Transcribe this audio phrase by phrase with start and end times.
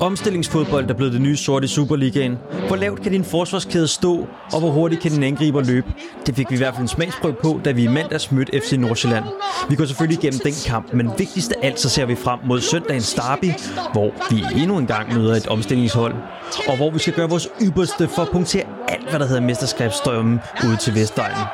[0.00, 2.38] Omstillingsfodbold er blevet det nye sorte i Superligaen.
[2.66, 5.86] Hvor lavt kan din forsvarskæde stå, og hvor hurtigt kan din angriber løbe?
[6.26, 8.72] Det fik vi i hvert fald en smagsprøve på, da vi i mandags mødte FC
[8.72, 9.24] Nordsjælland.
[9.68, 12.60] Vi går selvfølgelig igennem den kamp, men vigtigst af alt så ser vi frem mod
[12.60, 13.52] søndagens derby,
[13.92, 16.14] hvor vi endnu en gang møder et omstillingshold,
[16.68, 20.40] og hvor vi skal gøre vores ypperste for at punktere alt, hvad der hedder mesterskabsstrømmen
[20.66, 21.44] ude til Vestegnen.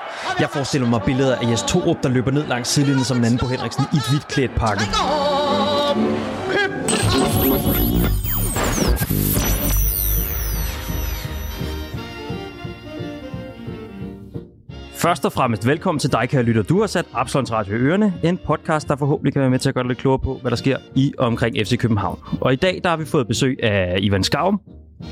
[0.41, 3.39] Jeg forestiller mig billeder af Jes Torup, der løber ned langs sidelinjen som en anden
[3.39, 4.85] på Henriksen i et hvidt klædt pakke.
[14.95, 16.63] Først og fremmest velkommen til dig, kære lytter.
[16.63, 19.69] Du har sat Absalons Radio i ørerne, en podcast, der forhåbentlig kan være med til
[19.69, 22.19] at gøre dig lidt klogere på, hvad der sker i og omkring FC København.
[22.41, 24.61] Og i dag der har vi fået besøg af Ivan Skavum.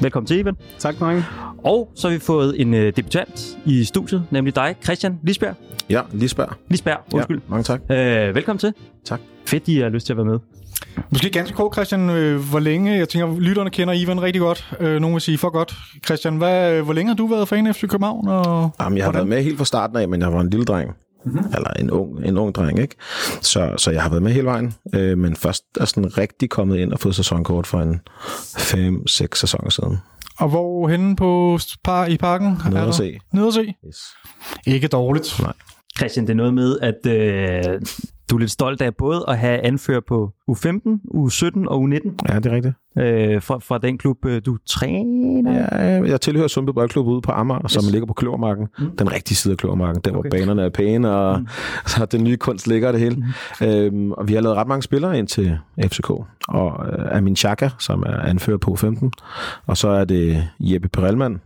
[0.00, 0.54] Velkommen til, Ivan.
[0.78, 1.24] Tak, mange.
[1.64, 5.54] Og så har vi fået en uh, debutant i studiet, nemlig dig, Christian Lisberg.
[5.90, 6.48] Ja, Lisberg.
[6.68, 7.38] Lisberg, undskyld.
[7.38, 7.80] Ja, mange tak.
[7.80, 7.96] Uh,
[8.34, 8.72] velkommen til.
[9.04, 9.20] Tak.
[9.46, 10.38] Fedt, I har lyst til at være med.
[11.10, 12.10] Måske ganske kort, Christian.
[12.10, 14.74] Øh, hvor længe, jeg tænker, lytterne kender Ivan rigtig godt.
[14.80, 15.74] Øh, nogen vil sige for godt.
[16.06, 18.28] Christian, hvad, hvor længe har du været fan af FC København?
[18.28, 19.14] Og Jamen, jeg har hvordan?
[19.14, 20.90] været med helt fra starten af, men jeg var en lille dreng.
[21.24, 21.44] Mm-hmm.
[21.54, 22.94] Eller en ung, en ung dreng, ikke?
[23.40, 26.78] Så, så jeg har været med hele vejen, øh, men først er sådan rigtig kommet
[26.78, 28.00] ind og fået sæsonkort for en
[29.00, 29.98] 5-6 sæsoner siden.
[30.38, 32.58] Og hvor henne på par i parken?
[32.70, 33.18] Nede at se.
[33.32, 33.74] Nede at se.
[33.88, 33.96] Yes.
[34.66, 35.40] Ikke dårligt.
[35.42, 35.52] Nej.
[35.98, 37.80] Christian, det er noget med, at øh,
[38.30, 42.36] du er lidt stolt af både at have anfører på U15, U17 og U19 Ja,
[42.38, 42.74] det er rigtigt.
[42.98, 45.52] øh, fra, fra den klub, øh, du træner.
[45.52, 48.66] Ja, jeg tilhører Sundby Boldklub ude på Amager, som ligger på Kløvermarken.
[48.78, 48.96] Mm.
[48.96, 50.30] Den rigtige side af Kløvermarken, der Okay.
[50.30, 51.46] hvor banerne er pæne, og mm.
[51.86, 53.16] så den nye kunst ligger det hele.
[53.60, 53.66] Mm.
[53.66, 56.10] Øhm, og vi har lavet ret mange spillere ind til FCK.
[56.48, 59.12] Og øh, Amin Chaka, som er anfører på 15.
[59.66, 61.40] Og så er det Jeppe Perelman,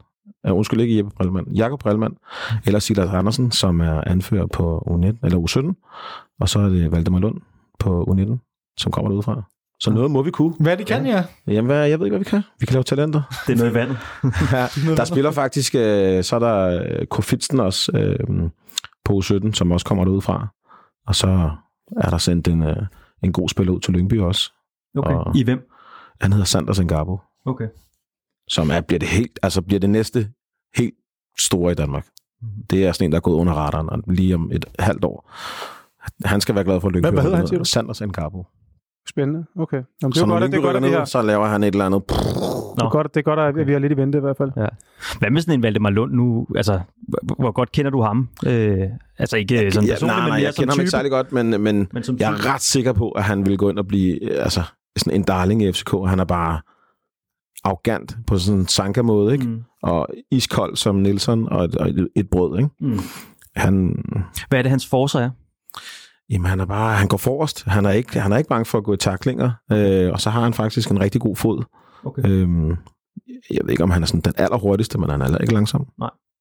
[0.51, 2.57] Uh, undskyld ikke Jeppe Brelman, Jakob Brelman, mm.
[2.67, 7.19] eller Silas Andersen, som er anfører på U19, eller U17, og så er det Valdemar
[7.19, 7.41] Lund
[7.79, 9.43] på U19, som kommer derudfra.
[9.81, 10.55] Så noget må vi kunne.
[10.61, 11.25] Hvad de kan, ja.
[11.47, 12.43] Jamen, hvad, jeg ved ikke, hvad vi kan.
[12.61, 13.23] Vi kan lave talenter.
[13.47, 13.97] Det er noget i vandet.
[14.53, 18.51] Ja, der spiller faktisk, øh, så er der øh, Kofitsen også øh,
[19.05, 20.49] på U17, som også kommer derudfra.
[21.07, 21.51] Og så
[21.97, 22.77] er der sendt en, øh,
[23.23, 24.53] en god spiller ud til Lyngby også.
[24.99, 25.15] Okay.
[25.15, 25.69] Og- I hvem?
[26.21, 27.69] Han hedder Sanders Ngabo, Okay.
[28.49, 30.29] som er, bliver, det helt, altså bliver det næste
[30.77, 30.95] helt
[31.39, 32.07] store i Danmark.
[32.43, 32.51] Mhm.
[32.71, 35.31] Det er sådan en, der er gået under radaren og lige om et halvt år.
[36.25, 37.05] Han skal være glad for Lyngby.
[37.05, 37.65] Hvad- hvad hedder han, siger du?
[37.65, 38.47] Sanders Ngabo.
[39.09, 39.45] Spændende.
[39.59, 39.77] Okay.
[40.03, 40.99] Jamen, det Så er når godt, at Lyngby det er godt, rykker at vi ned,
[40.99, 41.05] har.
[41.05, 42.03] så laver han et eller andet...
[42.09, 44.51] Det er godt, det er godt, at vi har lidt i vente i hvert fald.
[45.19, 46.47] Hvad med sådan en Valdemar Lund nu?
[46.57, 46.81] Altså,
[47.39, 48.29] hvor, godt kender du ham?
[48.47, 48.79] Øh,
[49.19, 50.83] altså ikke øh, sådan Ja, personligt, nej, men nej, mere jeg kender ham type.
[50.83, 53.71] ikke særlig godt, men, men Men Jeg er ret sikker på, at han vil gå
[53.71, 54.63] ind og blive øh, altså,
[54.97, 55.91] sådan en darling i FCK.
[56.07, 56.61] Han er bare
[57.65, 59.47] arrogant på sådan en sanka-måde, ikke?
[59.47, 59.63] Mm.
[59.83, 62.71] Og iskold som Nielsen og et, og et, et brød, ikke?
[62.81, 62.99] Mm.
[63.57, 64.05] Han,
[64.49, 65.31] Hvad er det, hans forser er?
[66.31, 67.65] jamen, han er bare, han går forrest.
[67.65, 69.51] Han er ikke, han er ikke bange for at gå i taklinger.
[69.73, 71.65] Øh, og så har han faktisk en rigtig god fod.
[72.05, 72.23] Okay.
[72.27, 72.77] Øh,
[73.51, 75.87] jeg ved ikke, om han er sådan den allerhurtigste, men han er heller ikke langsom.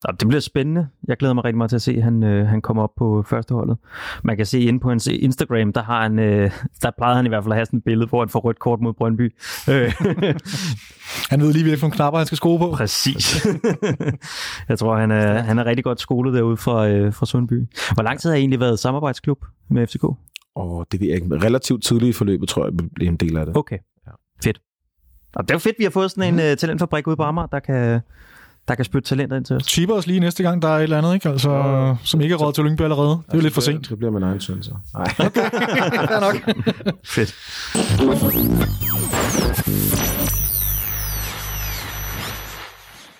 [0.07, 0.87] Ja, det bliver spændende.
[1.07, 3.23] Jeg glæder mig rigtig meget til at se, at han, øh, han kommer op på
[3.29, 3.77] førsteholdet.
[4.23, 7.29] Man kan se inde på hans Instagram, der, har han, øh, der plejede han i
[7.29, 9.33] hvert fald at have sådan et billede, hvor han får rødt kort mod Brøndby.
[11.29, 12.71] Han ved lige, hvilke knapper, han skal skrue på.
[12.71, 13.47] Præcis.
[14.69, 17.67] jeg tror, han er, han er rigtig godt skolet derude fra, øh, fra Sundby.
[17.93, 20.03] Hvor lang tid har I egentlig været samarbejdsklub med FCK?
[20.55, 21.35] Og det ved jeg ikke.
[21.35, 23.57] Relativt tidligt i forløbet, tror jeg, bliver en del af det.
[23.57, 23.77] Okay,
[24.07, 24.11] ja.
[24.43, 24.61] fedt.
[25.35, 27.47] Og det er jo fedt, vi har fået sådan en uh, talentfabrik ude på Amager,
[27.47, 28.01] der kan,
[28.67, 29.63] der kan spytte talenter ind til os.
[29.63, 31.29] Chipper os lige næste gang, der er et eller andet, ikke?
[31.29, 33.09] Altså, som ikke er råd til Lyngby allerede.
[33.09, 33.89] Det er jo lidt for sent.
[33.89, 34.71] Det bliver min egen søn, så.
[34.93, 35.07] Nej.
[36.07, 36.35] Fair nok.
[37.05, 37.35] Fedt.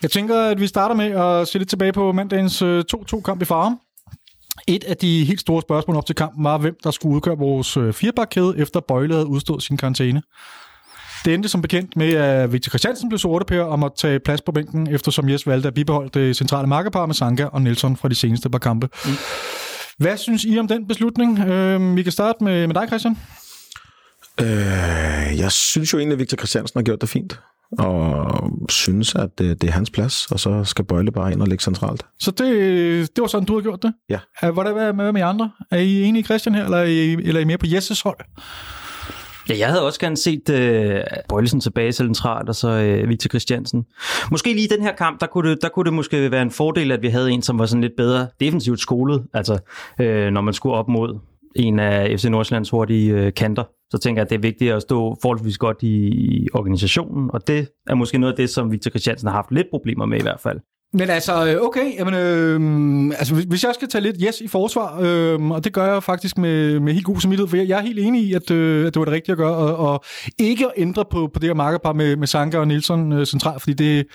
[0.01, 3.45] Jeg tænker, at vi starter med at se lidt tilbage på mandagens øh, 2-2-kamp i
[3.45, 3.79] Farum.
[4.67, 7.77] Et af de helt store spørgsmål op til kampen var, hvem der skulle udgøre vores
[7.77, 10.21] øh, firebakkæde, efter Bøjle havde udstået sin karantæne.
[11.27, 14.51] Det endte som bekendt med, at Victor Christiansen blev sortepær og måtte tage plads på
[14.51, 18.15] bænken, eftersom Jes valgte at bibeholde det centrale markerpar med Sanka og Nelson fra de
[18.15, 18.89] seneste par kampe.
[19.05, 19.11] Mm.
[19.97, 21.39] Hvad synes I om den beslutning?
[21.39, 23.17] Øh, vi kan starte med, med dig, Christian.
[24.41, 27.39] Øh, jeg synes jo egentlig, at Victor Christiansen har gjort det fint.
[27.79, 31.47] Og synes, at det, det er hans plads, og så skal Bøjle bare ind og
[31.47, 32.05] ligge centralt.
[32.19, 33.93] Så det, det var sådan, du har gjort det?
[34.09, 34.19] Ja.
[34.41, 35.51] Er, hvordan hvad med, med andre?
[35.71, 38.01] Er I enige i Christian her, eller er I, eller er I mere på Jesses
[38.01, 38.17] hold?
[39.49, 43.85] Ja, jeg havde også gerne set øh, Bøjlesen tilbage centralt, og så øh, Victor Christiansen.
[44.31, 46.51] Måske lige i den her kamp, der kunne, det, der kunne det måske være en
[46.51, 49.23] fordel, at vi havde en, som var sådan lidt bedre defensivt skolet.
[49.33, 49.59] Altså,
[50.01, 51.19] øh, når man skulle op mod
[51.55, 54.81] en af FC Nordsjællands hurtige øh, kanter, så tænker jeg, at det er vigtigt at
[54.81, 58.89] stå forholdsvis godt i, i organisationen, og det er måske noget af det, som Victor
[58.89, 60.59] Christiansen har haft lidt problemer med i hvert fald.
[60.93, 64.99] Men altså, øh, okay, jamen, øh, altså, hvis jeg skal tage lidt yes i forsvar,
[65.01, 67.81] øh, og det gør jeg faktisk med, med helt god samvittighed, for jeg, jeg er
[67.81, 70.03] helt enig i, at, øh, at det var det rigtige at gøre, og, og
[70.39, 73.61] ikke at ændre på, på det her markerpar med, med Sanka og Nielsen øh, centralt,
[73.61, 74.05] fordi det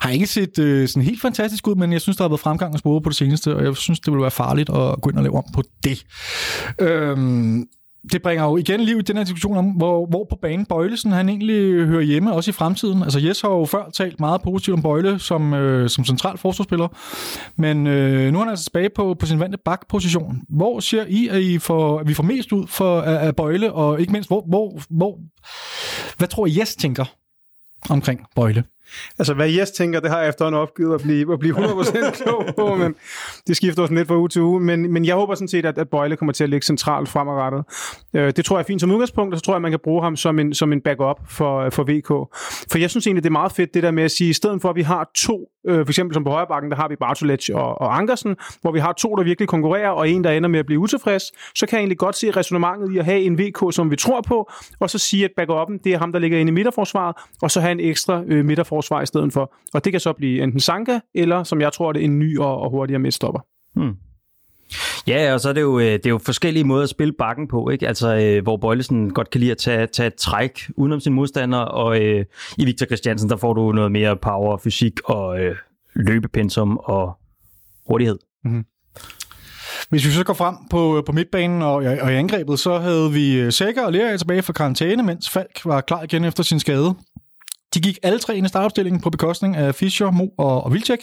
[0.00, 2.72] har ikke set øh, sådan helt fantastisk ud, men jeg synes, der har været fremgang
[2.72, 5.16] og spore på det seneste, og jeg synes, det ville være farligt at gå ind
[5.16, 6.04] og lave om på det.
[6.80, 7.16] Øh,
[8.12, 11.12] det bringer jo igen liv i den her diskussion om, hvor, hvor på banen Bøjlesen
[11.12, 13.02] han egentlig hører hjemme, også i fremtiden.
[13.02, 16.88] Altså Jes har jo før talt meget positivt om Bøjle som, øh, som central forsvarsspiller,
[17.60, 20.40] men øh, nu er han altså tilbage på, på sin vante bakposition.
[20.48, 23.72] Hvor ser I, at, I får, at vi får mest ud for, af, af Bøjle,
[23.72, 25.18] og ikke mindst, hvor, hvor, hvor,
[26.18, 27.04] hvad tror I Jes tænker
[27.90, 28.64] omkring Bøjle?
[29.18, 32.44] Altså, hvad Jes tænker, det har jeg efterhånden opgivet at blive, at blive 100% klog
[32.56, 32.94] på, men
[33.46, 34.60] det skifter også lidt fra uge til uge.
[34.60, 37.64] Men, men jeg håber sådan set, at, at Bøjle kommer til at ligge centralt fremadrettet.
[38.14, 39.80] Øh, det tror jeg er fint som udgangspunkt, og så tror jeg, at man kan
[39.84, 42.08] bruge ham som en, som en backup for, for VK.
[42.70, 44.62] For jeg synes egentlig, det er meget fedt, det der med at sige, i stedet
[44.62, 46.96] for, at vi har to, øh, for eksempel som på højre bakken, der har vi
[46.96, 50.48] Bartolets og, og Ankersen, hvor vi har to, der virkelig konkurrerer, og en, der ender
[50.48, 51.22] med at blive utilfreds,
[51.58, 54.20] så kan jeg egentlig godt se resonemanget i at have en VK, som vi tror
[54.20, 57.50] på, og så sige, at backuppen, det er ham, der ligger inde i midterforsvaret, og
[57.50, 59.54] så have en ekstra øh, midterforsvar i stedet for.
[59.74, 62.38] Og det kan så blive enten Sanka, eller som jeg tror, det er en ny
[62.38, 63.40] og, og hurtigere midtstopper.
[63.76, 63.94] Hmm.
[65.06, 67.48] Ja, og så er det jo, øh, det er jo forskellige måder at spille bakken
[67.48, 67.88] på, ikke?
[67.88, 71.58] Altså, øh, hvor Bøjlesen godt kan lide at tage, tage et træk udenom sin modstander,
[71.58, 72.24] og øh,
[72.58, 75.56] i Victor Christiansen, der får du noget mere power, fysik og øh,
[75.94, 77.18] løbepensum og
[77.88, 78.18] hurtighed.
[78.44, 78.64] Mm-hmm.
[79.90, 83.12] Hvis vi så går frem på, øh, på midtbanen og, og i angrebet, så havde
[83.12, 86.94] vi Sækker og Lerager tilbage fra karantæne, mens Falk var klar igen efter sin skade.
[87.74, 91.00] De gik alle tre ind i startopstillingen på bekostning af Fischer, Mo og, og Vilcek.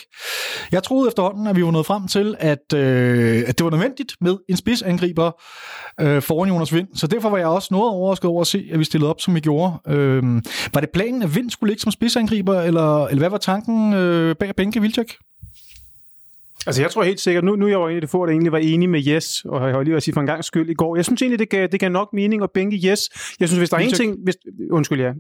[0.72, 4.14] Jeg troede efterhånden, at vi var nået frem til, at, øh, at det var nødvendigt
[4.22, 5.32] med en spidsangriber
[6.00, 6.88] øh, foran Jonas Vind.
[6.96, 9.36] Så derfor var jeg også noget overrasket over at se, at vi stillede op, som
[9.36, 9.74] vi gjorde.
[9.88, 10.24] Øh,
[10.74, 14.36] var det planen, at Vind skulle ligge som spidsangriber, eller, eller hvad var tanken øh,
[14.36, 15.14] bag at bænke Vilcek?
[16.68, 18.32] Altså jeg tror helt sikkert, nu, nu er jeg jo en af de få, der
[18.32, 20.70] egentlig var enig med Yes, og jeg har lige at sige for en gang skyld
[20.70, 20.96] i går.
[20.96, 23.10] Jeg synes egentlig, det gav, det gav nok mening at bænke Yes.
[23.40, 24.18] Jeg synes, hvis der er en ting...
[24.24, 24.36] Hvis,
[24.72, 25.14] undskyld, ja.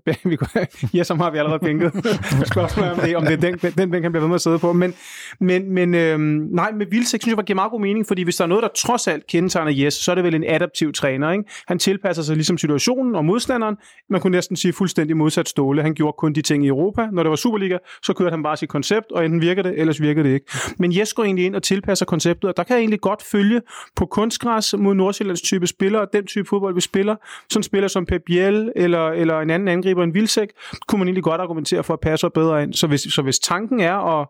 [1.00, 1.92] yes, som har vi allerede bænket.
[2.54, 4.60] Spørgsmålet om det, om det er den, den bænk, han bliver ved med at sidde
[4.60, 4.74] på.
[4.74, 4.94] Men,
[5.40, 6.22] men, men øhm,
[6.52, 8.64] nej, med Vilsek synes jeg, det giver meget god mening, fordi hvis der er noget,
[8.64, 11.32] der trods alt kendetegner Yes, så er det vel en adaptiv træner.
[11.32, 11.44] Ikke?
[11.68, 13.76] Han tilpasser sig ligesom situationen og modstanderen.
[14.10, 15.82] Man kunne næsten sige fuldstændig modsat Ståle.
[15.82, 17.08] Han gjorde kun de ting i Europa.
[17.12, 20.02] Når det var Superliga, så kørte han bare sit koncept, og enten virker det, ellers
[20.02, 20.46] virker det ikke.
[20.78, 23.62] Men Yes går egentlig ind og tilpasser konceptet, og der kan jeg egentlig godt følge
[23.95, 27.16] på kunstgræs mod Nordsjællands type spillere, den type fodbold, vi spiller.
[27.50, 30.48] Sådan spiller som Pep Biel eller, eller en anden angriber en Vilsæk,
[30.88, 32.74] kunne man egentlig godt argumentere for at passe bedre ind.
[32.74, 34.28] Så hvis, så hvis tanken er at,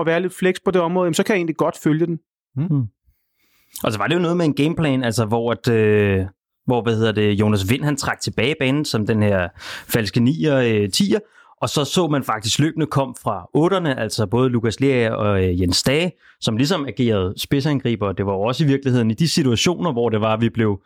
[0.00, 2.18] at være lidt flex på det område, så kan jeg egentlig godt følge den.
[2.56, 2.82] Mm.
[3.84, 6.24] Og så var det jo noget med en gameplan, altså hvor at, øh,
[6.66, 9.48] hvor hvad hedder det, Jonas Vind han trak tilbage banen som den her
[9.88, 11.18] falske 9'er, øh, 10'er,
[11.64, 15.60] og så så man faktisk løbende kom fra otterne, altså både Lukas Lea og øh,
[15.60, 18.12] Jens Dage, som ligesom agerede spidsangriber.
[18.12, 20.80] Det var jo også i virkeligheden i de situationer, hvor det var, at vi blev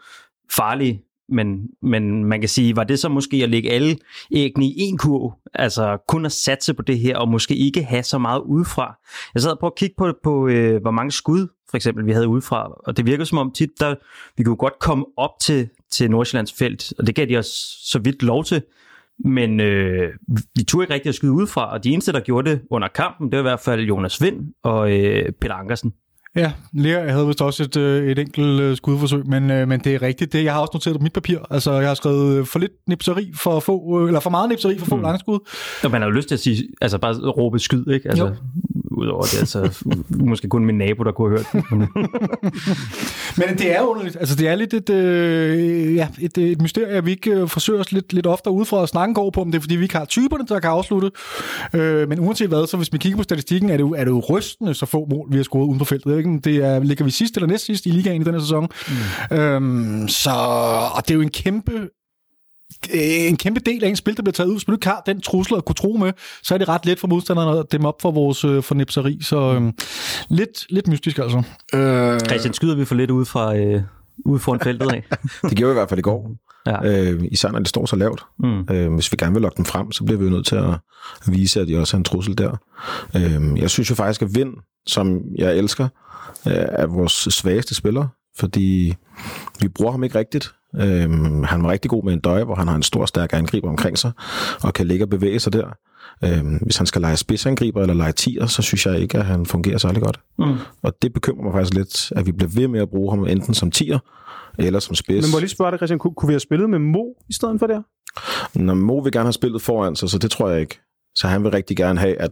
[0.51, 1.03] farlige.
[1.29, 3.97] Men, men man kan sige, var det så måske at lægge alle
[4.33, 5.33] æggene i en kurv?
[5.55, 8.99] Altså kun at satse på det her, og måske ikke have så meget udefra.
[9.35, 12.29] Jeg sad prøvede at kigge på, på øh, hvor mange skud, for eksempel, vi havde
[12.29, 12.73] udefra.
[12.87, 13.95] Og det virkede som om tit, der,
[14.37, 17.99] vi kunne godt komme op til, til Nordsjællands felt, og det gav de os så
[17.99, 18.63] vidt lov til.
[19.25, 20.13] Men øh,
[20.57, 22.89] vi turde ikke rigtig at skyde ud fra, og de eneste, der gjorde det under
[22.89, 25.93] kampen, det var i hvert fald Jonas Vind og øh, Peter Ankersen.
[26.37, 29.95] Ja, Lea havde vist også et, øh, et enkelt øh, skudforsøg, men, øh, men det
[29.95, 30.33] er rigtigt.
[30.33, 31.39] Det, jeg har også noteret på mit papir.
[31.51, 34.87] Altså, jeg har skrevet for lidt nipseri for at få, eller for meget nipseri for
[34.87, 35.03] få mm.
[35.03, 35.39] langskud.
[35.85, 38.09] Ja, man har jo lyst til at sige, altså bare råbe skyd, ikke?
[38.09, 38.35] Altså, jo
[38.91, 39.39] udover det.
[39.39, 41.89] Altså, måske kun min nabo, der kunne have hørt det.
[43.47, 44.17] Men det er underligt.
[44.21, 47.81] Altså, det er lidt et, øh, ja, et, et mysterie, at vi ikke øh, forsøger
[47.81, 49.83] os lidt, lidt oftere ud fra at snakke går på, om det er, fordi vi
[49.83, 51.11] ikke har typerne, der kan afslutte.
[51.75, 54.11] Øh, men uanset hvad, så hvis vi kigger på statistikken, er det jo, er det
[54.11, 56.19] jo rystende så få mål, vi har scoret uden på feltet.
[56.19, 56.41] Ikke?
[56.45, 58.69] Det er, ligger vi sidst eller næst sidst i ligaen i den her sæson.
[59.31, 59.37] Mm.
[59.37, 60.31] Øhm, så,
[60.95, 61.89] og det er jo en kæmpe
[62.95, 64.55] en kæmpe del af en spil, der bliver taget ud.
[64.55, 66.99] Hvis man ikke har den trussel at kunne tro med, så er det ret let
[66.99, 69.19] for modstanderne at dem op for vores øh, fornipseri.
[69.23, 69.73] Så øh,
[70.29, 71.43] lidt, lidt mystisk altså.
[71.75, 72.21] Øh...
[72.21, 73.83] Christian, skyder vi for lidt ud fra, øh,
[74.25, 75.05] ude foran feltet af?
[75.49, 76.31] det gjorde vi i hvert fald i går.
[76.67, 77.13] Ja.
[77.13, 78.25] Øh, især når det står så lavt.
[78.39, 78.61] Mm.
[78.71, 80.75] Øh, hvis vi gerne vil lokke dem frem, så bliver vi jo nødt til at
[81.27, 82.57] vise, at de også er en trussel der.
[83.17, 84.55] Øh, jeg synes jo faktisk, at Vind,
[84.87, 85.89] som jeg elsker,
[86.47, 88.07] øh, er vores svageste spiller,
[88.39, 88.95] fordi
[89.61, 90.53] vi bruger ham ikke rigtigt.
[90.77, 93.69] Øhm, han var rigtig god med en døje, hvor han har en stor, stærk angriber
[93.69, 94.13] omkring sig,
[94.63, 95.67] og kan ligge og bevæge sig der.
[96.25, 99.47] Øhm, hvis han skal lege spidsangriber eller lege tier, så synes jeg ikke, at han
[99.47, 100.21] fungerer særlig godt.
[100.39, 100.55] Mm.
[100.83, 103.55] Og det bekymrer mig faktisk lidt, at vi bliver ved med at bruge ham enten
[103.55, 103.99] som tier,
[104.59, 105.25] eller som spids.
[105.27, 107.33] Men må jeg lige spørge dig, Christian, kunne, kunne vi have spillet med Mo i
[107.33, 107.83] stedet for det
[108.55, 110.81] Når Mo vil gerne have spillet foran sig, så det tror jeg ikke.
[111.15, 112.31] Så han vil rigtig gerne have, at,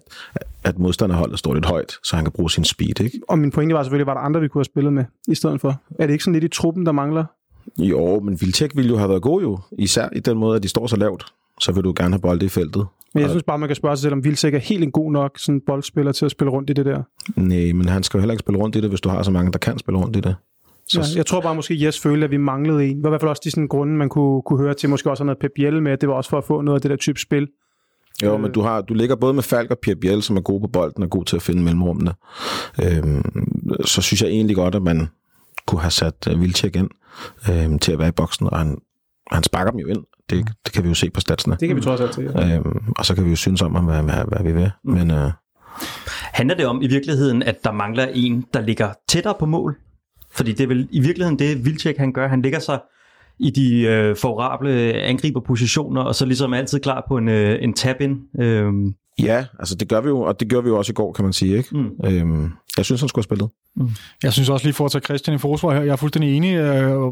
[0.65, 3.21] at modstanderholdet står lidt højt, så han kan bruge sin speed, ikke?
[3.29, 5.61] Og min pointe var selvfølgelig, var der andre, vi kunne have spillet med i stedet
[5.61, 5.83] for?
[5.99, 7.25] Er det ikke sådan lidt i truppen, der mangler?
[7.79, 10.69] Jo, men Vilcek ville jo have været god jo, især i den måde, at de
[10.69, 11.25] står så lavt.
[11.61, 12.87] Så vil du gerne have bold i feltet.
[13.15, 15.13] Men jeg synes bare, man kan spørge sig selv, om Vilcek er helt en god
[15.13, 17.03] nok sådan boldspiller til at spille rundt i det der.
[17.37, 19.31] Nej, men han skal jo heller ikke spille rundt i det, hvis du har så
[19.31, 20.37] mange, der kan spille rundt i det.
[20.89, 21.01] Så...
[21.01, 22.97] Ja, jeg tror bare måske, Jes følte, at vi manglede en.
[22.97, 24.89] Det var i hvert fald også de sådan grunde, man kunne, kunne høre til.
[24.89, 26.83] Måske også noget Pep Biel med, at det var også for at få noget af
[26.83, 27.49] det der type spil.
[28.23, 30.61] Jo, men du, har, du ligger både med Falk og Pierre Biel, som er gode
[30.61, 32.15] på bolden og god til at finde mellemrummene.
[32.85, 33.23] Øhm,
[33.85, 35.09] så synes jeg egentlig godt, at man
[35.67, 36.91] kunne have sat Vilcek ind
[37.51, 38.79] øhm, til at være i boksen, og han,
[39.31, 40.05] han sparker dem jo ind.
[40.31, 41.57] Det, det kan vi jo se på statsene.
[41.61, 42.57] Det kan vi trods alt se, ja.
[42.57, 44.71] øhm, Og så kan vi jo synes om, hvad, hvad, hvad vi vil.
[44.85, 44.93] Mm.
[44.93, 45.31] Men, øh,
[46.33, 49.77] Handler det om i virkeligheden, at der mangler en, der ligger tættere på mål?
[50.33, 52.29] Fordi det er vel i virkeligheden det, Vilcek han gør.
[52.29, 52.81] Han ligger sig
[53.39, 58.19] i de øh, favorable angriberpositioner, og så ligesom altid klar på en, øh, en tap-in.
[58.41, 58.73] Øh.
[59.23, 61.25] Ja, altså det gør vi jo, og det gør vi jo også i går, kan
[61.25, 61.57] man sige.
[61.57, 61.77] Ikke?
[61.77, 61.91] Mm.
[62.05, 63.51] Øhm, jeg synes, han skulle have spillet.
[63.77, 63.91] Mm.
[64.23, 66.55] Jeg synes også lige for at tage Christian i forsvar her, jeg er fuldstændig enig,
[66.55, 67.03] øh,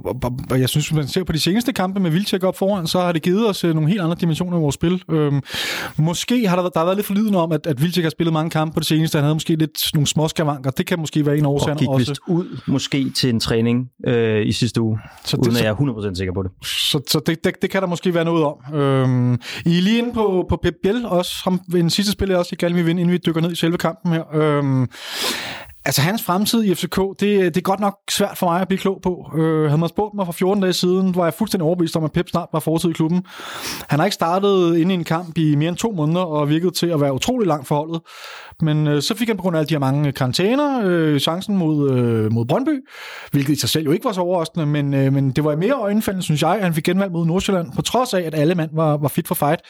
[0.50, 3.00] og jeg synes, hvis man ser på de seneste kampe med Vildtjek op foran, så
[3.00, 5.02] har det givet os øh, nogle helt andre dimensioner i vores spil.
[5.10, 5.40] Øhm,
[5.96, 8.50] måske har der, der har været lidt forlydende om, at, at Vildtjek har spillet mange
[8.50, 11.38] kampe på det seneste, han havde måske lidt nogle små skavanker, det kan måske være
[11.38, 11.86] en årsag også.
[11.88, 15.58] Og gik vist ud måske til en træning øh, i sidste uge, så uden det,
[15.58, 16.50] at jeg er 100% sikker på det.
[16.64, 18.74] Så, så det, det, det, kan der måske være noget om.
[18.74, 19.32] Øhm,
[19.66, 22.56] I er lige inde på, på Pep Biel også, ham, en sidste spil jeg også
[22.62, 24.34] i vil vinde, inden vi dykker ned i selve kampen her.
[24.34, 24.88] Øhm,
[25.86, 28.78] Altså hans fremtid i FCK, det, det er godt nok svært for mig at blive
[28.78, 29.30] klog på.
[29.36, 32.12] Øh, havde man spurgt mig for 14 dage siden, var jeg fuldstændig overbevist om, at
[32.12, 33.22] Pep snart var fortid i klubben.
[33.88, 36.74] Han har ikke startet inde i en kamp i mere end to måneder, og virket
[36.74, 38.00] til at være utrolig langt forholdet.
[38.62, 41.56] Men øh, så fik han på grund af alle de her mange karantæner øh, chancen
[41.56, 42.80] mod, øh, mod Brøndby,
[43.30, 45.72] hvilket i sig selv jo ikke var så overraskende, men, øh, men det var mere
[45.72, 48.70] øjenfaldende, synes jeg, at han fik genvalg mod Nordsjælland, på trods af, at alle mand
[48.72, 49.60] var, var fit for fight.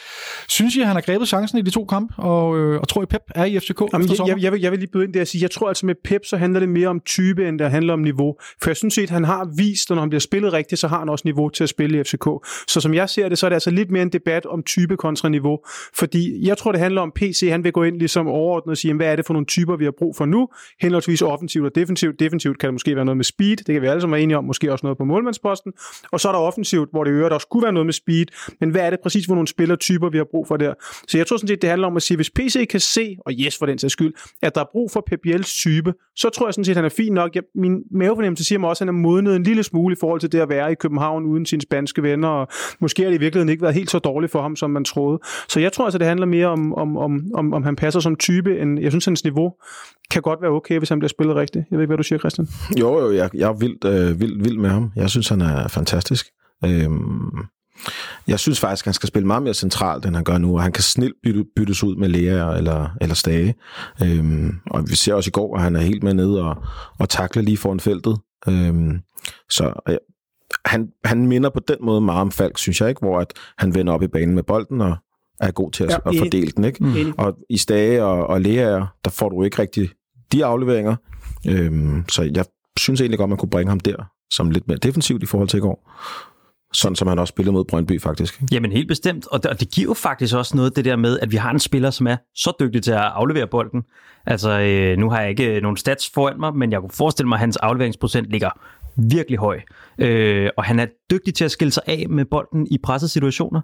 [0.49, 3.03] Synes I, at han har grebet chancen i de to kampe, og, øh, og tror
[3.03, 3.81] I, Pep er i FCK?
[3.93, 5.69] Jamen, jeg, jeg, jeg, vil, jeg vil lige byde ind det at sige, jeg tror
[5.69, 8.37] altså med Pep, så handler det mere om type, end det handler om niveau.
[8.63, 10.99] For jeg synes at han har vist, at når han bliver spillet rigtigt, så har
[10.99, 12.29] han også niveau til at spille i FCK.
[12.69, 14.97] Så som jeg ser det, så er det altså lidt mere en debat om type
[14.97, 15.59] kontra niveau.
[15.95, 17.49] Fordi jeg tror, det handler om PC.
[17.51, 19.85] Han vil gå ind ligesom overordnet og sige, hvad er det for nogle typer, vi
[19.85, 20.49] har brug for nu?
[20.81, 22.21] Henholdsvis offensivt og defensivt.
[22.21, 23.57] Defensivt kan det måske være noget med speed.
[23.57, 24.45] Det kan vi alle sammen være enige om.
[24.45, 25.73] Måske også noget på målmandsposten.
[26.13, 28.27] Og så er der offensivt, hvor det øvrigt også kunne være noget med speed.
[28.61, 30.75] Men hvad er det præcis for nogle spillertyper, vi har brug for der?
[31.09, 33.33] Så jeg tror sådan set, det handler om at sige, hvis PC kan se, og
[33.33, 36.55] yes for den sags skyld, at der er brug for PPL's type, så tror jeg
[36.55, 37.35] sådan set, at han er fin nok.
[37.35, 40.21] Jeg, min mavefornemmelse siger mig også, at han er modnet en lille smule i forhold
[40.21, 42.49] til det at være i København uden sine spanske venner, og
[42.81, 45.19] måske har det i virkeligheden ikke været helt så dårligt for ham, som man troede.
[45.49, 48.17] Så jeg tror altså, det handler mere om, om, om, om, om han passer som
[48.17, 49.53] type, end jeg synes, hans niveau
[50.11, 51.65] kan godt være okay, hvis han bliver spillet rigtigt.
[51.71, 52.49] Jeg ved ikke, hvad du siger, Christian.
[52.81, 54.91] Jo, jo, jeg, jeg er vildt, øh, vildt, vild med ham.
[54.97, 56.27] Jeg synes, han er fantastisk.
[56.65, 57.54] Øhm,
[58.27, 60.63] jeg synes faktisk, at han skal spille meget mere centralt, end han gør nu, og
[60.63, 63.55] han kan snilt bytte, byttes ud med Lea eller, eller Stage.
[64.03, 66.57] Øhm, og vi ser også i går, at han er helt med ned og,
[66.99, 68.19] og takler lige foran feltet.
[68.49, 68.99] Øhm,
[69.51, 69.97] så øh,
[70.65, 73.75] han, han minder på den måde meget om Falk, synes jeg ikke, hvor at han
[73.75, 74.97] vender op i banen med bolden og
[75.41, 76.65] er god til at, ja, at fordele den.
[76.65, 76.85] Ikke?
[76.85, 77.13] Mm.
[77.19, 79.91] Og i Stage og, og Lea, der får du ikke rigtig
[80.33, 80.97] de afleveringer.
[81.49, 82.45] Øhm, så jeg
[82.79, 85.57] synes egentlig godt, man kunne bringe ham der som lidt mere defensivt i forhold til
[85.57, 85.91] i går.
[86.75, 88.43] Sådan som han også spillede mod Brøndby, faktisk.
[88.53, 91.19] Jamen helt bestemt, og det, og det giver jo faktisk også noget, det der med,
[91.19, 93.83] at vi har en spiller, som er så dygtig til at aflevere bolden.
[94.27, 97.29] Altså, øh, nu har jeg ikke øh, nogen stats foran mig, men jeg kunne forestille
[97.29, 98.51] mig, at hans afleveringsprocent ligger
[98.97, 99.61] virkelig høj.
[99.99, 103.61] Øh, og han er dygtig til at skille sig af med bolden i pressede situationer.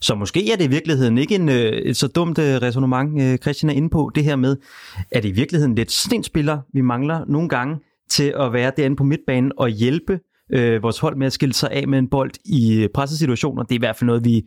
[0.00, 3.38] Så måske er det i virkeligheden ikke en, øh, et så dumt øh, resonemang, øh,
[3.38, 4.56] Christian er inde på, det her med,
[5.10, 8.96] at det i virkeligheden lidt sådan spiller, vi mangler nogle gange til at være derinde
[8.96, 10.20] på midtbanen og hjælpe
[10.52, 13.62] øh, vores hold med at skille sig af med en bold i pressesituationer.
[13.62, 14.44] Det er i hvert fald noget, vi,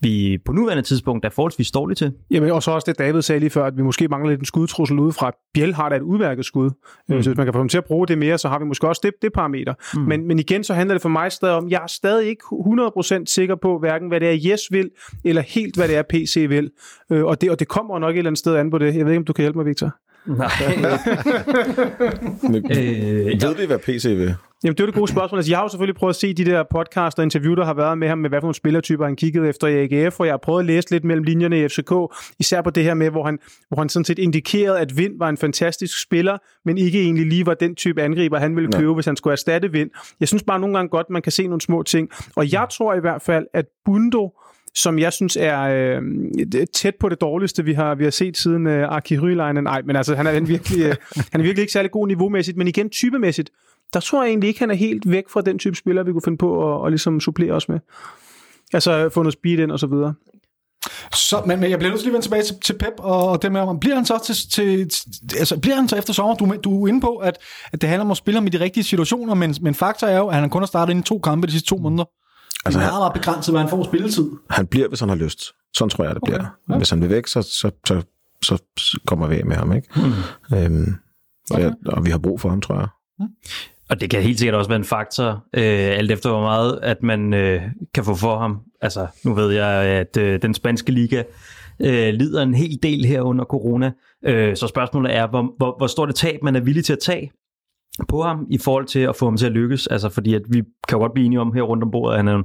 [0.00, 2.12] vi på nuværende tidspunkt er forholdsvis dårlige til.
[2.30, 4.46] Jamen, og så også det, David sagde lige før, at vi måske mangler lidt en
[4.46, 5.32] skudtrussel udefra.
[5.54, 6.70] Biel har da et udmærket skud.
[7.08, 7.22] Mm.
[7.22, 8.88] Så hvis man kan få dem til at bruge det mere, så har vi måske
[8.88, 9.74] også det, det parameter.
[9.94, 10.00] Mm.
[10.00, 13.22] Men, men igen, så handler det for mig stadig om, jeg er stadig ikke 100%
[13.26, 14.90] sikker på, hverken hvad det er, Yes vil,
[15.24, 16.70] eller helt hvad det er, PC vil.
[17.10, 18.94] Øh, og, det, og det kommer nok et eller andet sted an på det.
[18.94, 19.96] Jeg ved ikke, om du kan hjælpe mig, Victor?
[20.26, 20.48] Nej.
[22.42, 24.34] Men, øh, ved vi, hvad PC vil?
[24.64, 25.38] Jamen, det er det gode spørgsmål.
[25.38, 27.74] Altså, jeg har jo selvfølgelig prøvet at se de der podcast og interview, der har
[27.74, 30.32] været med ham, med hvad for nogle spillertyper han kiggede efter i AGF, og jeg
[30.32, 31.92] har prøvet at læse lidt mellem linjerne i FCK,
[32.38, 35.28] især på det her med, hvor han, hvor han sådan set indikerede, at Vind var
[35.28, 38.94] en fantastisk spiller, men ikke egentlig lige var den type angriber, han ville købe, ja.
[38.94, 39.90] hvis han skulle erstatte Vind.
[40.20, 42.08] Jeg synes bare nogle gange godt, man kan se nogle små ting.
[42.36, 44.32] Og jeg tror i hvert fald, at Bundo,
[44.76, 46.02] som jeg synes er øh,
[46.74, 49.64] tæt på det dårligste, vi har, vi har set siden øh, Aki Ryleinen.
[49.64, 50.96] Nej, men altså, han er, virkelig, øh,
[51.32, 53.50] han er virkelig ikke særlig god niveaumæssigt, men igen typemæssigt,
[53.94, 56.22] der tror jeg egentlig ikke, han er helt væk fra den type spiller, vi kunne
[56.24, 57.78] finde på at, at ligesom supplere os med.
[58.72, 60.14] Altså få noget speed ind og så videre.
[61.14, 63.52] Så, men, men jeg bliver nødt til lige vende tilbage til, til Pep, og, det
[63.52, 66.34] med, om bliver han så til, til, til altså, bliver han så efter sommer?
[66.34, 67.38] Du, du er inde på, at,
[67.72, 70.18] at det handler om at spille ham i de rigtige situationer, men, men fakta er
[70.18, 72.04] jo, at han kun har startet ind i to kampe de sidste to måneder.
[72.66, 74.30] Altså, det er meget, meget begrænset, hvad han får spilletid.
[74.50, 75.40] Han bliver, hvis han har lyst.
[75.76, 76.38] Sådan tror jeg, det bliver.
[76.38, 76.76] Okay, ja.
[76.76, 78.02] Hvis han vil væk, så, så, så,
[78.42, 78.62] så
[79.06, 79.72] kommer vi af med ham.
[79.72, 79.88] Ikke?
[79.96, 80.56] Mm.
[80.56, 80.94] Øhm,
[81.50, 82.88] og, jeg, og vi har brug for ham, tror jeg.
[83.18, 83.26] Mm.
[83.90, 87.02] Og det kan helt sikkert også være en faktor, øh, alt efter hvor meget, at
[87.02, 87.62] man øh,
[87.94, 88.60] kan få for ham.
[88.80, 91.22] Altså, nu ved jeg, at øh, den spanske liga
[91.80, 93.92] øh, lider en hel del her under corona.
[94.24, 96.98] Øh, så spørgsmålet er, hvor, hvor, hvor stort et tab man er villig til at
[96.98, 97.32] tage
[98.08, 99.86] på ham i forhold til at få ham til at lykkes.
[99.86, 102.18] Altså fordi at vi kan jo godt blive enige om her rundt om bordet, at
[102.18, 102.44] han er en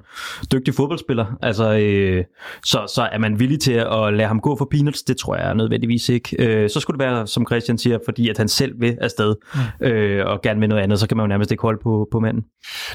[0.52, 1.26] dygtig fodboldspiller.
[1.42, 2.24] Altså, øh,
[2.66, 5.56] så, så er man villig til at lade ham gå for peanuts, det tror jeg
[5.56, 6.36] nødvendigvis ikke.
[6.40, 9.36] Øh, så skulle det være, som Christian siger, fordi at han selv vil afsted
[9.82, 9.88] mm.
[9.88, 12.20] øh, og gerne vil noget andet, så kan man jo nærmest ikke holde på, på
[12.20, 12.44] manden.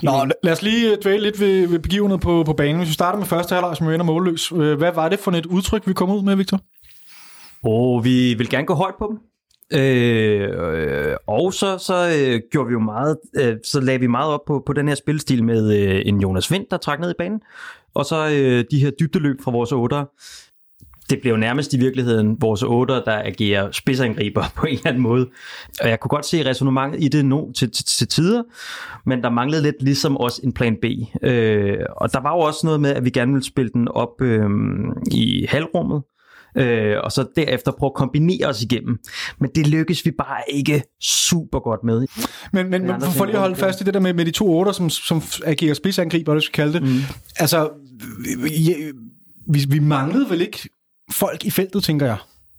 [0.02, 0.10] Nå,
[0.42, 2.76] lad os lige øh, dvæle lidt ved, ved begivenheden på, på banen.
[2.76, 4.52] Hvis vi starter med første halvleg, som ender målløs.
[4.52, 6.60] Øh, hvad var det for et udtryk, vi kom ud med, Victor?
[7.64, 9.18] Og vi vil gerne gå højt på dem.
[9.72, 14.40] Øh, og så, så øh, gjorde vi jo meget, øh, så lagde vi meget op
[14.46, 17.40] på, på den her spilstil med øh, en Jonas Vind, der trak ned i banen,
[17.94, 20.04] og så øh, de her dybdeløb fra vores otter.
[21.10, 25.02] Det blev jo nærmest i virkeligheden vores otter, der agerer spidsangriber på en eller anden
[25.02, 25.28] måde.
[25.80, 28.42] Og jeg kunne godt se resonemanget i det nu til, til, til tider,
[29.06, 30.84] men der manglede lidt ligesom også en plan B.
[31.22, 34.22] Øh, og der var jo også noget med, at vi gerne ville spille den op
[34.22, 34.50] øh,
[35.12, 36.02] i halvrummet,
[36.56, 38.98] øh, og så derefter prøve at kombinere os igennem.
[39.38, 42.06] Men det lykkes vi bare ikke super godt med.
[42.52, 44.58] Men, men, men for lige at holde fast i det der med, med de to
[44.58, 46.82] otter, som, som agerer spidsangriber, det skal kalde det.
[46.82, 47.00] Mm.
[47.36, 47.70] Altså,
[49.46, 50.68] vi, vi manglede vel ikke
[51.12, 52.16] folk i feltet, tænker jeg.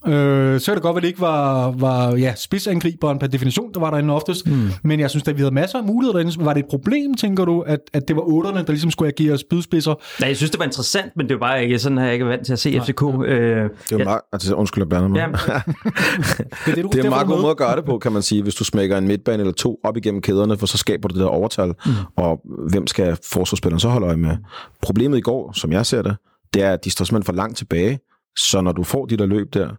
[0.07, 3.79] Øh, så er det godt, at det ikke var, var ja, spidsangriberen per definition, der
[3.79, 4.47] var derinde oftest.
[4.47, 4.69] Mm.
[4.83, 6.45] Men jeg synes, at vi havde masser af muligheder derinde.
[6.45, 9.37] Var det et problem, tænker du, at, at det var otterne, der ligesom skulle agere
[9.37, 9.95] spydspidser?
[10.19, 12.25] Nej, jeg synes, det var interessant, men det var bare ikke sådan, at jeg ikke
[12.25, 12.85] vant til at se Nej.
[12.85, 13.03] FCK.
[13.03, 14.03] Øh, det var ja.
[14.03, 15.17] meget, altså, undskyld, jeg blander mig.
[15.17, 15.27] Ja.
[15.31, 18.11] det er, det, du, det er en meget god måde at gøre det på, kan
[18.11, 21.07] man sige, hvis du smækker en midtbane eller to op igennem kæderne, for så skaber
[21.07, 21.91] du det der overtal, mm.
[22.15, 24.37] og hvem skal forsvarsspilleren så holde øje med?
[24.81, 26.15] Problemet i går, som jeg ser det,
[26.53, 27.99] det er, at de står simpelthen for langt tilbage,
[28.37, 29.69] så når du får de der løb der,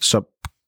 [0.00, 0.20] så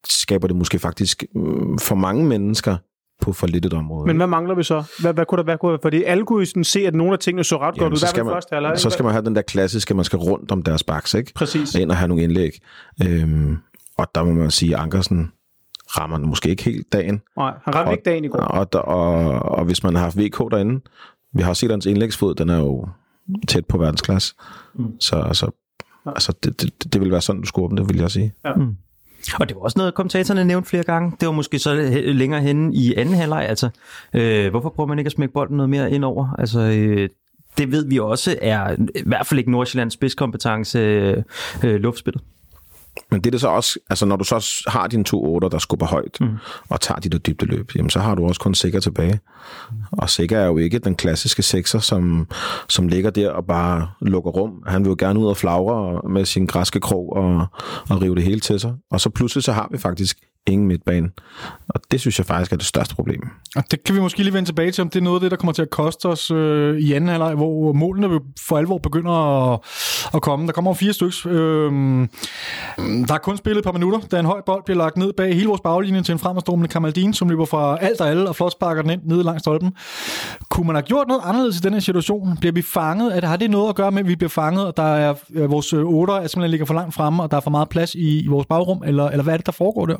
[0.09, 2.77] skaber det måske faktisk øh, for mange mennesker
[3.21, 4.07] på for lidt et område.
[4.07, 4.85] Men hvad mangler vi så?
[5.01, 7.45] Hvad, hvad kunne der, hvad kunne, fordi alle kunne sådan se, at nogle af tingene
[7.45, 7.99] så ret Jamen, godt ud.
[7.99, 10.53] Så skal, man, første, eller, så skal man have den der klassiske, man skal rundt
[10.53, 11.33] om deres baks, ikke?
[11.35, 11.75] Præcis.
[11.75, 12.51] Ind og have nogle indlæg.
[13.05, 13.59] Øhm,
[13.99, 15.33] og der må man sige, at Ankersen
[15.87, 17.21] rammer måske ikke helt dagen.
[17.37, 18.39] Nej, han rammer ikke dagen i går.
[18.39, 20.81] Og, og, og, og hvis man har haft VK derinde,
[21.33, 22.89] vi har set hans indlægsfod, den er jo
[23.49, 24.35] tæt på verdensklasse.
[24.75, 25.01] Mm.
[25.01, 25.47] Så ja.
[26.11, 28.33] Altså det, det, det vil være sådan, du skulle åbne det, vil jeg sige.
[28.45, 28.55] Ja.
[28.55, 28.77] Mm.
[29.41, 31.13] Og det var også noget, kommentatorerne nævnte flere gange.
[31.21, 33.47] Det var måske så længere henne i anden halvleg.
[33.49, 33.69] Altså,
[34.15, 36.35] øh, hvorfor prøver man ikke at smække bolden noget mere ind over?
[36.39, 37.09] Altså, øh,
[37.59, 42.23] det ved vi også er i hvert fald ikke Nordsjællands spidskompetence øh, luftspillet.
[43.11, 45.59] Men det er det så også, altså når du så har dine to otter, der
[45.59, 46.37] skubber højt, mm.
[46.69, 49.21] og tager de der dybde løb, jamen så har du også kun Sikker tilbage.
[49.93, 52.29] Og Sikker er jo ikke den klassiske sekser, som,
[52.69, 54.63] som ligger der og bare lukker rum.
[54.67, 57.47] Han vil jo gerne ud og flagre med sin græske krog og,
[57.91, 58.75] og rive det hele til sig.
[58.91, 60.19] Og så pludselig så har vi faktisk
[60.53, 61.11] ingen midtbane.
[61.69, 63.21] Og det synes jeg faktisk er det største problem.
[63.57, 65.31] Og det kan vi måske lige vende tilbage til, om det er noget af det,
[65.31, 69.13] der kommer til at koste os øh, i anden halvleg, hvor målene for alvor begynder
[69.53, 69.61] at,
[70.15, 70.47] at komme.
[70.47, 71.27] Der kommer fire stykker.
[71.27, 71.73] Øh,
[73.09, 75.35] der er kun spillet et par minutter, da en høj bold bliver lagt ned bag
[75.35, 78.53] hele vores baglinje til en fremadstormende Kamaldin, som løber fra alt og alle og flot
[78.53, 79.73] sparker den ind ned langs stolpen.
[80.49, 82.37] Kunne man have gjort noget anderledes i den her situation?
[82.41, 83.13] Bliver vi fanget?
[83.13, 85.51] At, har det noget at gøre med, at vi bliver fanget, og der er øh,
[85.51, 88.21] vores otter er simpelthen ligger for langt fremme, og der er for meget plads i,
[88.21, 88.83] i vores bagrum?
[88.87, 89.97] Eller, eller hvad er det, der foregår der?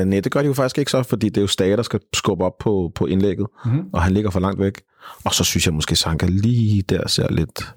[0.00, 1.82] Uh, nej, det gør de jo faktisk ikke så, fordi det er jo Stage, der
[1.82, 3.84] skal skubbe op på, på indlægget, mm-hmm.
[3.92, 4.80] og han ligger for langt væk.
[5.24, 7.74] Og så synes jeg måske, Sanka lige der ser lidt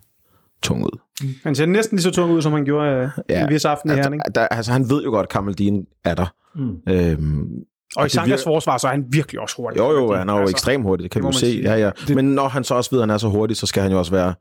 [0.63, 0.99] tung ud.
[1.21, 1.27] Mm.
[1.43, 3.89] Han ser næsten lige så tung ud, som han gjorde uh, ja, en vis aften
[3.89, 4.21] i altså, Herning.
[4.35, 6.33] Der, altså, han ved jo godt, at Kamaldin er der.
[6.55, 6.93] Mm.
[6.93, 7.49] Øhm,
[7.95, 9.79] og i Sankas vir- forsvar, så er han virkelig også hurtig.
[9.79, 11.61] Jo, jo, han er jo altså, ekstremt hurtig, det kan vi jo se.
[11.63, 11.91] Ja, ja.
[12.15, 13.97] Men når han så også ved, at han er så hurtig, så skal han jo
[13.97, 14.33] også være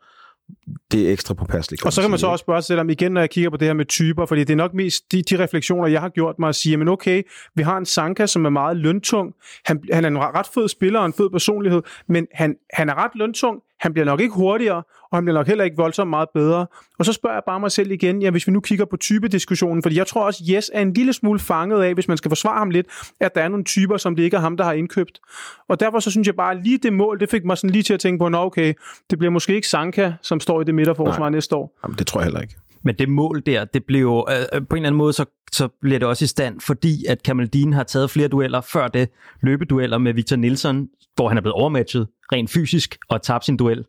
[0.92, 1.86] det er ekstra påpasseligt.
[1.86, 3.56] Og så kan man så også spørge sig selv om, igen når jeg kigger på
[3.56, 6.38] det her med typer, fordi det er nok mest de, de refleksioner, jeg har gjort
[6.38, 7.22] mig at sige, men okay,
[7.54, 9.34] vi har en Sanka, som er meget løntung.
[9.64, 12.94] Han, han er en ret fed spiller og en fed personlighed, men han, han er
[12.94, 13.62] ret løntung.
[13.80, 16.66] Han bliver nok ikke hurtigere, og han bliver nok heller ikke voldsomt meget bedre.
[16.98, 19.82] Og så spørger jeg bare mig selv igen, ja, hvis vi nu kigger på typediskussionen,
[19.82, 22.58] fordi jeg tror også, Yes er en lille smule fanget af, hvis man skal forsvare
[22.58, 22.86] ham lidt,
[23.20, 25.20] at der er nogle typer, som det ikke er ham, der har indkøbt.
[25.68, 27.94] Og derfor så synes jeg bare, lige det mål, det fik mig sådan lige til
[27.94, 28.74] at tænke på, nå okay,
[29.10, 31.78] det bliver måske ikke Sanka, som står i det midterforsvar næste år.
[31.84, 32.54] Jamen, det tror jeg heller ikke.
[32.82, 35.68] Men det mål der, det blev jo øh, på en eller anden måde, så, så
[35.80, 39.08] bliver det også i stand, fordi at Kamaldin har taget flere dueller før det,
[39.42, 40.88] løbedueller med Victor Nielsen,
[41.20, 43.84] hvor han er blevet overmatchet rent fysisk og tabt sin duel.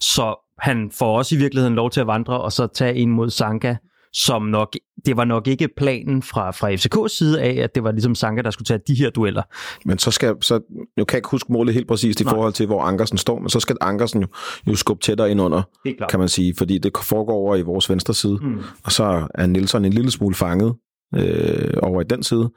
[0.00, 3.30] Så han får også i virkeligheden lov til at vandre og så tage en mod
[3.30, 3.76] Sanka,
[4.12, 7.92] som nok, det var nok ikke planen fra, fra FCK's side af, at det var
[7.92, 9.42] ligesom Sanka, der skulle tage de her dueller.
[9.84, 10.60] Men så skal, så,
[10.96, 12.32] jeg kan ikke huske målet helt præcist i Nej.
[12.32, 14.28] forhold til, hvor Ankersen står, men så skal Ankersen jo,
[14.66, 15.62] jo skubbe tættere ind under,
[16.08, 18.58] kan man sige, fordi det foregår over i vores venstre side, Mm.
[18.84, 20.74] og så er Nielsen en lille smule fanget
[21.14, 22.50] øh, over i den side.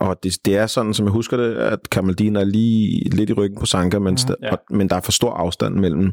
[0.00, 3.32] Og det, det er sådan, som jeg husker det, at Kamaldin er lige lidt i
[3.32, 4.52] ryggen på Sanka, men, mm, ja.
[4.52, 6.12] og, men der er for stor afstand mellem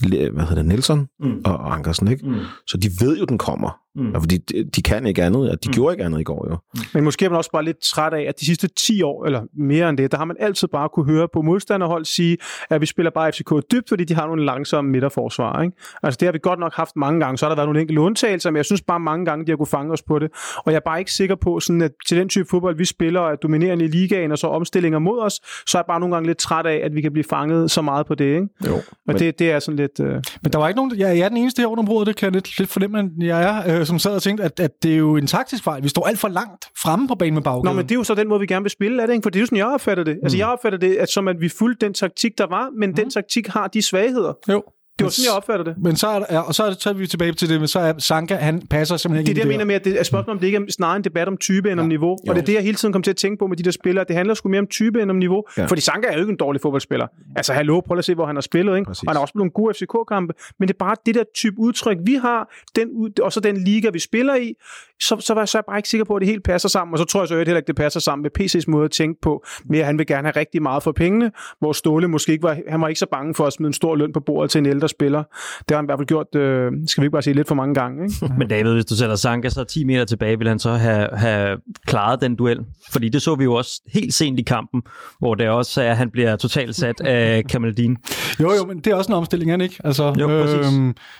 [0.00, 1.40] hvad hedder det, Nielsen Mm.
[1.44, 2.28] og, og Ankersen, ikke?
[2.28, 2.38] Mm.
[2.66, 3.78] Så de ved jo, den kommer.
[3.96, 4.14] Mm.
[4.14, 5.70] Og fordi de, de kan ikke andet, og de Mm.
[5.70, 5.72] mm.
[5.74, 6.56] gjorde ikke andet i går jo.
[6.94, 9.42] Men måske er man også bare lidt træt af, at de sidste 10 år, eller
[9.58, 12.36] mere end det, der har man altid bare kunne høre på modstanderhold sige,
[12.70, 15.62] at vi spiller bare FCK dybt, fordi de har nogle langsomme midterforsvar.
[15.62, 15.76] Ikke?
[16.02, 17.38] Altså det har vi godt nok haft mange gange.
[17.38, 19.56] Så har der været nogle enkelte undtagelser, men jeg synes bare mange gange, de har
[19.56, 20.28] kunne fange os på det.
[20.56, 23.20] Og jeg er bare ikke sikker på, sådan at til den type fodbold, vi spiller,
[23.20, 25.32] og er dominerende i ligaen, og så omstillinger mod os,
[25.66, 27.82] så er jeg bare nogle gange lidt træt af, at vi kan blive fanget så
[27.82, 28.24] meget på det.
[28.24, 28.48] Ikke?
[28.66, 28.74] Jo.
[28.74, 30.00] Og Men, det, det er sådan lidt...
[30.00, 30.12] Øh...
[30.42, 32.32] Men der var ikke nogen, jeg, er den eneste her under bordet, det kan jeg
[32.32, 34.96] lidt, lidt fornemme, at jeg er, øh, som sad og tænkte, at, at det er
[34.96, 35.82] jo en taktisk fejl.
[35.82, 37.64] Vi står alt for langt fremme på banen med bagkæden.
[37.64, 39.22] Nå, men det er jo så den måde, vi gerne vil spille, er det ikke?
[39.22, 40.18] For det er jo sådan, jeg opfatter det.
[40.22, 43.10] Altså, jeg opfatter det at, som, at vi fulgte den taktik, der var, men den
[43.10, 44.32] taktik har de svagheder.
[44.48, 44.62] Jo.
[44.98, 45.74] Det var sådan, jeg opfatter det.
[45.82, 47.92] Men så er, og så er, så er vi tilbage til det, men så er
[47.98, 50.32] Sanka, han passer simpelthen Det er det, ikke jeg mener med, at det er spørgsmål
[50.34, 51.88] om, det ikke er snarere en debat om type end om Ja.
[51.88, 52.10] niveau.
[52.10, 52.32] Og Jo.
[52.32, 54.04] det er det, jeg hele tiden kommer til at tænke på med de der spillere.
[54.08, 55.44] Det handler sgu mere om type end om niveau.
[55.58, 55.64] Ja.
[55.66, 57.06] Fordi Sanka er jo ikke en dårlig fodboldspiller.
[57.36, 58.76] Altså, hallo, prøv at se, hvor han har spillet.
[58.76, 58.82] Ikke?
[58.82, 59.04] Og Præcis.
[59.08, 60.34] han har også spillet nogle gode FCK-kampe.
[60.58, 63.56] Men det er bare det der type udtryk, vi har, den, ud- og så den
[63.64, 64.52] liga, vi spiller i,
[65.00, 66.92] så, så, var jeg, så jeg bare ikke sikker på, at det helt passer sammen.
[66.92, 69.20] Og så tror jeg så heller ikke, det passer sammen med PC's måde at tænke
[69.20, 69.44] på.
[69.64, 72.56] Med at han vil gerne have rigtig meget for pengene, hvor Ståle måske ikke var,
[72.68, 74.66] han var ikke så bange for at smide en stor løn på bordet til en
[74.66, 75.22] ældre spiller.
[75.58, 77.54] Det har han i hvert fald gjort, øh, skal vi ikke bare sige, lidt for
[77.54, 78.04] mange gange.
[78.04, 78.34] Ikke?
[78.38, 81.58] Men David, hvis du sætter Sanka så 10 meter tilbage, vil han så have, have
[81.86, 82.58] klaret den duel?
[82.92, 84.82] Fordi det så vi jo også helt sent i kampen,
[85.18, 87.96] hvor det også er, at han bliver totalt sat af Kamaldin.
[88.40, 89.76] Jo, jo, men det er også en omstilling, er det ikke?
[89.84, 90.66] Altså, Jo, præcis.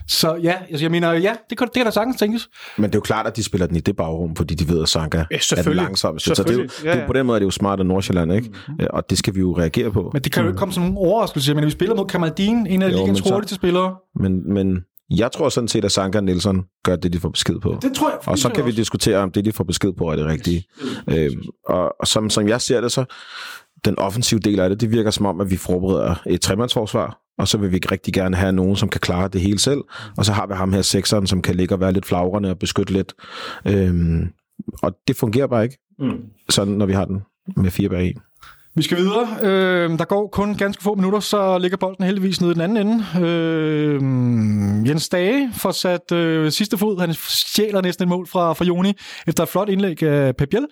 [0.08, 2.48] så ja, altså, jeg mener, ja, det kan, det kan da sagtens tænkes.
[2.76, 4.82] men det er jo klart, at de spiller den i det bagrum, fordi de ved,
[4.82, 6.20] at Sanka Ja, er den langsomme.
[6.20, 6.60] Så, det er jo.
[6.60, 7.00] Ja, det er ja.
[7.00, 8.50] jo, på den måde er det jo smart af Nordsjælland, ikke?
[8.68, 8.74] Mm.
[8.90, 10.10] Og det skal vi jo reagere på.
[10.12, 11.54] Men det kan jo ikke komme som nogen overraskelse.
[11.54, 13.96] Men vi spiller mod Kamaldin, en af Jo, ligens hurtigste spillere.
[14.20, 17.60] Men, men jeg tror sådan set, at Sanka og Nielsen gør det, de får besked
[17.60, 17.78] på.
[17.82, 18.18] Det tror jeg.
[18.28, 18.76] Og så kan vi også.
[18.80, 20.64] diskutere, om det, de får besked på, er det rigtige.
[21.10, 23.04] Øhm, og, og som, som jeg ser det, så
[23.84, 27.48] den offensive del af det, det virker som om, at vi forbereder et tremandsforsvar, og
[27.48, 29.80] så vil vi rigtig gerne have nogen, som kan klare det hele selv.
[30.16, 32.58] Og så har vi ham her sekseren, som kan ligge og være lidt flagrende og
[32.58, 33.14] beskytte lidt.
[33.66, 34.28] Øhm,
[34.82, 36.18] og det fungerer bare ikke, Mm.
[36.48, 37.20] sådan når vi har den
[37.56, 38.20] med fire bag en.
[38.76, 39.28] Vi skal videre.
[39.42, 42.86] Øh, der går kun ganske få minutter, så ligger bolden heldigvis nede i den anden
[42.86, 43.26] ende.
[43.26, 47.00] Øh, Jens Dage får sat øh, sidste fod.
[47.00, 48.92] Han stjæler næsten et mål fra, fra Joni
[49.26, 50.66] efter et flot indlæg af Pep Biel.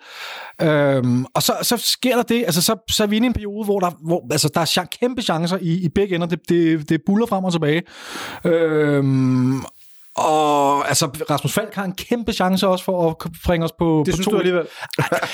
[0.62, 3.32] Øh, og så, så sker der det, altså så, så er vi inde i en
[3.32, 6.26] periode, hvor der, hvor, altså, der er kæmpe chancer i, i begge ender.
[6.26, 7.82] Det, det, det buller frem og tilbage.
[8.44, 9.04] Øh,
[10.16, 14.12] og altså, Rasmus Falk har en kæmpe chance også for at bringe os på, Det
[14.12, 14.66] på synes to du alligevel.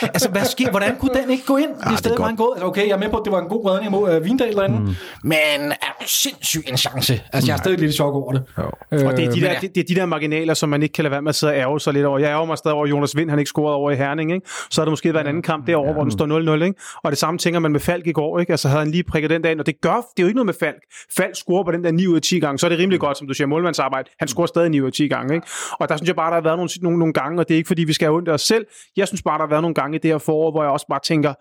[0.02, 0.70] altså, hvad sker?
[0.70, 1.70] Hvordan kunne den ikke gå ind?
[1.82, 2.52] Ah, I stedet det er var han gået.
[2.54, 4.52] Altså, okay, jeg er med på, at det var en god redning mod uh, Vindal
[4.56, 4.78] derinde.
[4.80, 4.86] Mm.
[5.24, 7.22] Men er det sindssygt en chance.
[7.32, 8.42] Altså, jeg er stadig lidt i chok over det.
[8.58, 8.62] Jo.
[8.92, 9.58] Øh, Og det er, de der, ja.
[9.60, 11.52] det, det er de der marginaler, som man ikke kan lade være med at sidde
[11.52, 12.18] og ærge sig lidt over.
[12.18, 14.32] Jeg ærger mig stadig over, at Jonas Vind han ikke scorede over i Herning.
[14.32, 14.46] Ikke?
[14.70, 16.64] Så har det måske været en anden kamp derovre, hvor den står 0-0.
[16.64, 16.78] Ikke?
[17.04, 18.38] Og det samme tænker man med Falk i går.
[18.40, 18.52] Ikke?
[18.52, 19.60] Altså havde han lige prikket den dag ind.
[19.60, 20.76] Og det gør, det er jo ikke noget med Falk.
[21.16, 22.58] Falk scorer på den der 9 ud af 10 gange.
[22.58, 24.10] Så er det rimelig godt, som du siger, målmandsarbejde.
[24.18, 25.34] Han scorer stadig 9 ud 10 gange.
[25.34, 25.46] Ikke?
[25.80, 27.56] Og der synes jeg bare, der har været nogle, nogle, nogle gange, og det er
[27.56, 28.66] ikke fordi, vi skal have ondt af os selv.
[28.96, 30.86] Jeg synes bare, der har været nogle gange i det her forår, hvor jeg også
[30.90, 31.34] bare tænker,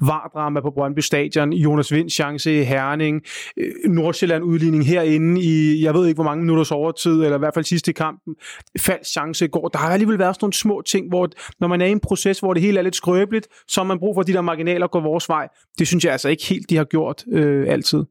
[0.00, 3.22] vardrama på Brøndby Stadion, Jonas Vinds chance i Herning,
[3.56, 7.54] øh, Nordsjælland udligning herinde i, jeg ved ikke hvor mange minutters overtid, eller i hvert
[7.54, 8.34] fald sidste i kampen,
[8.78, 9.68] falsk chance i går.
[9.68, 11.28] Der har alligevel været sådan nogle små ting, hvor
[11.60, 13.98] når man er i en proces, hvor det hele er lidt skrøbeligt, så har man
[13.98, 15.48] brug for at de der marginaler går vores vej.
[15.78, 18.04] Det synes jeg altså ikke helt, de har gjort øh, altid.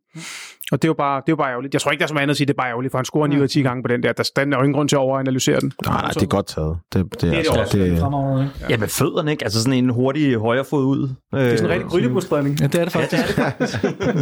[0.71, 1.73] Og det er, jo bare, det er jo bare ærgerligt.
[1.73, 2.97] Jeg tror ikke, der er så meget andet at sige, det er bare ærgerligt, for
[2.97, 4.13] han scorer 9 ud af 10 gange på den der.
[4.13, 5.73] Der, der er jo ingen grund til at overanalysere den.
[5.86, 6.78] Nej, nej, det er godt taget.
[6.93, 7.78] Det, det, det, det altså, også.
[7.78, 8.65] det, Fremragende, ikke?
[8.69, 9.43] Ja, med fødderne, ikke?
[9.43, 11.02] Altså sådan en hurtig højre fod ud.
[11.02, 12.60] Det er sådan en rigtig grydebustrædning.
[12.62, 13.23] Ja, det er det faktisk.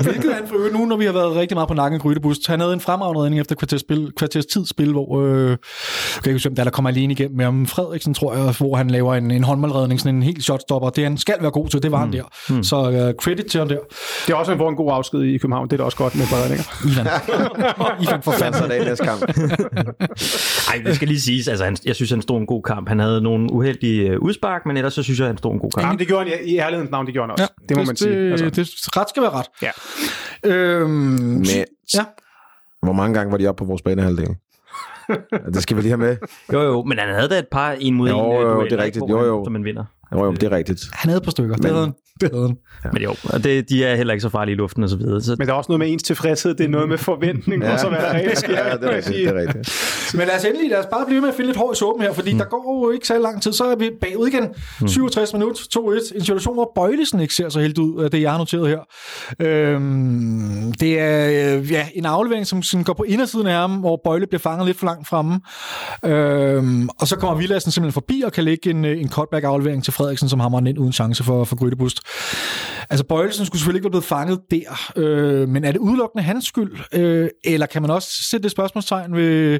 [0.07, 2.47] Hvilket han for øvrigt nu, når vi har været rigtig meget på nakken af Grydebust.
[2.47, 5.57] Han havde en fremragende redning efter kvarters, spil, kvarters tid spil, hvor øh, jeg
[6.23, 8.89] kan ikke der, er, der kommer alene igennem med om Frederiksen, tror jeg, hvor han
[8.89, 10.89] laver en, en håndmålredning, sådan en helt shotstopper.
[10.89, 12.23] Det han skal være god til, det var han der.
[12.49, 12.63] Mm.
[12.63, 13.77] Så øh, credit til ham der.
[14.27, 15.69] Det er også, han får en god afsked i København.
[15.69, 16.63] Det da også godt med redninger.
[16.89, 17.07] Ivan.
[18.03, 18.53] Ivan for fanden.
[18.61, 19.21] så det i næste kamp.
[20.71, 21.47] Ej, det skal lige siges.
[21.47, 22.87] Altså, han, jeg synes, han stod en god kamp.
[22.89, 25.71] Han havde nogle uheldige øh, udspark, men ellers så synes jeg, han stod en god
[25.71, 25.85] kamp.
[25.85, 27.43] Jamen, det gjorde han i, ærlighedens navn, det gjorde han også.
[27.61, 28.31] Ja, det må man sige.
[28.31, 28.45] Altså.
[28.45, 28.61] Altså.
[28.61, 29.45] Det, ret skal være ret.
[29.61, 29.71] Ja.
[30.45, 31.45] Øhm, Men,
[31.93, 32.03] ja.
[32.83, 34.27] hvor mange gange var de oppe på vores banehalvdel?
[35.53, 36.17] Det skal vi lige have med.
[36.53, 38.69] Jo, jo, men han havde da et par en mod Jo, en øh, jo, dueller,
[38.69, 39.05] det er rigtigt.
[39.09, 39.43] Jo, jo.
[39.45, 39.83] Som man vinder.
[40.13, 40.81] Jo, jo, det er rigtigt.
[40.93, 41.55] Han havde et par stykker.
[41.55, 42.57] Det, Men- havde, han- det havde han.
[42.85, 42.89] Ja.
[42.93, 45.21] Men jo, og det, de er heller ikke så farlige i luften og så videre.
[45.21, 45.35] Så...
[45.37, 47.73] Men der er også noget med ens tilfredshed, det er noget med forventning, ja.
[47.73, 48.67] og så hvad der reelt sker.
[48.67, 49.15] Ja, det er rigtigt.
[49.15, 50.13] Det er rigtigt.
[50.13, 52.01] Men lad os endelig, lad os bare blive med at finde lidt hår i såben
[52.01, 52.39] her, fordi mm.
[52.39, 54.47] der går jo ikke så lang tid, så er vi bagud igen.
[54.81, 54.87] Mm.
[54.87, 56.15] 67 minutter, 2-1.
[56.15, 58.79] En situation, hvor Bøjlesen ikke ser så helt ud, det jeg har noteret her.
[59.39, 64.01] Øhm, det er øh, ja, en aflevering, som, som går på indersiden af ham, hvor
[64.03, 65.39] Bøjle bliver fanget lidt for langt fremme.
[66.05, 70.29] Øhm, og så kommer Villassen simpelthen forbi og kan lægge en, en cutback-aflevering til Frederiksen,
[70.29, 71.99] som hammer den ind uden chance for, for Grydebust.
[72.89, 76.45] Altså Bøjlesen skulle selvfølgelig ikke være blevet fanget der, øh, men er det udelukkende hans
[76.45, 76.79] skyld?
[76.93, 79.59] Øh, eller kan man også sætte det spørgsmålstegn ved,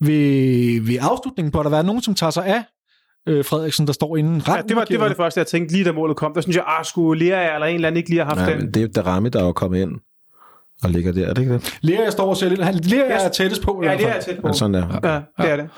[0.00, 2.62] ved, ved afslutningen på, at der er nogen, som tager sig af
[3.28, 5.84] øh, Frederiksen, der står inden ja, det, var, det var det første, jeg tænkte lige
[5.84, 6.34] da målet kom.
[6.34, 8.56] Der synes jeg, ah, skulle Lea eller en eller anden ikke lige have haft ja,
[8.56, 8.66] den.
[8.66, 9.90] Det er jo Darami, der er kommet ind
[10.84, 11.78] og ligger der, er det ikke det?
[11.80, 12.64] Lea, jeg står og ser lidt.
[12.64, 13.80] Han, Lea er tættest på.
[13.84, 14.46] Ja, Lea er tæt på.
[14.46, 15.00] Ja, sådan der.
[15.04, 15.68] Ja, det er det.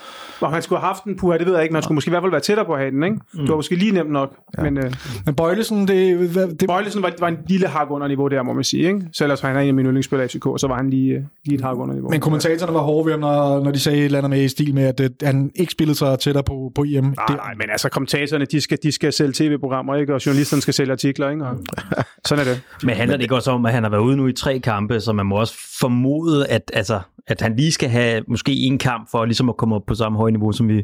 [0.40, 2.10] Og han skulle have haft den på, det ved jeg ikke, man skulle måske i
[2.10, 3.16] hvert fald være tættere på at have den, ikke?
[3.32, 3.40] Mm.
[3.40, 4.34] Det var måske lige nemt nok.
[4.58, 4.62] Ja.
[4.62, 4.92] Men, øh,
[5.26, 6.66] men Bøjlesen, det, det...
[6.66, 9.02] Bøjlesen var, var en lille hak under niveau der, må man sige, ikke?
[9.12, 11.54] Så ellers var han en af mine yndlingsspillere i FCK, så var han lige, lige
[11.54, 12.10] et hak under niveau.
[12.10, 14.48] Men kommentatorerne var hårde ved ham, når, når de sagde et eller andet med i
[14.48, 17.04] stil med, at, at han ikke spillede sig tættere på, på IM.
[17.04, 20.14] Nej, nej, men altså kommentatorerne, de skal, de skal sælge tv-programmer, ikke?
[20.14, 21.44] Og journalisterne skal sælge artikler, ikke?
[21.44, 21.56] Og
[22.28, 22.62] sådan er det.
[22.82, 24.89] Men handler det ikke også om, at han har været ude nu i tre kampe,
[24.98, 29.10] så man må også formode, at, altså, at han lige skal have måske en kamp
[29.10, 30.82] for ligesom at komme op på samme høje niveau, som vi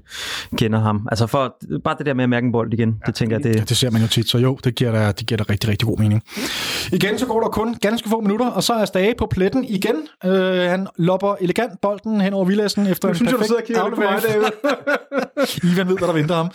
[0.56, 1.08] kender ham.
[1.10, 3.44] Altså for bare det der med at mærke en bold igen, ja, det tænker jeg,
[3.44, 3.56] det...
[3.56, 5.70] Ja, det ser man jo tit, så jo, det giver da, det giver da rigtig,
[5.70, 6.22] rigtig god mening.
[6.92, 9.96] Igen så går der kun ganske få minutter, og så er Stage på pletten igen.
[10.24, 13.82] Uh, han lopper elegant bolden hen over Villassen efter jeg en synes, perfekt du sidder
[13.82, 14.06] og mig,
[15.72, 16.50] Ivan ved, hvad der venter ham.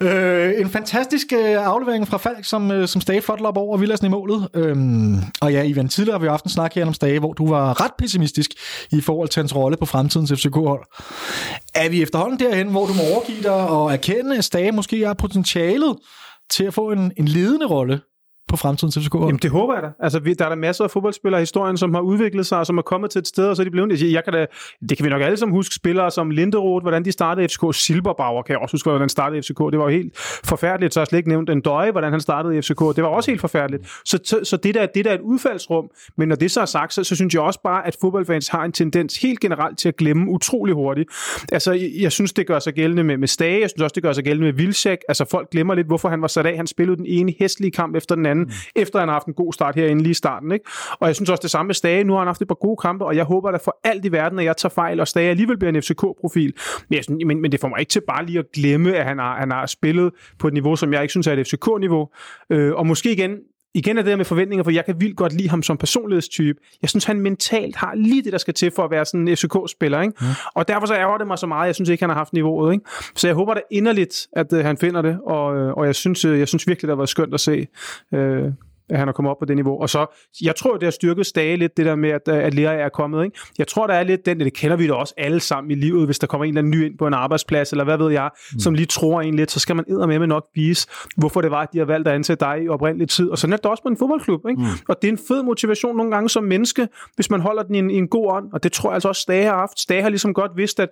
[0.00, 4.06] Uh, en fantastisk uh, aflevering fra Falk, som, uh, som Stage flot lopper over Villassen
[4.06, 4.48] i målet.
[4.54, 7.48] Uh, og ja, Ivan, tidligere har vi haft en snak her om Stage, hvor du
[7.48, 8.50] var ret pessimistisk
[8.90, 10.84] i forhold til hans rolle på fremtidens FCK-hold.
[11.74, 15.14] Er vi efterhånden derhen, hvor du må overgive dig og erkende, at Stage måske har
[15.14, 15.96] potentialet
[16.50, 18.00] til at få en, en ledende rolle
[18.48, 19.14] på fremtidens FCK?
[19.14, 19.88] Jamen det håber jeg da.
[20.00, 22.66] Altså, vi, der er der masser af fodboldspillere i historien, som har udviklet sig, og
[22.66, 24.12] som er kommet til et sted, og så er de blevet...
[24.12, 24.46] Jeg kan da,
[24.88, 25.74] det kan vi nok alle sammen huske.
[25.74, 27.64] Spillere som Linderoth, hvordan de startede FCK.
[27.72, 29.58] Silberbauer kan jeg også huske, hvordan startede FCK.
[29.58, 30.94] Det var jo helt forfærdeligt.
[30.94, 32.80] Så har jeg slet ikke nævnt en døje, hvordan han startede FCK.
[32.96, 33.86] Det var også helt forfærdeligt.
[34.04, 35.90] Så, så, så det, der, det der er et udfaldsrum.
[36.16, 38.64] Men når det så er sagt, så, så synes jeg også bare, at fodboldfans har
[38.64, 41.10] en tendens helt generelt til at glemme utrolig hurtigt.
[41.52, 43.60] Altså, jeg, jeg synes, det gør sig gældende med, med Stage.
[43.60, 44.98] Jeg synes også, det gør sig gældende med Vilsæk.
[45.08, 46.56] Altså, folk glemmer lidt, hvorfor han var sat af.
[46.56, 48.50] Han spillede den ene hæstlige kamp efter den anden, mm.
[48.76, 50.52] efter han har haft en god start herinde lige i starten.
[50.52, 50.64] Ikke?
[51.00, 52.04] Og jeg synes også det samme med Stage.
[52.04, 54.12] Nu har han haft et par gode kampe, og jeg håber da for alt i
[54.12, 56.54] verden, at jeg tager fejl, og Stage alligevel bliver en FCK-profil.
[56.88, 59.04] Men, jeg synes, men, men det får mig ikke til bare lige at glemme, at
[59.04, 62.08] han har, han har spillet på et niveau, som jeg ikke synes er et FCK-niveau.
[62.50, 63.38] Øh, og måske igen,
[63.74, 66.60] igen er det der med forventninger, for jeg kan vildt godt lide ham som personlighedstype.
[66.82, 69.36] Jeg synes, han mentalt har lige det, der skal til for at være sådan en
[69.36, 70.00] FCK-spiller.
[70.00, 70.14] Ikke?
[70.20, 70.26] Mm.
[70.54, 71.66] Og derfor så ærger det mig så meget.
[71.66, 72.72] Jeg synes ikke, han har haft niveauet.
[72.72, 72.84] Ikke?
[73.14, 76.24] Så jeg håber da inderligt, at uh, han finder det, og, uh, og jeg, synes,
[76.24, 77.66] uh, jeg synes virkelig, det har været skønt at se.
[78.12, 78.52] Uh,
[78.90, 79.80] at han er kommet op på det niveau.
[79.80, 80.06] Og så,
[80.42, 83.24] jeg tror, det har styrket Stage lidt, det der med, at, at Lea er kommet.
[83.24, 83.38] Ikke?
[83.58, 86.06] Jeg tror, der er lidt den, det kender vi da også alle sammen i livet,
[86.06, 88.30] hvis der kommer en eller anden ny ind på en arbejdsplads, eller hvad ved jeg,
[88.52, 88.60] mm.
[88.60, 91.62] som lige tror en lidt, så skal man med med nok vise, hvorfor det var,
[91.62, 93.28] at de har valgt at ansætte dig i oprindelig tid.
[93.30, 94.40] Og så er det også på en fodboldklub.
[94.48, 94.60] Ikke?
[94.60, 94.68] Mm.
[94.88, 97.78] Og det er en fed motivation nogle gange som menneske, hvis man holder den i
[97.78, 98.52] en, i en god ånd.
[98.52, 99.80] Og det tror jeg altså også, Stage har haft.
[99.80, 100.88] Stage har ligesom godt vidst, at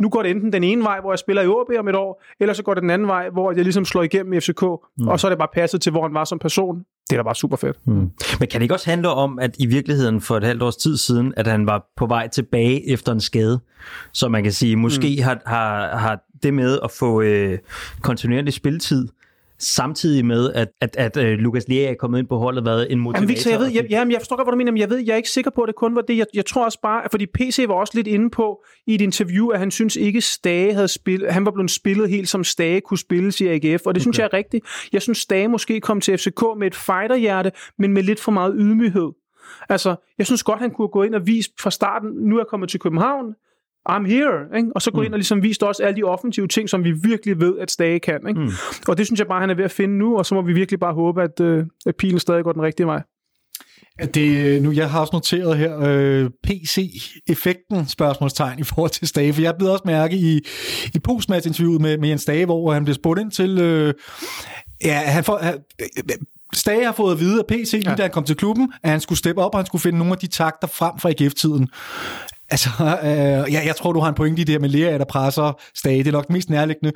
[0.00, 2.22] nu går det enten den ene vej, hvor jeg spiller i OB om et år,
[2.40, 5.08] eller så går det den anden vej, hvor jeg ligesom slår igennem i FCK, mm.
[5.08, 6.84] og så er det bare passet til, hvor han var som person.
[7.10, 7.76] Det er da bare super fedt.
[7.86, 8.10] Mm.
[8.40, 10.96] Men kan det ikke også handle om, at i virkeligheden for et halvt års tid
[10.96, 13.60] siden, at han var på vej tilbage efter en skade,
[14.12, 15.24] så man kan sige, måske mm.
[15.24, 17.58] har, har, har det med at få øh,
[18.00, 19.08] kontinuerlig spilletid,
[19.58, 22.98] samtidig med, at, at, at uh, Lukas Lea er kommet ind på holdet, været en
[22.98, 23.20] motivator.
[23.20, 24.98] Jamen, Victor, jeg ved, jeg, jamen, jeg forstår godt, hvad du mener, men jeg ved,
[24.98, 26.16] jeg er ikke sikker på, at det kun var det.
[26.16, 29.48] Jeg, jeg tror også bare, fordi PC var også lidt inde på i et interview,
[29.48, 32.98] at han synes ikke, Stage havde spillet, han var blevet spillet helt som Stage kunne
[32.98, 34.00] spilles i AGF, og det okay.
[34.00, 34.66] synes jeg er rigtigt.
[34.92, 38.54] Jeg synes, Stage måske kom til FCK med et fighterhjerte, men med lidt for meget
[38.58, 39.12] ydmyghed.
[39.68, 42.46] Altså, jeg synes godt, han kunne gå ind og vise fra starten, nu er jeg
[42.46, 43.34] kommet til København,
[43.90, 44.68] I'm here, ikke?
[44.74, 45.04] og så gå mm.
[45.04, 48.00] ind og ligesom vise også alle de offensive ting, som vi virkelig ved, at Stage
[48.00, 48.20] kan.
[48.28, 48.40] Ikke?
[48.40, 48.50] Mm.
[48.88, 50.52] Og det synes jeg bare, han er ved at finde nu, og så må vi
[50.52, 53.02] virkelig bare håbe, at, øh, at pilen stadig går den rigtige vej.
[54.14, 59.42] Det, nu, jeg har også noteret her øh, PC-effekten spørgsmålstegn i forhold til Stage, for
[59.42, 60.40] jeg blev også mærke i,
[60.94, 63.94] i postmatch-interviewet med, med Jens Stage, hvor han blev spurgt ind til, øh,
[64.84, 65.52] ja, han får, øh,
[66.54, 67.96] Stage har fået at vide af PC, lige ja.
[67.96, 70.12] da han kom til klubben, at han skulle steppe op, og han skulle finde nogle
[70.12, 71.68] af de takter frem fra AGF-tiden.
[72.50, 75.04] Altså, øh, jeg, jeg tror, du har en pointe i det her med Lea, der
[75.04, 76.04] presser stadig.
[76.04, 76.92] Det er nok mest nærliggende.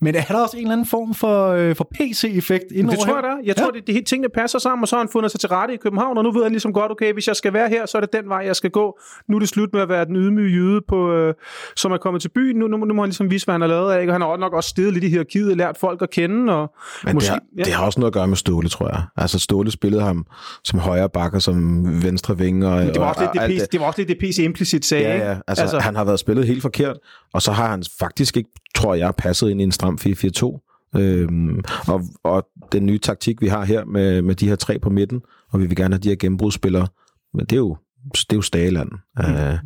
[0.00, 3.22] Men er der også en eller anden form for, øh, for PC-effekt Det tror jeg,
[3.22, 3.36] der er.
[3.44, 5.48] Jeg tror, det, det hele tingene passer sammen, og så har han fundet sig til
[5.48, 7.86] rette i København, og nu ved han ligesom godt, okay, hvis jeg skal være her,
[7.86, 8.98] så er det den vej, jeg skal gå.
[9.28, 11.34] Nu er det slut med at være den ydmyge jyde, på, øh,
[11.76, 12.56] som er kommet til byen.
[12.56, 14.10] Nu, nu, nu må han ligesom vise, hvad han har lavet af, ikke?
[14.10, 16.52] og han har nok også stedet lidt i hierarkiet, lært folk at kende.
[16.52, 19.02] Og Men måske, det, har, det har også noget at gøre med Ståle, tror jeg.
[19.16, 20.26] Altså Ståle spillede ham
[20.64, 22.70] som højre bakker, som venstre vinger.
[22.70, 24.84] Og, det var også lidt og det, PC, det var også lidt det PC implicit
[24.98, 25.38] sagde, Ja, ja.
[25.46, 26.96] Altså, altså, han har været spillet helt forkert,
[27.32, 30.68] og så har han faktisk ikke, tror jeg, passet ind i en stram 4-4-2.
[30.96, 34.90] Øhm, og, og den nye taktik, vi har her med, med de her tre på
[34.90, 36.86] midten, og vi vil gerne have de her gennembrudsspillere,
[37.34, 37.76] men det er jo,
[38.14, 38.90] det er jo Stageland.
[39.16, 39.34] Mm.
[39.34, 39.58] Øh,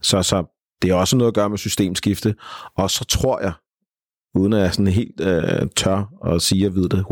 [0.00, 0.44] så, så
[0.82, 2.34] det er også noget at gøre med systemskifte,
[2.76, 3.52] og så tror jeg,
[4.34, 7.04] uden at jeg sådan helt øh, tør at sige, at jeg ved det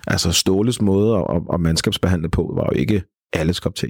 [0.00, 3.86] 100%, altså Ståles måde at, at, at mandskabsbehandle på, var jo ikke alles kop te.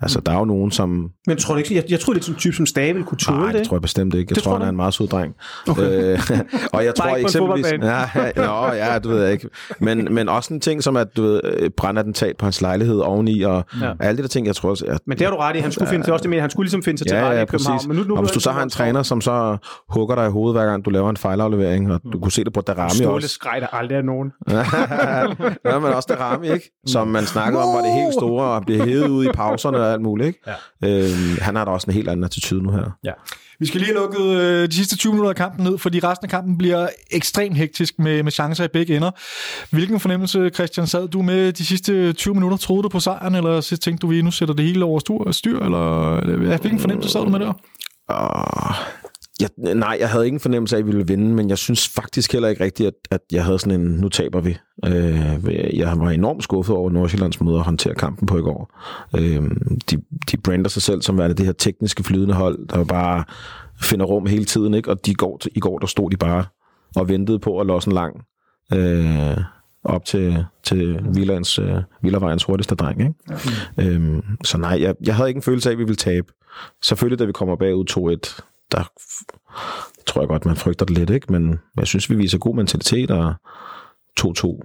[0.00, 1.08] Altså, der er jo nogen, som...
[1.26, 3.06] Men tror du ikke, jeg, jeg tror, det er sådan en type, som Stave ville
[3.06, 3.54] kunne tåle Nej, det.
[3.54, 3.68] det ikke?
[3.68, 4.30] tror jeg bestemt ikke.
[4.30, 5.34] Jeg Det tror, tror han er en meget sød dreng.
[5.68, 5.82] Okay.
[5.82, 6.18] Øh,
[6.72, 7.66] og jeg Bare tror en eksempelvis...
[7.72, 9.48] Ja, ja, nå, ja, du ved jeg ikke.
[9.80, 13.42] Men, men også en ting som, at du ved, øh, brændattentat på hans lejlighed oveni,
[13.42, 13.86] og Ja.
[13.86, 13.92] ja.
[14.00, 14.84] alle de der ting, jeg tror også...
[14.88, 15.58] At, Men det har du ret i.
[15.58, 17.36] Han skulle finde til også det med, han skulle ligesom finde sig til Ja, rette
[17.36, 17.76] ja, i København.
[17.76, 17.88] præcis.
[17.88, 19.56] Men nu, nu og hvis du så har en træner, som så
[19.88, 22.52] hugger dig i hovedet, hver gang du laver en fejlaflevering, og du kunne se det
[22.52, 23.28] på Darami Ståle også.
[23.28, 24.32] skreg der aldrig af nogen.
[25.64, 26.70] ja, men også Darami, ikke?
[26.86, 29.92] Som man snakkede om, var det helt store, og blev hævet ud i pauserne og
[29.92, 30.40] alt muligt, ikke?
[30.82, 30.88] Ja.
[30.88, 32.90] Øhm, han har da også en helt anden attitude nu her.
[33.58, 36.24] Vi skal lige have lukket øh, de sidste 20 minutter af kampen ned, fordi resten
[36.24, 39.10] af kampen bliver ekstremt hektisk med, med chancer i begge ender.
[39.70, 42.56] Hvilken fornemmelse, Christian, sad du med de sidste 20 minutter?
[42.56, 45.32] Troede du på sejren, eller så tænkte du, vi nu sætter det hele over styr?
[45.32, 46.14] styr eller,
[46.50, 47.52] ja, hvilken fornemmelse sad du med der?
[48.08, 48.74] Og
[49.44, 52.32] jeg, nej, jeg havde ingen fornemmelse af, at vi ville vinde, men jeg synes faktisk
[52.32, 54.56] heller ikke rigtigt, at, at jeg havde sådan en, nu taber vi.
[54.84, 58.80] Øh, jeg var enormt skuffet over Nordsjællands måde at håndtere kampen på i går.
[59.16, 59.42] Øh,
[59.90, 59.96] de,
[60.30, 63.24] de brander sig selv som værende det her tekniske flydende hold, der bare
[63.80, 64.90] finder rum hele tiden, ikke?
[64.90, 66.44] og de går i går, der stod de bare
[66.96, 68.24] og ventede på at losse en lang
[68.72, 69.36] øh,
[69.84, 73.00] op til, til Vilands, øh, Villavejens hurtigste dreng.
[73.00, 73.14] Ikke?
[73.76, 73.84] Ja.
[73.84, 76.26] Øhm, så nej, jeg, jeg havde ikke en følelse af, at vi ville tabe.
[76.82, 78.84] Selvfølgelig, da vi kommer bagud 2-1, der
[80.06, 81.32] tror jeg godt, man frygter det lidt, ikke?
[81.32, 83.34] men jeg synes, vi viser god mentalitet, og
[84.20, 84.60] 2-2,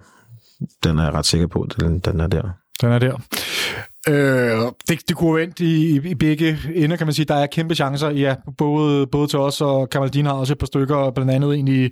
[0.83, 2.49] den er jeg ret sikker på, den, den er der.
[2.81, 3.17] Den er der.
[4.07, 7.25] Øh, det, det kunne vendt i, i begge ender, kan man sige.
[7.25, 10.65] Der er kæmpe chancer, ja, både, både til os, og Kamaldin har også et par
[10.65, 11.85] stykker, blandt andet en i,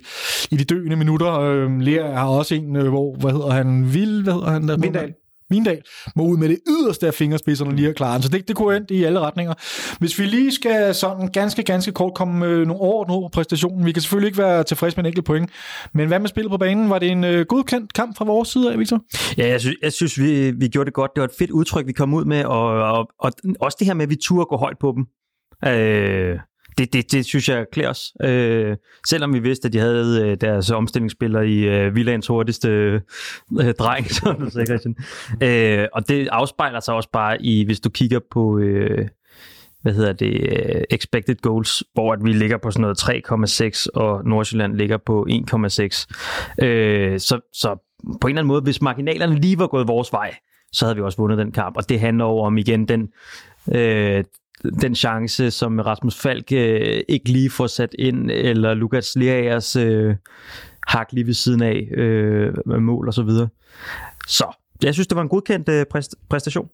[0.50, 1.40] i de døende minutter.
[1.40, 4.68] Øh, Lea har også en, øh, hvor, hvad hedder han, Vil, hvad hedder han?
[4.68, 5.14] Der, Vindal.
[5.50, 5.82] Vindal
[6.16, 8.22] må ud med det yderste af fingerspidserne lige at klare den.
[8.22, 9.54] Så det, det kunne endt i alle retninger.
[9.98, 13.86] Hvis vi lige skal sådan ganske, ganske kort komme med nogle overordnede ord på præstationen.
[13.86, 15.50] Vi kan selvfølgelig ikke være tilfredse med en enkelt point.
[15.94, 16.90] Men hvad med spillet på banen?
[16.90, 19.00] Var det en øh, godkendt kamp fra vores side af, Victor?
[19.38, 21.10] Ja, jeg synes, jeg synes vi, vi gjorde det godt.
[21.14, 23.94] Det var et fedt udtryk, vi kom ud med, og, og, og også det her
[23.94, 25.06] med, at vi turde gå højt på dem.
[25.66, 26.38] Øh,
[26.78, 28.12] det, det, det synes jeg klæder os.
[28.24, 28.76] Øh,
[29.08, 32.68] selvom vi vidste, at de havde øh, deres omstillingsspiller i øh, Villands hurtigste
[33.60, 34.96] øh, dreng, som du sagde, Christian.
[35.42, 38.58] Øh, og det afspejler sig også bare i, hvis du kigger på...
[38.58, 39.08] Øh,
[39.82, 44.24] hvad hedder det, øh, expected goals, hvor at vi ligger på sådan noget 3,6, og
[44.24, 46.64] Nordsjælland ligger på 1,6.
[46.66, 47.76] Øh, så, så
[48.20, 50.34] på en eller anden måde, hvis marginalerne lige var gået vores vej,
[50.72, 51.76] så havde vi også vundet den kamp.
[51.76, 53.08] Og det handler over om igen den,
[53.74, 54.24] øh,
[54.80, 60.14] den chance, som Rasmus Falk øh, ikke lige får sat ind, eller Lukas Leagers øh,
[60.86, 63.48] hak lige ved siden af øh, med mål og så videre.
[64.26, 64.44] Så
[64.82, 66.68] jeg synes, det var en godkendt øh, præst- præstation.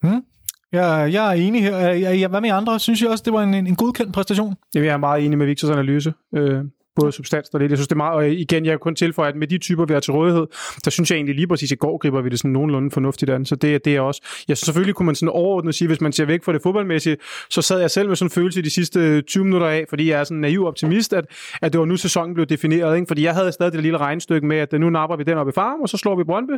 [0.72, 1.76] Jeg, jeg er enig her.
[1.78, 2.80] Jeg, jeg, hvad med andre?
[2.80, 4.54] Synes jeg også, det var en, en, en godkendt præstation?
[4.74, 6.12] Jamen, jeg er meget enig med Victors analyse.
[6.36, 6.60] Øh,
[6.96, 7.70] både substans og lidt.
[7.70, 9.84] Jeg synes, det er meget, og igen, jeg kan kun tilføje, at med de typer,
[9.84, 10.46] vi har til rådighed,
[10.84, 13.46] der synes jeg egentlig lige præcis, i går griber vi det sådan nogenlunde fornuftigt an.
[13.46, 16.24] Så det, det er også, synes selvfølgelig kunne man sådan overordnet sige, hvis man ser
[16.24, 17.16] væk fra det fodboldmæssige,
[17.50, 20.20] så sad jeg selv med sådan en følelse de sidste 20 minutter af, fordi jeg
[20.20, 21.24] er sådan en naiv optimist, at,
[21.62, 23.06] at det var nu sæsonen blev defineret, ikke?
[23.08, 25.52] fordi jeg havde stadig det lille regnstykke med, at nu napper vi den op i
[25.52, 26.52] farm, og så slår vi Brøndby,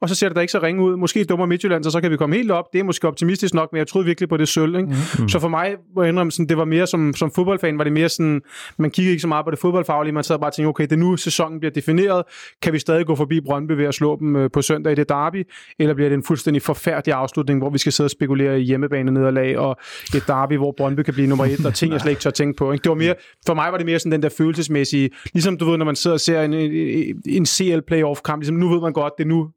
[0.00, 0.96] og så ser det da ikke så ringe ud.
[0.96, 2.64] Måske dummer Midtjylland, så, så kan vi komme helt op.
[2.72, 4.74] Det er måske optimistisk nok, men jeg troede virkelig på det sølv.
[4.74, 4.88] Ikke?
[4.88, 5.28] Mm-hmm.
[5.28, 7.92] Så for mig, må jeg indrømme, sådan, det var mere som, som fodboldfan, var det
[7.92, 8.42] mere sådan,
[8.78, 10.92] man kiggede ikke så meget på det fodboldfaglige, man sad bare og tænkte, okay, det
[10.92, 12.22] er nu sæsonen bliver defineret.
[12.62, 15.08] Kan vi stadig gå forbi Brøndby ved at slå dem øh, på søndag i det
[15.08, 15.46] derby,
[15.78, 19.10] eller bliver det en fuldstændig forfærdelig afslutning, hvor vi skal sidde og spekulere i hjemmebane
[19.10, 19.76] nederlag og
[20.14, 22.56] et derby, hvor Brøndby kan blive nummer et, og ting, jeg slet ikke tør tænke
[22.56, 22.72] på.
[22.72, 22.82] Ikke?
[22.82, 23.14] Det var mere,
[23.46, 26.14] for mig var det mere sådan den der følelsesmæssige, ligesom du ved, når man sidder
[26.14, 29.28] og ser en, en, en CL playoff kamp, ligesom nu ved man godt, det er
[29.28, 29.48] nu,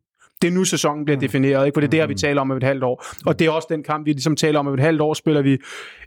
[0.43, 1.75] det er nu sæsonen bliver defineret, ikke?
[1.75, 3.06] for det er det her, vi taler om om et halvt år.
[3.25, 5.13] Og det er også den kamp, vi ligesom taler om om et halvt år.
[5.13, 5.58] Spiller vi,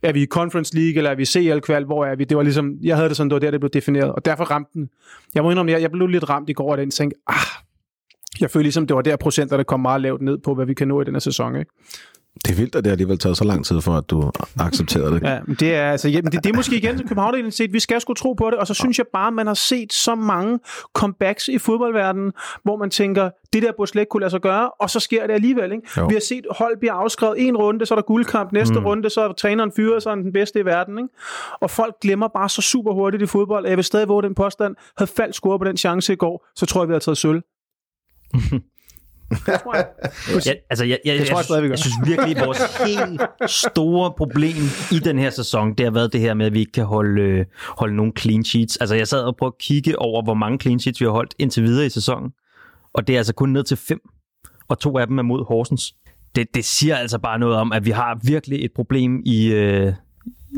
[0.03, 2.25] er vi i Conference League, eller er vi i CL-kval, hvor er vi?
[2.25, 4.13] Det var ligesom, jeg havde det sådan, det var der, det blev defineret.
[4.13, 4.89] Og derfor ramte den.
[5.35, 7.35] Jeg må indrømme, jeg, jeg blev lidt ramt i går af den, tænkte, ah,
[8.41, 10.75] jeg følte ligesom, det var der procenter, der kom meget lavt ned på, hvad vi
[10.75, 11.57] kan nå i den her sæson.
[11.57, 11.71] Ikke?
[12.45, 15.23] Det er vildt, at det alligevel taget så lang tid for, at du accepterede det.
[15.23, 17.73] Ja, det er, altså, ja, det, det er måske igen københavn set.
[17.73, 20.15] Vi skal sgu tro på det, og så synes jeg bare, man har set så
[20.15, 20.59] mange
[20.95, 22.33] comebacks i fodboldverdenen,
[22.63, 25.27] hvor man tænker, det der burde slet ikke kunne lade sig gøre, og så sker
[25.27, 25.73] det alligevel.
[25.73, 26.09] Ikke?
[26.09, 28.87] Vi har set hold bliver afskrevet en runde, så er der guldkamp, næste mm.
[28.87, 30.99] runde, så er træneren fyret, så er den bedste i verden.
[30.99, 31.09] Ikke?
[31.61, 33.67] Og folk glemmer bare så super hurtigt i fodbold.
[33.67, 34.77] Jeg vil stadig våge den påstand.
[34.99, 37.43] Havde faldt score på den chance i går, så tror jeg, vi har taget sølv.
[39.31, 39.87] Det tror jeg.
[40.47, 44.57] ja, altså, jeg, jeg, det tror jeg, jeg, synes virkelig, at vores helt store problem
[44.93, 47.23] i den her sæson, det har været det her med, at vi ikke kan holde,
[47.23, 47.45] øh,
[47.79, 48.77] holde nogle clean sheets.
[48.77, 51.35] Altså, jeg sad og prøvede at kigge over, hvor mange clean sheets vi har holdt
[51.39, 52.31] indtil videre i sæsonen.
[52.95, 54.01] Og det er altså kun ned til fem.
[54.69, 55.95] Og to af dem er mod Horsens.
[56.37, 59.93] Det, det siger altså bare noget om, at vi har virkelig et problem i, øh,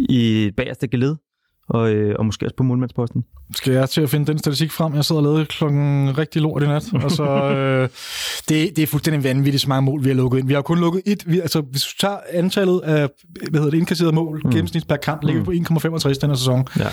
[0.09, 1.16] i bagerste geled
[1.69, 3.25] og, øh, og måske også på målmandsposten.
[3.55, 4.95] Skal jeg til at finde den statistik frem?
[4.95, 6.85] Jeg sidder og lavede klokken rigtig lort i nat.
[7.05, 7.89] Og så, øh,
[8.49, 10.49] det, det er fuldstændig vanvittigt så mange mål, vi har lukket ind.
[10.49, 11.25] Vi har kun lukket et.
[11.27, 13.09] Vi, altså, hvis du tager antallet af
[13.51, 14.51] hvad hedder det, indkasserede mål, mm.
[14.51, 16.69] gennemsnit per kamp, ligger vi på 1,65 den her sæson.
[16.79, 16.89] Ja.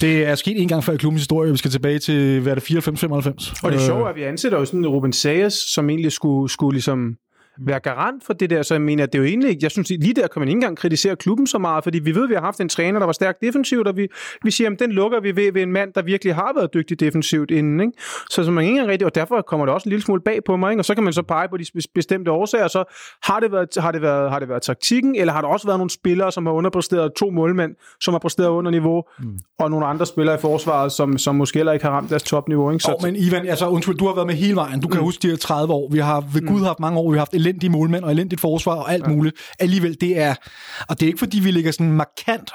[0.00, 1.50] Det er sket en gang før i klubbens historie.
[1.50, 3.60] Vi skal tilbage til, hvad er det, 94-95.
[3.62, 6.74] Og det sjove er, at vi ansætter jo sådan Ruben Sayers, som egentlig skulle, skulle
[6.74, 7.16] ligesom
[7.58, 9.88] være garant for det der, så jeg mener, at det er jo egentlig, jeg synes
[9.88, 12.34] lige der kan man ikke engang kritisere klubben så meget, fordi vi ved, at vi
[12.34, 14.08] har haft en træner, der var stærkt defensivt, og vi,
[14.44, 17.00] vi siger, at den lukker vi ved, ved en mand, der virkelig har været dygtig
[17.00, 17.92] defensivt inden, ikke?
[18.30, 20.56] Så, så man ikke rigtig, og derfor kommer det også en lille smule bag på
[20.56, 20.80] mig, ikke?
[20.80, 22.84] og så kan man så pege på de bestemte årsager, så
[23.22, 25.78] har det, været, har, det været, har det været taktikken, eller har der også været
[25.78, 29.38] nogle spillere, som har underpræsteret to målmænd, som har præsteret under niveau, mm.
[29.58, 32.70] og nogle andre spillere i forsvaret, som, som måske heller ikke har ramt deres topniveau.
[32.70, 32.82] Ikke?
[32.82, 34.80] Så, oh, men Ivan, altså, undskyld, du har været med hele vejen.
[34.80, 35.04] Du kan mm.
[35.04, 35.88] huske de her 30 år.
[35.90, 36.64] Vi har ved Gud mm.
[36.64, 39.12] haft mange år, vi har haft elendige målmænd og elendigt forsvar og alt ja.
[39.12, 39.36] muligt.
[39.58, 40.34] Alligevel, det er...
[40.88, 42.50] Og det er ikke, fordi vi ligger sådan markant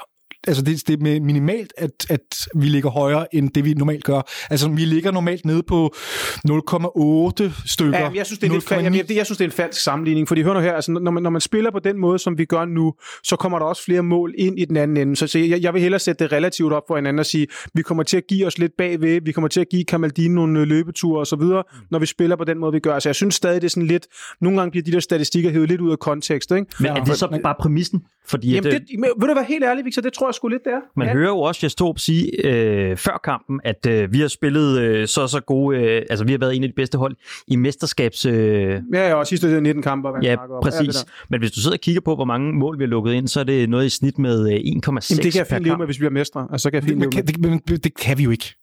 [0.46, 2.20] altså det, det er minimalt, at, at
[2.54, 4.20] vi ligger højere end det, vi normalt gør.
[4.50, 7.98] Altså vi ligger normalt nede på 0,8 stykker.
[7.98, 10.28] Ja, jeg, synes, det er lidt, jamen, jeg, jeg synes, det er en falsk sammenligning,
[10.28, 12.44] fordi hør nu her, altså, når, man, når man spiller på den måde, som vi
[12.44, 15.16] gør nu, så kommer der også flere mål ind i den anden ende.
[15.16, 17.82] Så, så jeg, jeg vil hellere sætte det relativt op for hinanden og sige, vi
[17.82, 21.20] kommer til at give os lidt bagved, vi kommer til at give Kamaldin nogle løbeture
[21.20, 21.62] osv., mm.
[21.90, 22.94] når vi spiller på den måde, vi gør.
[22.94, 24.06] Altså jeg synes stadig, det er sådan lidt,
[24.40, 26.50] nogle gange bliver de der statistikker hævet lidt ud af kontekst.
[26.50, 26.66] Ikke?
[26.80, 28.02] Men er det så bare præmissen?
[28.26, 30.02] Fordi Jamen, at, det, men, vil du være helt ærlig, Victor?
[30.02, 30.80] Det tror jeg sgu lidt, det er.
[30.96, 31.12] Man ja.
[31.12, 35.26] hører jo også Jes sige øh, før kampen, at øh, vi har spillet øh, så
[35.26, 35.78] så gode...
[35.78, 37.16] Øh, altså, vi har været en af de bedste hold
[37.46, 38.26] i mesterskabs...
[38.26, 38.82] Øh...
[38.92, 40.08] Ja, ja, og sidste 19 kampe.
[40.22, 40.94] Ja, præcis.
[40.94, 43.28] Ja, Men hvis du sidder og kigger på, hvor mange mål vi har lukket ind,
[43.28, 45.78] så er det noget i snit med 1,6 øh, Jamen, det kan jeg fint leve
[45.78, 46.48] med, hvis vi bliver mestre.
[46.52, 47.22] Altså, så kan jeg fint leve med.
[47.22, 48.54] Det, det, det kan vi jo ikke.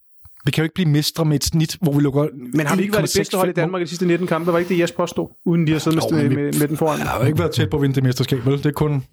[0.45, 2.27] Vi kan jo ikke blive mestre med et snit, hvor vi lukker...
[2.33, 4.53] Men har vi ikke været det bedste hold i Danmark i de sidste 19 kampe?
[4.53, 6.99] Var ikke det, Jes påstod, uden de har siddet med, med, med, den foran?
[6.99, 8.57] Jeg har jo ikke været tæt på at vinde det mesterskab, vel?
[8.57, 9.03] Det er kun...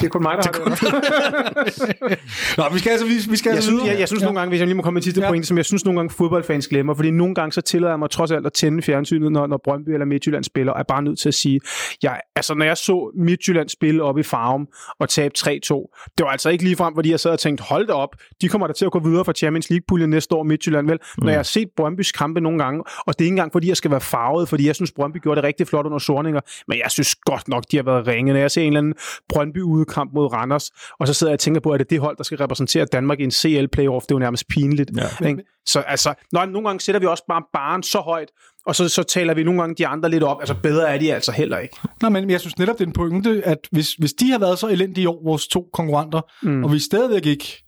[0.00, 0.82] Det er kun mig, der har det.
[2.58, 4.26] Nå, vi skal altså, vi, vi skal jeg altså synes, jeg, jeg synes ja.
[4.26, 5.28] nogle gange, hvis jeg lige må komme med sidste ja.
[5.28, 8.10] point, som jeg synes nogle gange fodboldfans glemmer, fordi nogle gange så tillader jeg mig
[8.10, 11.18] trods alt at tænde fjernsynet, når, når Brøndby eller Midtjylland spiller, og er bare nødt
[11.18, 11.60] til at sige,
[12.02, 14.68] jeg, altså når jeg så Midtjylland spille op i Farum
[15.00, 15.48] og tabe 3-2,
[16.18, 18.48] det var altså ikke lige frem, fordi jeg sad og tænkte, hold da op, de
[18.48, 20.98] kommer der til at gå videre fra Champions League-puljen næste år Midtjylland, vel?
[21.18, 21.24] Mm.
[21.24, 23.76] Når jeg har set Brøndbys kampe nogle gange, og det er ikke engang, fordi jeg
[23.76, 26.90] skal være farvet, fordi jeg synes, Brøndby gjorde det rigtig flot under Sorninger, men jeg
[26.90, 28.32] synes godt nok, de har været ringe.
[28.32, 28.94] Når jeg ser en eller anden
[29.28, 32.00] Brøndby udekamp mod Randers, og så sidder jeg og tænker på, at det er det
[32.00, 34.90] hold, der skal repræsentere Danmark i en CL-playoff, det er jo nærmest pinligt.
[34.96, 35.26] Ja.
[35.26, 35.42] Ikke?
[35.66, 38.28] Så altså, når, nogle gange sætter vi også bare barn så højt,
[38.66, 40.40] og så, så taler vi nogle gange de andre lidt op.
[40.40, 41.76] Altså bedre er de altså heller ikke.
[42.02, 44.58] Nej, men jeg synes netop, det er en pointe, at hvis, hvis de har været
[44.58, 46.64] så elendige i år, vores to konkurrenter, mm.
[46.64, 47.64] og vi stadigvæk ikke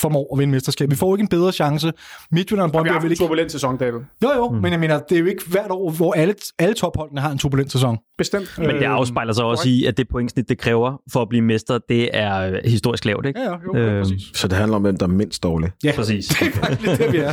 [0.00, 0.90] formår at vinde mesterskab.
[0.90, 1.92] Vi får ikke en bedre chance.
[2.32, 3.22] Midtjylland og Brøndby er vel ikke...
[3.22, 4.00] turbulent sæson, David.
[4.22, 4.56] Jo, jo, mm.
[4.56, 7.38] men jeg mener, det er jo ikke hvert år, hvor alle, alle topholdene har en
[7.38, 7.98] turbulent sæson.
[8.18, 8.58] Bestemt.
[8.58, 11.78] Men det afspejler sig også i, at det pointsnit, det kræver for at blive mester,
[11.88, 13.40] det er historisk lavt, ikke?
[13.40, 14.22] Ja, ja jo, øhm, præcis.
[14.34, 15.70] Så det handler om, hvem der er mindst dårlig.
[15.84, 16.28] Ja, præcis.
[16.40, 17.32] det er faktisk det, vi er.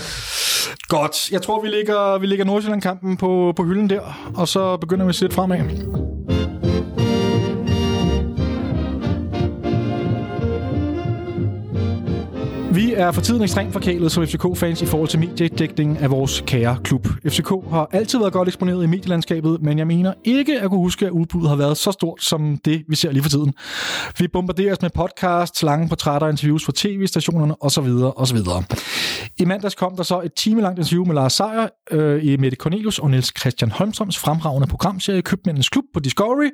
[0.87, 1.31] Godt.
[1.31, 5.09] Jeg tror, vi ligger, vi ligger Nordsjælland-kampen på, på hylden der, og så begynder vi
[5.09, 6.36] at sætte fremad.
[12.77, 16.77] Vi er for tiden ekstremt forkælet som FCK-fans i forhold til mediedækning af vores kære
[16.83, 17.07] klub.
[17.27, 21.05] FCK har altid været godt eksponeret i medielandskabet, men jeg mener ikke at kunne huske,
[21.05, 23.53] at udbuddet har været så stort som det, vi ser lige for tiden.
[24.17, 27.87] Vi bombarderes med podcasts, lange portrætter, interviews fra tv-stationerne osv.
[28.15, 28.37] osv.
[29.37, 32.99] I mandags kom der så et timelangt interview med Lars Seier øh, i Mette Cornelius
[32.99, 36.49] og Niels Christian Holmstrøms fremragende programserie Købmændens Klub på Discovery.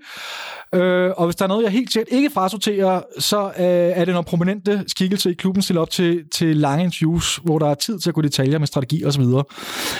[0.75, 4.13] Øh, og hvis der er noget, jeg helt sikkert ikke frasorterer, så øh, er det,
[4.13, 7.99] når prominente skikkelse i klubben stiller op til, til lange interviews, hvor der er tid
[7.99, 9.23] til at gå i detaljer med strategi osv.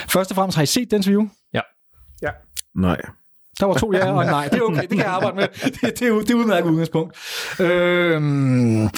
[0.10, 1.28] Først og fremmest, har I set den interview?
[1.54, 1.62] Ja.
[2.22, 2.30] Ja.
[2.76, 3.02] Nej.
[3.60, 4.48] Der var to ja og nej.
[4.48, 5.48] Det er okay, det kan jeg arbejde med.
[5.64, 7.18] Det, det, det er udmærket udgangspunkt.
[7.60, 8.90] Øhm,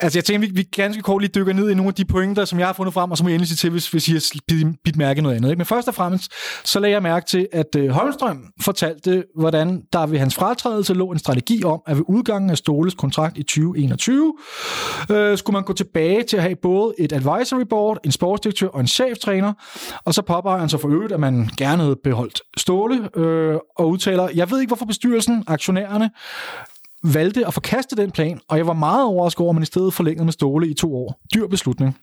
[0.00, 2.44] altså jeg tænker, vi, vi ganske kort lige dykker ned i nogle af de pointer,
[2.44, 4.12] som jeg har fundet frem, og så må jeg endelig sige til, hvis, hvis I
[4.12, 5.50] har bidt mærke noget andet.
[5.50, 5.58] Ikke?
[5.58, 6.32] Men først og fremmest,
[6.64, 11.10] så lagde jeg mærke til, at øh, Holmstrøm fortalte, hvordan der ved hans fratrædelse lå
[11.10, 14.34] en strategi om, at ved udgangen af Ståles kontrakt i 2021,
[15.10, 18.80] øh, skulle man gå tilbage til at have både et advisory board, en sportsdirektør og
[18.80, 19.52] en cheftræner,
[20.04, 23.93] og så påpeger han så for øvrigt, at man gerne havde beholdt Ståle, øh, og
[23.94, 26.10] udtaler, jeg ved ikke, hvorfor bestyrelsen, aktionærerne,
[27.02, 29.94] valgte at forkaste den plan, og jeg var meget overrasket over, at man i stedet
[29.94, 31.20] forlængede med Ståle i to år.
[31.34, 31.96] Dyr beslutning.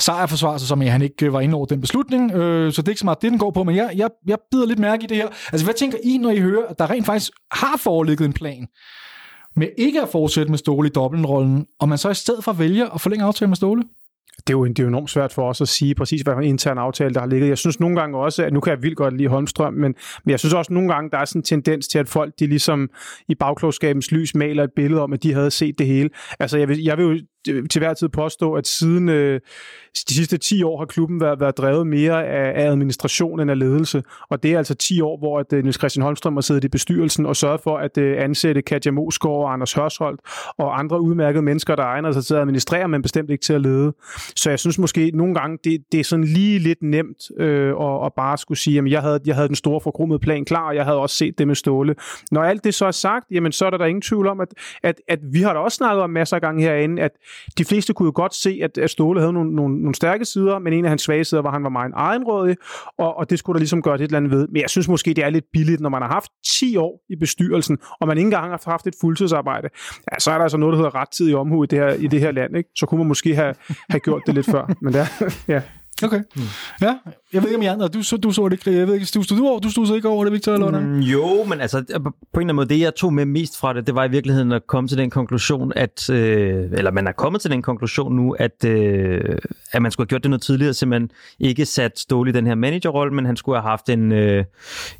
[0.00, 2.88] Sejr forsvarer sig som, at han ikke var inde over den beslutning, øh, så det
[2.88, 5.04] er ikke så meget det, den går på, men jeg, jeg, jeg bider lidt mærke
[5.04, 5.28] i det her.
[5.52, 8.68] Altså, hvad tænker I, når I hører, at der rent faktisk har foreligget en plan
[9.56, 12.88] med ikke at fortsætte med Ståle i dobbeltrollen, og man så i stedet for vælger
[12.90, 13.82] at forlænge aftalen med Ståle?
[14.46, 16.40] Det er, jo, det er jo enormt svært for os at sige præcis, hvad for
[16.40, 17.48] en intern aftale, der har ligget.
[17.48, 19.94] Jeg synes nogle gange også, at nu kan jeg vildt godt lide Holmstrøm, men,
[20.24, 22.46] men jeg synes også nogle gange, der er sådan en tendens til, at folk de
[22.46, 22.90] ligesom
[23.28, 26.10] i bagklogskabens lys maler et billede om, at de havde set det hele.
[26.40, 29.40] Altså jeg vil, jeg vil jo til hver tid påstå, at siden øh,
[30.08, 33.58] de sidste 10 år har klubben været, været drevet mere af, af administration end af
[33.58, 34.02] ledelse.
[34.30, 36.68] Og det er altså 10 år, hvor at, øh, Niels Christian Holmstrøm har siddet i
[36.68, 40.20] bestyrelsen og sørget for at øh, ansætte Katja Mosgaard og Anders Hørsholdt
[40.58, 43.60] og andre udmærkede mennesker, der egner sig til at administrere, men bestemt ikke til at
[43.60, 43.92] lede.
[44.36, 48.06] Så jeg synes måske nogle gange, det, det er sådan lige lidt nemt øh, at,
[48.06, 50.74] at bare skulle sige, at jeg havde, jeg havde den store forkromede plan klar, og
[50.74, 51.94] jeg havde også set det med Ståle.
[52.30, 54.48] Når alt det så er sagt, jamen så er der, der ingen tvivl om, at,
[54.82, 57.12] at, at vi har da også snakket om masser af gange herinde, at
[57.58, 60.58] de fleste kunne jo godt se, at, at Ståle havde nogle, nogle, nogle stærke sider,
[60.58, 62.56] men en af hans svage sider var, at han var meget egenrådig,
[62.98, 64.48] og, og det skulle der ligesom gøre et eller andet ved.
[64.48, 67.16] Men jeg synes måske, det er lidt billigt, når man har haft 10 år i
[67.16, 69.68] bestyrelsen, og man ikke engang har haft et fuldtidsarbejde.
[70.12, 72.20] Ja, så er der altså noget, der hedder rettidig omhu i det her, i det
[72.20, 72.56] her land.
[72.56, 72.70] Ikke?
[72.76, 73.54] Så kunne man måske have,
[73.90, 74.74] have gjort det lidt før.
[74.82, 75.62] Men det er, ja.
[76.02, 76.22] Okay.
[76.36, 76.42] Mm.
[76.82, 76.96] Ja,
[77.32, 79.22] jeg ved ikke om andre, du, så, du så det ikke, jeg ved ikke, du
[79.22, 81.78] stod, du, over, du stod så ikke over det, Victor, eller mm, Jo, men altså,
[81.78, 84.10] på en eller anden måde, det jeg tog med mest fra det, det var i
[84.10, 88.16] virkeligheden at komme til den konklusion, at, øh, eller man er kommet til den konklusion
[88.16, 89.38] nu, at, øh,
[89.72, 92.54] at man skulle have gjort det noget tidligere, simpelthen ikke sat Ståle i den her
[92.54, 94.44] managerrolle, men han skulle have haft en, øh,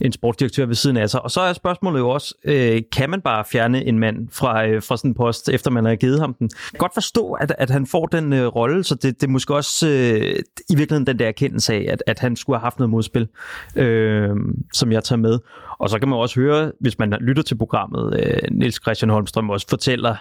[0.00, 1.22] en sportsdirektør ved siden af sig.
[1.22, 4.82] Og så er spørgsmålet jo også, øh, kan man bare fjerne en mand fra, øh,
[4.82, 6.50] fra sådan en post, efter man har givet ham den?
[6.78, 10.38] Godt forstå, at, at han får den øh, rolle, så det, det måske også øh,
[10.70, 13.28] i virkeligheden den der erkendelse af, at, at han skulle have haft noget modspil,
[13.76, 14.36] øh,
[14.72, 15.38] som jeg tager med.
[15.78, 19.50] Og så kan man også høre, hvis man lytter til programmet, øh, Niels Christian Holmstrøm
[19.50, 20.16] også fortæller,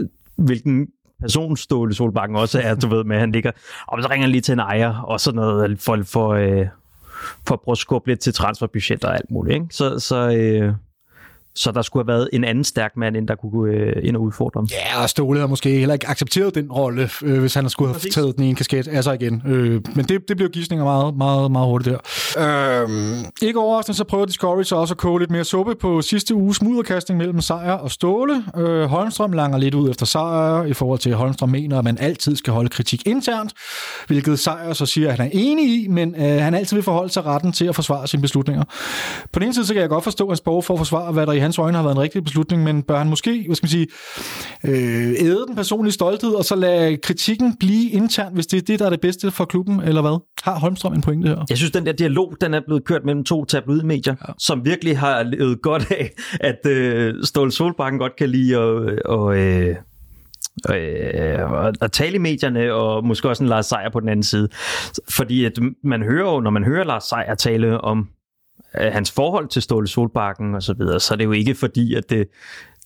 [0.00, 0.06] øh,
[0.36, 0.88] hvilken
[1.20, 3.50] person Ståle Solbakken også er, du ved, med han ligger,
[3.86, 6.66] og så ringer han lige til en ejer, og sådan noget, for, for, øh,
[7.46, 9.54] for at prøve at skubbe lidt til transferbudget og alt muligt.
[9.54, 9.66] Ikke?
[9.70, 10.72] Så, så, øh,
[11.56, 14.22] så der skulle have været en anden stærk mand, end der kunne øh, ind og
[14.22, 14.68] udfordre ham.
[14.70, 17.94] Ja, og Ståle har måske heller ikke accepteret den rolle, øh, hvis han skulle have
[17.94, 18.14] Præcis.
[18.14, 19.42] taget den ene kasket af sig igen.
[19.46, 21.98] Øh, men det, det blev gidsninger meget, meget, meget hurtigt
[22.36, 22.82] der.
[22.82, 22.90] Øh,
[23.42, 26.62] ikke overraskende, så prøver Discovery så også at koge lidt mere suppe på sidste uges
[26.62, 28.44] mudderkastning mellem Sejr og Ståle.
[28.56, 31.98] Øh, Holmstrøm langer lidt ud efter Sejr, i forhold til, at Holmstrøm mener, at man
[32.00, 33.52] altid skal holde kritik internt,
[34.06, 37.12] hvilket Sejr så siger, at han er enig i, men øh, han altid vil forholde
[37.12, 38.64] sig retten til at forsvare sine beslutninger.
[39.32, 41.26] På den ene side, så kan jeg godt forstå hans borg for at forsvare, hvad
[41.26, 43.64] der i hans øjne har været en rigtig beslutning, men bør han måske, hvad skal
[43.64, 43.86] man sige,
[44.64, 48.78] øh, æde den personlige stolthed, og så lade kritikken blive intern, hvis det er det,
[48.78, 50.20] der er det bedste for klubben, eller hvad?
[50.42, 51.44] Har Holmstrøm en pointe her?
[51.48, 54.32] Jeg synes, den der dialog, den er blevet kørt mellem to tabloidmedier, ja.
[54.38, 59.36] som virkelig har levet godt af, at øh, Ståle Solbakken godt kan lide at, og,
[59.38, 59.76] øh,
[60.70, 64.48] øh, at tale i medierne, og måske også en Lars Seier på den anden side.
[65.10, 65.52] Fordi at
[65.84, 68.08] man hører jo, når man hører Lars Seier tale om
[68.80, 71.94] øh, hans forhold til Ståle Solbakken og så videre, så er det jo ikke fordi,
[71.94, 72.28] at det,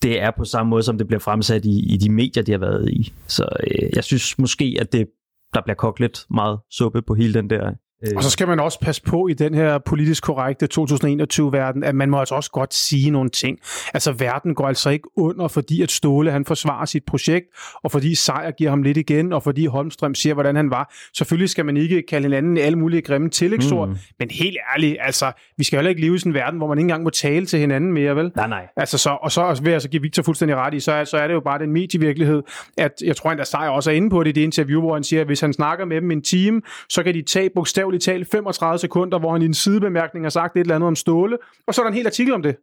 [0.02, 2.58] det er på samme måde, som det bliver fremsat i, i de medier, de har
[2.58, 3.12] været i.
[3.26, 5.06] Så øh, jeg synes måske, at det,
[5.54, 7.72] der bliver kogt lidt meget suppe på hele den der
[8.16, 12.10] og så skal man også passe på i den her politisk korrekte 2021-verden, at man
[12.10, 13.58] må altså også godt sige nogle ting.
[13.94, 17.46] Altså verden går altså ikke under, fordi at Ståle han forsvarer sit projekt,
[17.82, 20.94] og fordi Sejr giver ham lidt igen, og fordi Holmstrøm siger, hvordan han var.
[21.16, 23.96] Selvfølgelig skal man ikke kalde hinanden alle mulige grimme tillægsord, mm.
[24.18, 26.78] men helt ærligt, altså, vi skal heller ikke leve i sådan en verden, hvor man
[26.78, 28.32] ikke engang må tale til hinanden mere, vel?
[28.36, 28.66] Nej, nej.
[28.76, 31.16] Altså, så, og så vil jeg så give Victor fuldstændig ret i, så er, så
[31.16, 32.42] er det jo bare den medievirkelighed,
[32.78, 35.04] at jeg tror, at Sejr også er inde på det i det interview, hvor han
[35.04, 38.30] siger, at hvis han snakker med dem en time, så kan de tage bogstav bogstaveligt
[38.30, 41.38] talt 35 sekunder, hvor han i en sidebemærkning har sagt et eller andet om Ståle,
[41.66, 42.56] og så er der en hel artikel om det.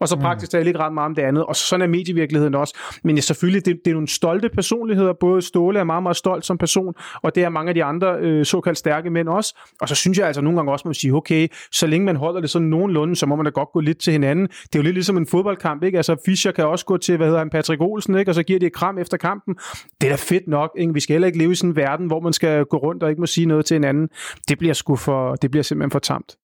[0.00, 0.22] Og så mm.
[0.22, 1.44] praktisk talt ikke ret meget om det andet.
[1.44, 2.78] Og sådan er medievirkeligheden også.
[3.04, 5.12] Men ja, selvfølgelig, det, det er nogle stolte personligheder.
[5.20, 8.16] Både Ståle er meget, meget stolt som person, og det er mange af de andre
[8.20, 9.58] øh, såkaldt stærke mænd også.
[9.80, 12.16] Og så synes jeg altså nogle gange også, man må sige, okay, så længe man
[12.16, 14.46] holder det sådan nogenlunde, så må man da godt gå lidt til hinanden.
[14.46, 15.96] Det er jo lidt ligesom en fodboldkamp, ikke?
[15.96, 18.30] Altså Fischer kan også gå til, hvad hedder han, Patrick Olsen, ikke?
[18.30, 19.54] Og så giver de et kram efter kampen.
[20.00, 20.94] Det er da fedt nok, ikke?
[20.94, 23.10] Vi skal heller ikke leve i sådan en verden, hvor man skal gå rundt og
[23.10, 24.08] ikke må sige noget til hinanden.
[24.48, 26.36] Det bliver sgu for, det bliver simpelthen for tamt.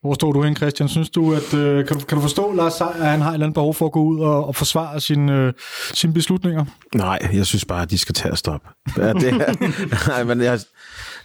[0.00, 0.88] Hvor står du hen, Christian?
[0.88, 3.34] Synes du, at øh, kan, du, kan du forstå, Lars Seier, at han har et
[3.34, 5.52] eller andet behov for at gå ud og, og forsvare sine, øh,
[5.94, 6.64] sine beslutninger?
[6.94, 8.68] Nej, jeg synes bare, at de skal tage og stoppe.
[8.96, 9.34] Ja, det,
[10.08, 10.58] nej, men jeg,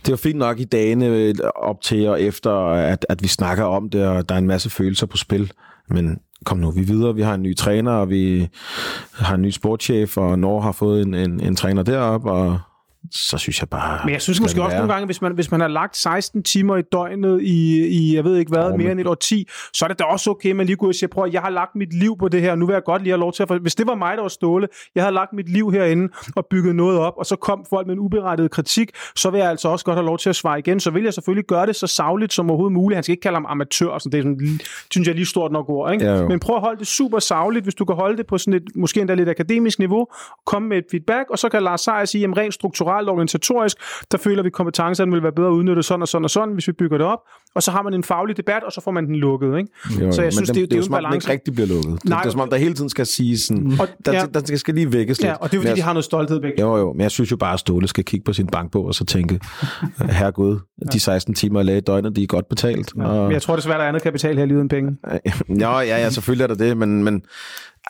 [0.05, 3.63] det var fint nok i dagene øh, op til og efter, at, at vi snakker
[3.63, 5.51] om det, og der er en masse følelser på spil.
[5.89, 7.15] Men kom nu, vi videre.
[7.15, 8.47] Vi har en ny træner, og vi
[9.13, 12.59] har en ny sportschef, og Norge har fået en, en, en træner deroppe, og
[13.11, 13.99] så synes jeg bare...
[14.05, 16.77] Men jeg synes måske også nogle gange, hvis man, hvis man har lagt 16 timer
[16.77, 19.85] i døgnet i, i jeg ved ikke hvad, oh, mere end et år 10, så
[19.85, 21.75] er det da også okay, at man lige kunne sige, prøv at jeg har lagt
[21.75, 23.61] mit liv på det her, nu vil jeg godt lige have lov til at...
[23.61, 26.75] Hvis det var mig, der var ståle, jeg havde lagt mit liv herinde og bygget
[26.75, 29.85] noget op, og så kom folk med en uberettiget kritik, så vil jeg altså også
[29.85, 30.79] godt have lov til at svare igen.
[30.79, 32.95] Så vil jeg selvfølgelig gøre det så savligt som overhovedet muligt.
[32.95, 34.59] Han skal ikke kalde ham amatør, så det er sådan,
[34.91, 35.93] synes jeg lige stort nok ord.
[35.93, 36.05] Ikke?
[36.05, 38.53] Ja, Men prøv at holde det super savligt, hvis du kan holde det på sådan
[38.53, 40.07] et, måske endda lidt akademisk niveau,
[40.45, 43.77] komme med et feedback, og så kan Lars Seier sige, jamen rent strukturelt strukturelt organisatorisk,
[44.11, 46.67] der føler vi, at kompetencerne vil være bedre udnyttet sådan og sådan og sådan, hvis
[46.67, 47.19] vi bygger det op.
[47.55, 49.57] Og så har man en faglig debat, og så får man den lukket.
[49.57, 49.69] Ikke?
[50.01, 51.53] Jo, så jeg synes, den, det, det, det, er jo som om, den ikke rigtig
[51.53, 51.85] bliver lukket.
[51.85, 53.79] Nej, det, det er som om, der hele tiden skal sige sådan, mm.
[53.79, 54.25] og, der, ja.
[54.33, 55.29] der, skal lige vækkes lidt.
[55.29, 56.61] Ja, og det er fordi, jeg, de har noget stolthed begge.
[56.61, 58.95] Jo, jo, men jeg synes jo bare, at Ståle skal kigge på sin bankbog og
[58.95, 59.39] så tænke,
[60.19, 60.59] herregud,
[60.93, 62.93] de 16 timer at lage døgnet, de er godt betalt.
[62.97, 63.23] Ja, og...
[63.23, 64.97] Men jeg tror desværre, der er andet kapital her lige uden penge.
[65.59, 67.23] ja, ja, ja, selvfølgelig er der det, men, men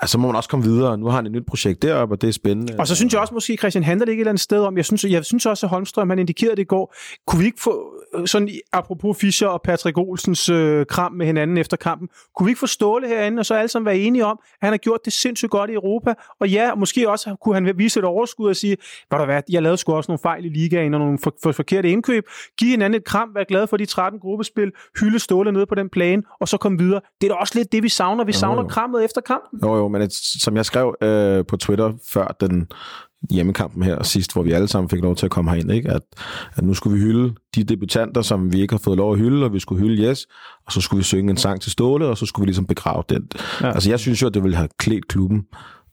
[0.02, 0.98] altså, så må man også komme videre.
[0.98, 2.76] Nu har han et nyt projekt deroppe, og det er spændende.
[2.80, 4.78] Og så synes jeg også måske, Christian, handler det ikke et eller andet sted om,
[4.78, 6.96] jeg synes, jeg synes også, at Holmstrøm, han indikerede det i går,
[7.28, 11.58] kunne vi ikke få, øh, sådan apropos Fischer og Patrick Olsens øh, kram med hinanden
[11.58, 14.40] efter kampen, kunne vi ikke få Ståle herinde, og så alle sammen være enige om,
[14.42, 17.74] at han har gjort det sindssygt godt i Europa, og ja, måske også kunne han
[17.78, 18.78] vise et overskud og sige,
[19.10, 21.52] hvad der hvad, jeg lavede sgu også nogle fejl i ligaen og nogle for, for,
[21.52, 22.24] forkerte indkøb,
[22.60, 25.90] give hinanden et kram, være glad for de 13 gruppespil, hylde Ståle nede på den
[25.90, 27.02] plan, og så komme videre.
[27.22, 28.24] Det er da også lidt det, vi savner.
[28.24, 28.68] Vi savner jo, jo.
[28.68, 29.60] krammet efter kampen.
[29.64, 32.68] Jo, jo, men et, som jeg skrev øh, på Twitter før den
[33.30, 35.90] hjemmekampen her sidst, hvor vi alle sammen fik lov til at komme herind, ikke?
[35.90, 36.02] At,
[36.56, 39.46] at nu skulle vi hylde de debutanter, som vi ikke har fået lov at hylde,
[39.46, 40.28] og vi skulle hylde Yes,
[40.66, 43.04] og så skulle vi synge en sang til Ståle, og så skulle vi ligesom begrave
[43.10, 43.30] den.
[43.62, 43.72] Ja.
[43.72, 45.44] Altså jeg synes jo, at det ville have klædt klubben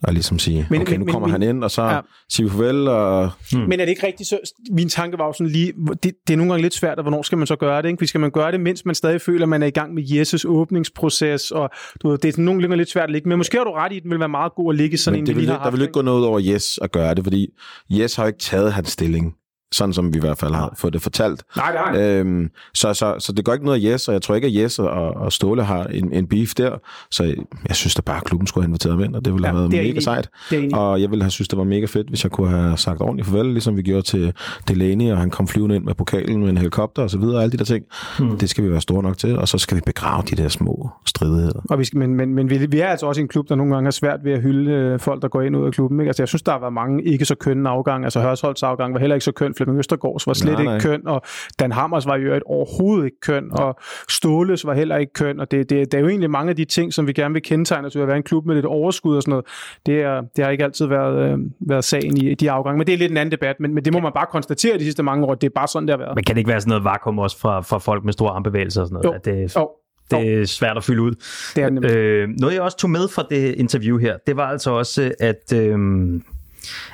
[0.02, 2.00] og ligesom sige, men, okay, nu men, kommer men, han ind, og så ja.
[2.28, 2.88] siger vi farvel.
[2.88, 3.60] Og, hmm.
[3.60, 4.28] Men er det ikke rigtigt?
[4.28, 5.72] Så, min tanke var jo sådan lige,
[6.02, 7.88] det, det er nogle gange lidt svært, og hvornår skal man så gøre det?
[7.88, 8.06] Ikke?
[8.06, 10.44] Skal man gøre det, mens man stadig føler, at man er i gang med Jesses
[10.44, 11.70] åbningsproces, og
[12.02, 13.28] du ved, det er sådan nogle gange lidt svært at ligge.
[13.28, 15.16] Men måske har du ret i, at den vil være meget god at ligge sådan
[15.16, 17.48] men en, det vil, Der vil ikke gå noget over Jes at gøre det, fordi
[17.90, 19.34] Jes har ikke taget hans stilling
[19.72, 21.44] sådan som vi i hvert fald har fået det fortalt.
[21.56, 22.02] Nej, nej.
[22.02, 24.54] Øhm, så, så, så det går ikke noget af Jes, og jeg tror ikke, at
[24.54, 26.70] Jes og, og Ståle har en, en beef der.
[27.10, 27.34] Så
[27.68, 29.60] jeg synes at bare, at klubben skulle have inviteret ind, og det ville ja, have
[29.60, 30.02] været mega enig.
[30.02, 30.30] sejt.
[30.72, 33.28] Og jeg ville have synes, det var mega fedt, hvis jeg kunne have sagt ordentligt
[33.28, 34.32] farvel, ligesom vi gjorde til
[34.68, 37.42] Delaney, og han kom flyvende ind med pokalen med en helikopter og så videre, og
[37.42, 37.84] alle de der ting.
[38.18, 38.38] Hmm.
[38.38, 40.90] Det skal vi være store nok til, og så skal vi begrave de der små
[41.06, 41.60] stridigheder.
[41.70, 43.74] Og vi skal, men, men, men vi, vi er altså også en klub, der nogle
[43.74, 46.00] gange er svært ved at hylde øh, folk, der går ind ud af klubben.
[46.00, 46.08] Ikke?
[46.08, 48.04] Altså, jeg synes, der har været mange ikke så kønne afgang.
[48.04, 49.54] Altså Hørsholds afgang var heller ikke så køn.
[49.58, 50.74] Flemming Østergaards var slet nej, nej.
[50.74, 51.22] ikke køn, og
[51.58, 53.62] Dan Hammers var jo et overhovedet ikke køn, ja.
[53.62, 53.78] og
[54.08, 56.64] Ståles var heller ikke køn, og det, det, det er jo egentlig mange af de
[56.64, 59.22] ting, som vi gerne vil kendetegne til at være en klub med lidt overskud og
[59.22, 59.46] sådan noget.
[59.86, 62.94] Det, er, det har ikke altid været, øh, været sagen i de afgange, men det
[62.94, 65.26] er lidt en anden debat, men, men det må man bare konstatere de sidste mange
[65.26, 66.14] år, det er bare sådan, det har været.
[66.14, 68.80] Men kan det ikke være sådan noget vakuum også fra, fra folk med store armbevægelser
[68.80, 69.04] og sådan noget?
[69.04, 69.12] Jo.
[69.12, 69.70] At det, jo.
[70.10, 71.14] Det er svært at fylde ud.
[71.56, 74.70] Det er øh, noget, jeg også tog med fra det interview her, det var altså
[74.70, 75.78] også, at, øh,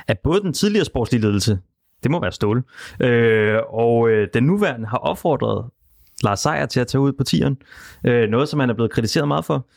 [0.07, 1.57] at både den tidligere sportslige ledelse,
[2.05, 2.63] det må være Ståle.
[2.99, 5.65] Øh, og øh, den nuværende har opfordret
[6.23, 7.57] Lars Seier til at tage ud på tieren.
[8.05, 9.67] Øh, noget, som han er blevet kritiseret meget for.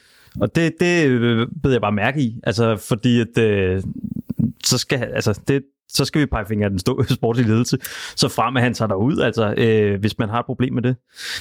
[0.40, 2.40] Og det, det øh, beder jeg bare mærke i.
[2.42, 3.82] Altså, fordi at, øh,
[4.64, 7.78] så skal, altså, det, så skal vi pege fingre af den store sportslige ledelse,
[8.16, 10.96] så frem at han tager ud, altså, øh, hvis man har et problem med det.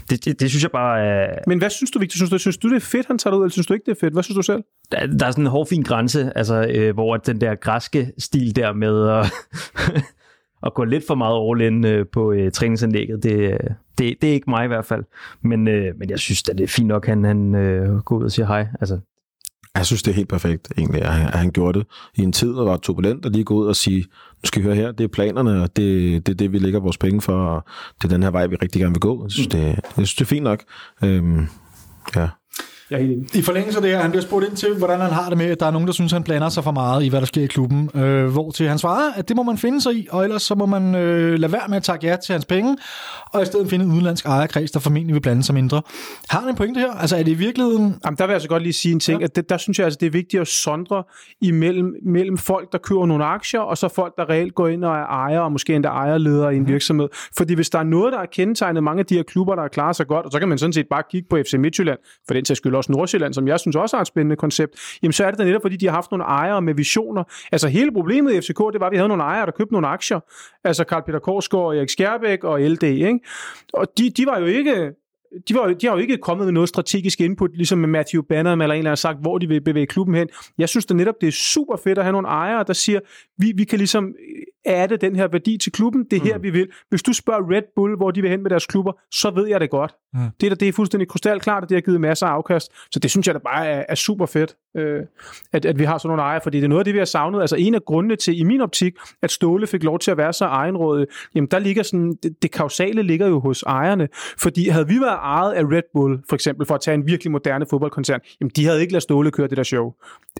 [0.09, 1.39] Det, det, det synes jeg bare er...
[1.47, 2.15] Men hvad synes du, Victor?
[2.15, 3.91] Synes du, synes du, det er fedt, han tager ud, eller synes du ikke, det
[3.91, 4.13] er fedt?
[4.13, 4.63] Hvad synes du selv?
[4.91, 8.55] Der, der er sådan en hård, fin grænse, altså, øh, hvor den der græske stil
[8.55, 9.33] der med at,
[10.65, 13.59] at gå lidt for meget all in øh, på øh, træningsanlægget, det, øh,
[13.97, 15.03] det, det er ikke mig i hvert fald.
[15.41, 18.17] Men, øh, men jeg synes at det er fint nok, at han, han øh, går
[18.17, 18.67] ud og siger hej.
[18.79, 18.99] Altså,
[19.75, 22.31] jeg synes, det er helt perfekt, egentlig, at han, at han gjorde det i en
[22.31, 24.91] tid, der var turbulent, at lige gå ud og sige, nu skal I høre her,
[24.91, 27.63] det er planerne, og det, det er det, vi lægger vores penge for, og
[28.01, 29.23] det er den her vej, vi rigtig gerne vil gå.
[29.23, 30.63] Jeg synes, det, jeg synes, det er fint nok.
[31.03, 31.47] Øhm,
[32.15, 32.29] ja.
[32.91, 35.11] Jeg er helt I forlængelse af det her, han bliver spurgt ind til, hvordan han
[35.11, 37.07] har det med, at der er nogen, der synes, han blander sig for meget i,
[37.07, 37.89] hvad der sker i klubben.
[37.95, 40.55] Øh, hvor til han svarer, at det må man finde sig i, og ellers så
[40.55, 42.77] må man øh, lade være med at takke ja til hans penge,
[43.33, 45.81] og i stedet finde en udenlandsk ejerkreds, der formentlig vil blande sig mindre.
[46.29, 46.91] Har han en pointe her?
[46.91, 47.95] Altså er det i virkeligheden...
[48.05, 49.25] Jamen, der vil jeg altså godt lige sige en ting, ja.
[49.25, 51.03] at det, der synes jeg altså, det er vigtigt at sondre
[51.41, 54.95] imellem mellem folk, der køber nogle aktier, og så folk, der reelt går ind og
[54.95, 56.71] er ejer, og måske endda ejerledere i en mhm.
[56.71, 57.07] virksomhed.
[57.37, 59.69] Fordi hvis der er noget, der er kendetegnet mange af de her klubber, der har
[59.69, 62.33] klaret sig godt, og så kan man sådan set bare kigge på FC Midtjylland, for
[62.33, 64.73] den til skyld også Nordsjælland, som jeg synes også er et spændende koncept,
[65.03, 67.23] jamen så er det da netop, fordi de har haft nogle ejere med visioner.
[67.51, 69.87] Altså hele problemet i FCK, det var, at vi havde nogle ejere, der købte nogle
[69.87, 70.19] aktier.
[70.63, 73.19] Altså Karl Peter Korsgaard, Erik Skjærbæk og LD, ikke?
[73.73, 74.91] Og de, de var jo ikke
[75.49, 78.61] de, var, de har jo ikke kommet med noget strategisk input, ligesom med Matthew Bannerman
[78.61, 80.27] eller en eller anden sagt, hvor de vil bevæge klubben hen.
[80.57, 82.99] Jeg synes da netop, det er super fedt at have nogle ejere, der siger,
[83.37, 84.13] vi, vi kan ligesom
[84.65, 86.43] adde den her værdi til klubben, det er her, mm.
[86.43, 86.67] vi vil.
[86.89, 89.59] Hvis du spørger Red Bull, hvor de vil hen med deres klubber, så ved jeg
[89.59, 89.95] det godt.
[90.13, 90.19] Mm.
[90.41, 92.71] Det, er, det er fuldstændig krystalklart, at det har givet masser af afkast.
[92.91, 95.03] Så det synes jeg da bare er, er super fedt, øh,
[95.53, 97.05] at, at vi har sådan nogle ejere, fordi det er noget af det, vi har
[97.05, 97.41] savnet.
[97.41, 100.33] Altså en af grundene til, i min optik, at Ståle fik lov til at være
[100.33, 104.07] så egenrådig, jamen der ligger sådan, det, det kausale ligger jo hos ejerne.
[104.37, 107.31] Fordi havde vi været ejet af Red Bull, for eksempel, for at tage en virkelig
[107.31, 109.93] moderne fodboldkoncern, jamen de havde ikke ladet Ståle køre det der show.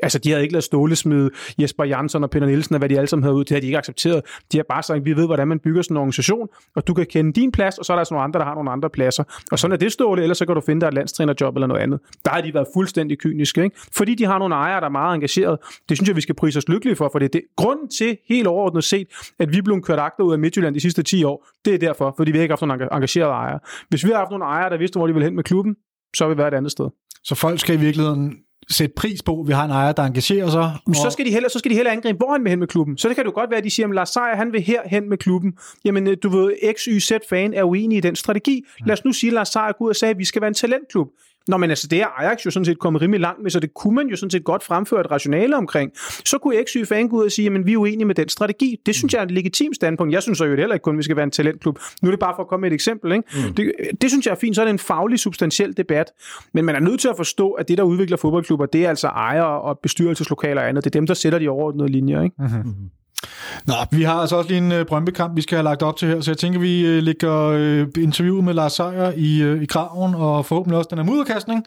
[0.04, 1.30] Altså de havde ikke ladet Ståle smide
[1.62, 3.68] Jesper Jansson og Peter Nielsen og hvad de alle sammen havde ud, det havde de
[3.68, 4.22] ikke accepteret.
[4.52, 7.06] De har bare sagt, vi ved, hvordan man bygger sådan en organisation, og du kan
[7.06, 9.24] kende din plads, og så er der altså nogle andre, der har nogle andre pladser.
[9.52, 11.82] Og sådan er det Ståle, ellers så kan du finde dig et landstrænerjob eller noget
[11.82, 12.00] andet.
[12.26, 13.76] Der har de været fuldstændig kyniske, ikke?
[13.98, 15.58] fordi de har nogle ejere, der er meget engageret.
[15.90, 17.42] Det synes jeg, vi skal prise os lykkelige for, for det er det.
[17.58, 19.08] grunden til, helt overordnet set,
[19.40, 22.14] at vi blev kørt agter ud af Midtjylland de sidste 10 år, det er derfor,
[22.18, 23.60] fordi vi ikke har haft nogle engagerede ejere.
[23.90, 25.76] Hvis vi har haft nogle ejere, der vidste, hvor de ville hen med klubben,
[26.16, 26.90] så har vi været et andet sted.
[27.24, 28.38] Så folk skal i virkeligheden
[28.70, 30.72] sætte pris på, at vi har en ejer, der engagerer sig.
[30.88, 30.96] Og...
[30.96, 32.98] Så, skal de heller, så skal de heller angribe, hvor han vil hen med klubben.
[32.98, 34.82] Så det kan du godt være, at de siger, at Lars Seier, han vil her
[34.86, 35.54] hen med klubben.
[35.86, 38.64] Jamen, øh, du ved, X, Y, Z fan er uenig i den strategi.
[38.86, 40.48] Lad os nu sige, at Lars Seier går ud og sagde, at vi skal være
[40.48, 41.08] en talentklub.
[41.48, 43.74] Nå, men altså, det er Ajax jo sådan set kommet rimelig langt med, så det
[43.74, 45.92] kunne man jo sådan set godt fremføre et rationale omkring.
[46.26, 48.76] Så kunne XY fan gå ud og sige, at vi er uenige med den strategi.
[48.86, 50.14] Det synes jeg er et legitimt standpunkt.
[50.14, 51.80] Jeg synes jo heller ikke kun, at vi skal være en talentklub.
[52.02, 53.12] Nu er det bare for at komme med et eksempel.
[53.12, 53.24] Ikke?
[53.48, 53.54] Mm.
[53.54, 53.72] Det,
[54.02, 54.56] det, synes jeg er fint.
[54.56, 56.12] Så er det en faglig, substantiel debat.
[56.54, 59.08] Men man er nødt til at forstå, at det, der udvikler fodboldklubber, det er altså
[59.08, 60.84] ejere og bestyrelseslokaler og andet.
[60.84, 62.22] Det er dem, der sætter de overordnede linjer.
[62.22, 62.36] Ikke?
[62.40, 62.90] Mm-hmm.
[63.66, 66.08] Nå, vi har altså også lige en uh, Brøndby-kamp, vi skal have lagt op til
[66.08, 69.66] her, så jeg tænker, vi uh, lægger uh, interviewet med Lars Seier i, uh, i
[69.66, 71.66] kraven, og forhåbentlig også den her mudderkastning.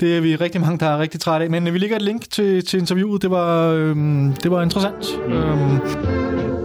[0.00, 2.02] Det er vi rigtig mange, der er rigtig trætte af, men uh, vi lægger et
[2.02, 3.96] link til, til interviewet, det var, uh,
[4.42, 5.06] det var interessant.
[5.26, 6.59] Uh,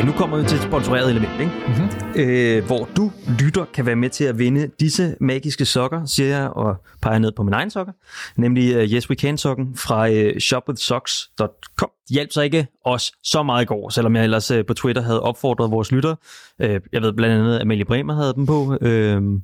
[0.00, 1.52] Okay, nu kommer vi til et sponsoreret element, ikke?
[1.66, 2.20] Mm-hmm.
[2.20, 6.48] Øh, hvor du, lytter, kan være med til at vinde disse magiske sokker, siger jeg,
[6.48, 7.92] og peger ned på min egen sokker,
[8.36, 11.90] nemlig uh, Yes We Can-sokken fra uh, shopwithsocks.com.
[12.08, 15.02] De hjalp så ikke os så meget i går, selvom jeg ellers uh, på Twitter
[15.02, 16.14] havde opfordret vores lytter.
[16.58, 19.40] Uh, jeg ved blandt andet, at Amelie Bremer havde dem på, uh,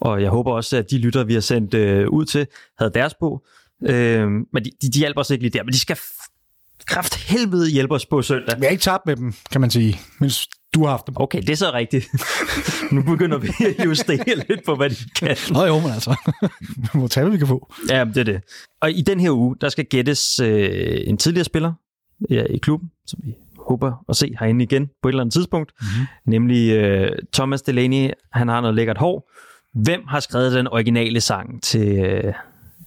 [0.00, 2.46] og jeg håber også, at de lytter, vi har sendt uh, ud til,
[2.78, 3.42] havde deres på.
[3.80, 5.96] Uh, men de, de, de hjælper os ikke lige der, men de skal
[6.84, 8.56] kraft helvede hjælpe os på søndag.
[8.60, 11.14] Vi har ikke tabt med dem, kan man sige, mens du har haft dem.
[11.18, 12.06] Okay, det er så rigtigt.
[12.92, 15.36] nu begynder vi at justere lidt på, hvad de kan.
[15.50, 16.16] Nå jo, men altså,
[16.76, 17.72] vi må tage, hvad vi kan få.
[17.90, 18.40] Ja, det er det.
[18.80, 21.72] Og i den her uge, der skal gættes øh, en tidligere spiller
[22.30, 23.34] ja, i klubben, som vi
[23.68, 26.06] håber at se herinde igen på et eller andet tidspunkt, mm-hmm.
[26.26, 28.10] nemlig øh, Thomas Delaney.
[28.32, 29.30] Han har noget lækkert hår.
[29.74, 32.34] Hvem har skrevet den originale sang til, øh,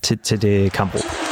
[0.01, 1.28] til, til det kampråb?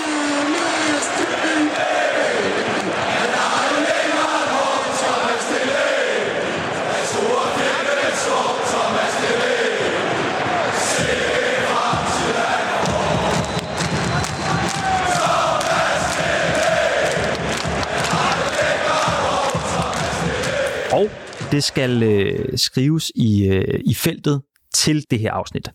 [21.57, 24.41] Det skal øh, skrives i, øh, i feltet
[24.73, 25.71] til det her afsnit.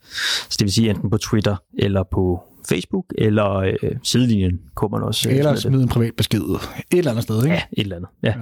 [0.48, 5.02] Så det vil sige enten på Twitter eller på Facebook, eller øh, sidelinjen kunne man
[5.02, 5.30] også.
[5.30, 6.58] Øh, eller smide en privat besked et
[6.92, 7.54] eller andet sted, ikke?
[7.54, 8.10] Ja, et eller andet.
[8.22, 8.28] Ja.
[8.28, 8.34] ja.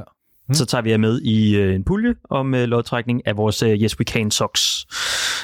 [0.46, 0.54] Hmm.
[0.54, 3.70] Så tager vi jer med i øh, en pulje om øh, lodtrækning af vores øh,
[3.70, 4.86] Yes We Can socks.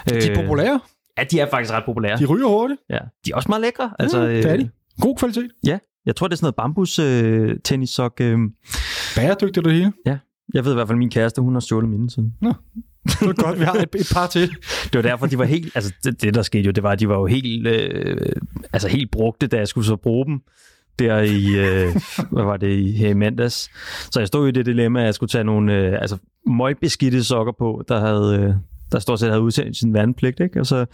[0.09, 0.80] De er populære.
[1.18, 2.18] Ja, de er faktisk ret populære.
[2.18, 2.80] De ryger hurtigt.
[2.90, 3.90] Ja, de er også meget lækre.
[3.99, 4.70] Altså, mm, det er de.
[5.01, 5.51] God kvalitet.
[5.66, 8.20] Ja, jeg tror, det er sådan noget bambus øh, tennissok.
[8.20, 8.38] Øh.
[9.16, 9.92] Bæredygtigt det hele.
[10.07, 10.18] Ja,
[10.55, 12.34] jeg ved i hvert fald, at min kæreste, hun har stjålet mine siden.
[12.40, 12.53] Nå.
[13.07, 14.51] Det er godt, vi har et, et par til.
[14.84, 15.72] det var derfor, de var helt...
[15.74, 18.32] Altså, det, det der skete jo, det var, at de var jo helt, øh,
[18.72, 20.40] altså helt brugte, da jeg skulle så bruge dem
[20.99, 21.97] der i, øh,
[22.32, 23.70] hvad var det, i, her i mandags.
[24.11, 26.16] Så jeg stod i det dilemma, at jeg skulle tage nogle øh, altså,
[26.47, 28.38] møgbeskidte sokker på, der havde...
[28.42, 28.55] Øh,
[28.92, 30.61] der stort set havde udsendt sin vandpligt, ikke?
[30.61, 30.86] Og så,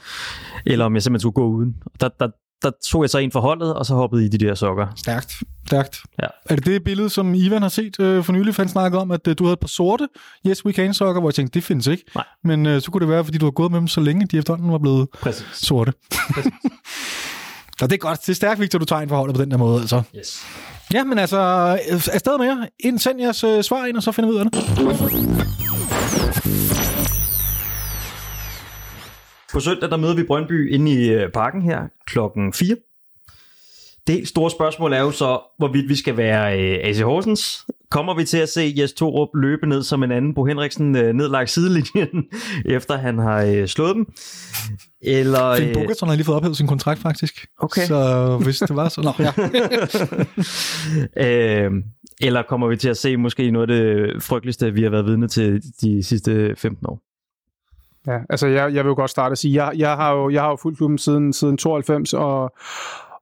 [0.67, 1.77] eller om jeg simpelthen skulle gå uden.
[2.01, 2.29] Der, der,
[2.63, 4.87] der tog jeg så en for holdet, og så hoppede i de der sokker.
[4.97, 5.35] Stærkt.
[5.67, 5.99] Stærkt.
[6.23, 6.27] Ja.
[6.51, 9.29] Er det det billede, som Ivan har set øh, for nylig, han snakkede om, at
[9.29, 10.09] øh, du havde et par sorte
[10.47, 12.05] Yes We Can sokker, hvor jeg tænkte, det findes ikke.
[12.15, 12.25] Nej.
[12.45, 14.39] Men øh, så kunne det være, fordi du har gået med dem så længe, de
[14.39, 15.47] efterhånden var blevet Præcis.
[15.53, 15.93] sorte.
[16.35, 16.53] Præcis.
[17.79, 18.21] så det er godt.
[18.21, 19.81] Det er stærkt, Victor, du tager en for holdet på den der måde.
[19.81, 20.03] Altså.
[20.19, 20.47] Yes.
[20.93, 21.39] Ja, men altså,
[22.13, 22.67] afsted med jer.
[22.81, 24.63] Ind, send jeres øh, svar ind, og så finder vi ud af det.
[29.53, 32.77] På søndag, der møder vi Brøndby inde i øh, parken her klokken 4.
[34.07, 37.67] Det store spørgsmål er jo så, hvorvidt vi skal være øh, AC Horsens.
[37.91, 41.13] Kommer vi til at se Jes Torup løbe ned som en anden Bo Henriksen øh,
[41.13, 42.25] nedlagt sidelinjen,
[42.77, 44.07] efter han har øh, slået dem?
[45.03, 47.47] Eller, Finn Bogerson har lige fået ophævet sin kontrakt, faktisk.
[47.59, 47.87] Okay.
[47.87, 49.01] Så hvis det var så...
[49.01, 49.33] Nå, ja.
[51.67, 51.71] øh,
[52.21, 55.29] Eller kommer vi til at se måske noget af det frygteligste, vi har været vidne
[55.29, 57.12] til de sidste 15 år?
[58.07, 60.43] Ja, altså jeg, jeg vil jo godt starte at sige, jeg, jeg har jo, jeg
[60.43, 62.53] har jo fulgt klubben siden, siden 92, og,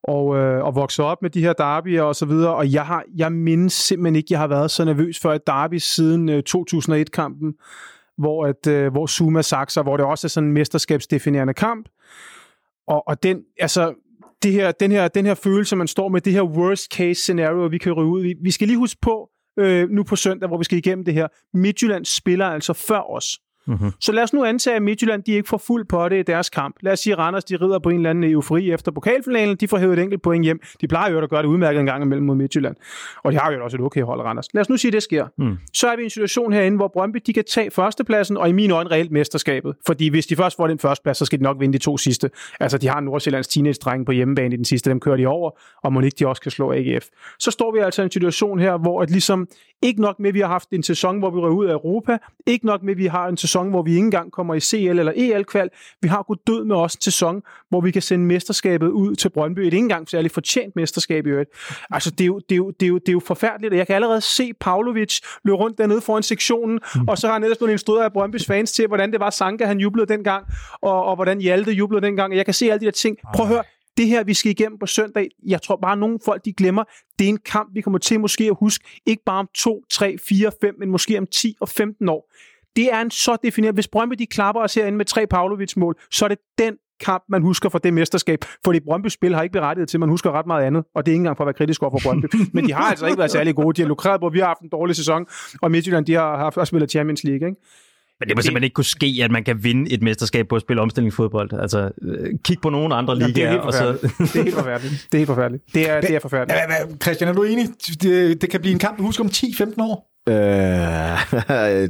[0.02, 3.04] og, øh, og vokset op med de her derbyer og så videre, og jeg, har,
[3.16, 7.54] jeg mindes simpelthen ikke, jeg har været så nervøs for et derby siden øh, 2001-kampen,
[8.18, 11.88] hvor, at, øh, hvor Zuma sakser, hvor det også er sådan en mesterskabsdefinerende kamp,
[12.88, 13.94] og, og den, altså,
[14.42, 17.66] det her, den, her, den her følelse, man står med, det her worst case scenario,
[17.66, 18.22] vi kan ryge ud.
[18.22, 21.14] Vi, vi skal lige huske på, øh, nu på søndag, hvor vi skal igennem det
[21.14, 23.38] her, Midtjylland spiller altså før os.
[23.66, 23.90] Mm-hmm.
[24.00, 26.50] Så lad os nu antage, at Midtjylland de ikke får fuld på det i deres
[26.50, 26.76] kamp.
[26.80, 29.56] Lad os sige, at Randers de rider på en eller anden eufori efter pokalfinalen.
[29.56, 30.60] De får hævet et enkelt point hjem.
[30.80, 32.76] De plejer jo at gøre det udmærket en gang imellem mod Midtjylland.
[33.24, 34.54] Og de har jo også et okay hold, Randers.
[34.54, 35.26] Lad os nu sige, at det sker.
[35.38, 35.56] Mm.
[35.72, 38.52] Så er vi i en situation herinde, hvor Brøndby de kan tage førstepladsen, og i
[38.52, 39.74] min øjne reelt mesterskabet.
[39.86, 42.30] Fordi hvis de først får den førsteplads, så skal de nok vinde de to sidste.
[42.60, 44.90] Altså, de har Nordsjællands teenage på hjemmebane i den sidste.
[44.90, 45.50] Dem kører de over,
[45.82, 47.06] og må ikke de også kan slå AGF.
[47.38, 49.48] Så står vi altså i en situation her, hvor at ligesom
[49.82, 52.18] ikke nok med, at vi har haft en sæson, hvor vi rører ud af Europa.
[52.46, 54.76] Ikke nok med, at vi har en sæson, hvor vi ikke engang kommer i CL
[54.76, 55.70] eller EL-kval.
[56.00, 59.28] Vi har gået død med også en sæson, hvor vi kan sende mesterskabet ud til
[59.28, 59.60] Brøndby.
[59.60, 61.50] Et ikke engang særligt fortjent mesterskab i øvrigt.
[61.90, 63.86] Altså, det er, jo, det, er jo, det, er jo, det er jo forfærdeligt, jeg
[63.86, 67.08] kan allerede se Pavlovic løbe rundt dernede foran sektionen, mm.
[67.08, 69.64] og så har han ellers blevet instrueret af Brøndbys fans til, hvordan det var Sanka,
[69.64, 70.46] han jublede dengang,
[70.82, 72.36] og, og hvordan Hjalte jublede dengang.
[72.36, 73.16] Jeg kan se alle de der ting.
[73.34, 73.62] Prøv at høre,
[73.96, 76.84] det her, vi skal igennem på søndag, jeg tror bare, at nogle folk de glemmer,
[77.18, 80.16] det er en kamp, vi kommer til måske at huske, ikke bare om 2, 3,
[80.28, 82.32] 4, 5, men måske om 10 og 15 år.
[82.76, 83.74] Det er en så defineret.
[83.74, 87.42] Hvis Brøndby de klapper os herinde med tre Pavlovic-mål, så er det den kamp, man
[87.42, 88.44] husker for det mesterskab.
[88.64, 90.84] Fordi Brøndby spil har ikke berettiget til, man husker ret meget andet.
[90.94, 92.26] Og det er ikke engang for at være kritisk over for Brøndby.
[92.54, 93.76] Men de har altså ikke været særlig gode.
[93.76, 95.26] De har lukreret på, at vi har haft en dårlig sæson,
[95.62, 97.48] og Midtjylland de har, haft, har spillet Champions League.
[97.48, 97.60] Ikke?
[98.20, 100.62] Men det må simpelthen ikke kunne ske, at man kan vinde et mesterskab på at
[100.62, 101.52] spille omstillingsfodbold.
[101.52, 103.32] Altså, øh, kig på nogle andre ligaer.
[103.32, 103.62] det er helt.
[103.62, 103.98] Og så...
[104.18, 105.06] det er helt forfærdeligt.
[105.12, 105.74] Det er helt forfærdeligt.
[105.74, 107.02] Det er, det er forfærdeligt.
[107.02, 107.68] Christian, er du enig?
[108.02, 110.10] Det, det kan blive en kamp, du husker om 10-15 år?
[110.28, 110.34] Øh,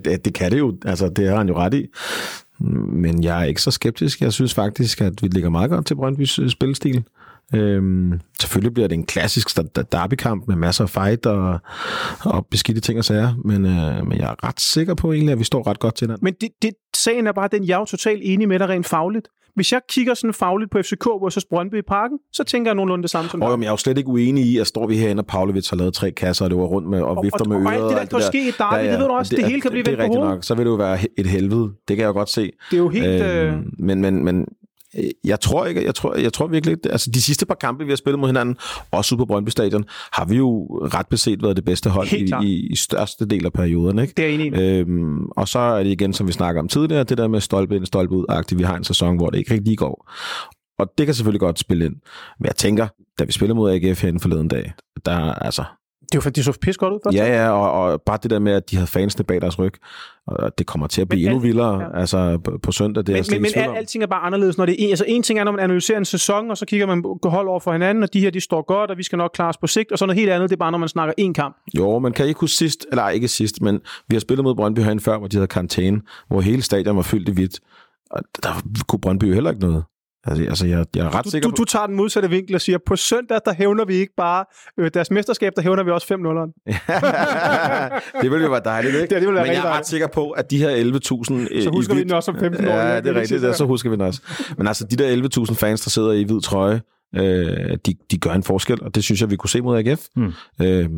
[0.05, 0.77] det, det kan det jo.
[0.85, 1.87] Altså, det har han jo ret i.
[2.93, 4.21] Men jeg er ikke så skeptisk.
[4.21, 7.05] Jeg synes faktisk, at vi ligger meget godt til Brøndbys øh, spilstil.
[7.55, 9.49] Øhm, selvfølgelig bliver det en klassisk
[9.93, 11.59] derbykamp med masser af fight og,
[12.25, 15.39] og beskidte ting og sager, men, øh, men jeg er ret sikker på egentlig, at
[15.39, 16.17] vi står ret godt til den.
[16.23, 18.87] Men det, det, sagen er bare den, jeg er jo totalt enig med dig rent
[18.87, 19.29] fagligt.
[19.55, 23.03] Hvis jeg kigger sådan fagligt på FCK versus Brøndby i parken, så tænker jeg nogenlunde
[23.03, 23.51] det samme som dig.
[23.51, 25.77] men jeg er jo slet ikke uenig i, at står vi herinde, og Pavlovic har
[25.77, 27.67] lavet tre kasser, og det var rundt med og vifter og, med øret.
[27.67, 29.39] Og alt det der kan ske i derby, ja, ja, det ved du også, det,
[29.39, 30.23] det hele kan blive vendt på hovedet.
[30.23, 31.73] Det nok, så vil det jo være et helvede.
[31.89, 32.53] Det kan jeg jo godt se.
[32.71, 33.23] Det er jo helt...
[33.23, 33.53] Øh...
[33.79, 34.47] Men, men, men
[35.25, 37.97] jeg tror ikke, jeg tror, jeg tror virkelig, altså de sidste par kampe, vi har
[37.97, 38.57] spillet mod hinanden,
[38.91, 42.33] også ude på Brøndby Stadion, har vi jo ret beset været det bedste hold i,
[42.43, 43.99] i, i, største del af perioden.
[43.99, 44.13] Ikke?
[44.17, 44.61] Det er enig.
[44.61, 47.77] Øhm, og så er det igen, som vi snakker om tidligere, det der med stolpe
[47.77, 50.11] ind, stolpe ud Vi har en sæson, hvor det ikke rigtig går.
[50.79, 51.95] Og det kan selvfølgelig godt spille ind.
[52.39, 52.89] Men jeg tænker,
[53.19, 54.73] da vi spillede mod AGF herinde forleden dag,
[55.07, 55.65] der altså,
[56.13, 56.99] det var fordi, de så pis godt ud.
[57.05, 57.17] Først.
[57.17, 59.75] Ja, ja, og, og bare det der med, at de havde fansene bag deres ryg,
[60.27, 62.01] og det kommer til at blive men, endnu vildere ja.
[62.01, 63.07] altså, på, på søndag.
[63.07, 65.39] Det men, er men, men alting er bare anderledes, når det er altså en ting
[65.39, 68.13] er, når man analyserer en sæson, og så kigger man hold over for hinanden, og
[68.13, 70.07] de her, de står godt, og vi skal nok klare os på sigt, og så
[70.07, 71.57] noget helt andet, det er bare, når man snakker en kamp.
[71.79, 74.81] Jo, man kan ikke huske sidst, eller ikke sidst, men vi har spillet mod Brøndby
[74.81, 77.61] herinde før, hvor de havde karantæne, hvor hele stadion var fyldt i hvidt,
[78.11, 78.49] og der
[78.89, 79.85] kunne Brøndby heller ikke noget.
[80.27, 82.61] Altså, altså jeg, jeg er ret du, sikker du, du tager den modsatte vinkel og
[82.61, 84.45] siger, på søndag, der hævner vi ikke bare
[84.79, 86.37] øh, deres mesterskab, der hævner vi også 5 0
[88.23, 89.15] Det ville jo være dejligt, ikke?
[89.15, 91.55] Det, det Men jeg er ret sikker på, at de her 11.000...
[91.57, 92.71] Øh, så husker vi den også om 15 år.
[92.71, 94.23] Ja, det er rigtigt, det, så husker vi den også.
[94.59, 96.81] Men altså, de der 11.000 fans, der sidder i hvid trøje,
[97.17, 100.01] øh, de, de gør en forskel, og det synes jeg, vi kunne se mod AGF.
[100.17, 100.33] Mm.
[100.63, 100.89] Øh,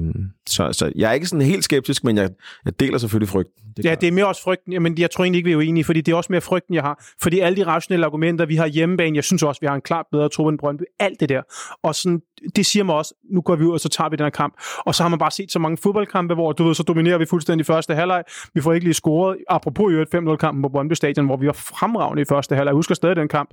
[0.49, 2.31] så, så jeg er ikke sådan helt skeptisk, men jeg,
[2.65, 3.63] jeg deler selvfølgelig frygten.
[3.77, 5.85] Det ja, det er mere også frygten, men jeg tror egentlig ikke, vi er uenige,
[5.85, 7.05] fordi det er også mere frygten, jeg har.
[7.23, 10.07] Fordi alle de rationelle argumenter, vi har hjemmebane, jeg synes også, vi har en klart
[10.13, 10.83] bedre tro end Brøndby.
[10.99, 11.43] Alt det der.
[11.83, 12.21] Og sådan,
[12.57, 14.55] det siger mig også, nu går vi ud, og så tager vi den her kamp.
[14.79, 17.27] Og så har man bare set så mange fodboldkampe, hvor du ved, så dominerer vi
[17.27, 18.25] fuldstændig første halvleg.
[18.55, 19.37] Vi får ikke lige scoret.
[19.49, 22.71] Apropos i 5-0-kampen på Brøndby Stadion, hvor vi var fremragende i første halvleg.
[22.71, 23.51] Jeg husker stadig den kamp.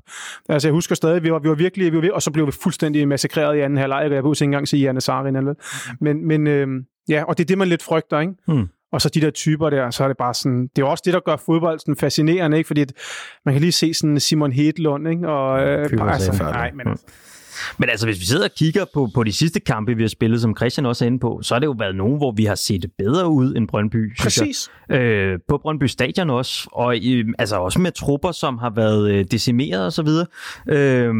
[0.49, 2.57] Altså, jeg husker stadig, vi var, vi var virkelig, vi var, og så blev vi
[2.63, 4.11] fuldstændig massakreret i anden halvleg.
[4.11, 5.35] Jeg kunne ikke engang sige Janne Sarin.
[5.35, 5.53] Eller.
[6.01, 6.67] Men, men øh,
[7.09, 8.33] ja, og det er det, man lidt frygter, ikke?
[8.47, 8.67] Hmm.
[8.91, 11.13] Og så de der typer der, så er det bare sådan, det er også det,
[11.13, 12.67] der gør fodbold sådan fascinerende, ikke?
[12.67, 12.85] Fordi
[13.45, 15.29] man kan lige se sådan Simon Hedlund, ikke?
[15.29, 16.87] Og, øh, ja, altså, nej, men,
[17.77, 20.41] men altså, hvis vi sidder og kigger på, på de sidste kampe, vi har spillet,
[20.41, 22.55] som Christian også er inde på, så har det jo været nogen, hvor vi har
[22.55, 24.17] set bedre ud end Brøndby.
[24.19, 24.69] Præcis.
[24.91, 29.25] Øh, på Brøndby Stadion også, og i, altså også med trupper, som har været øh,
[29.31, 30.25] decimeret og så videre.
[30.69, 31.13] Øh,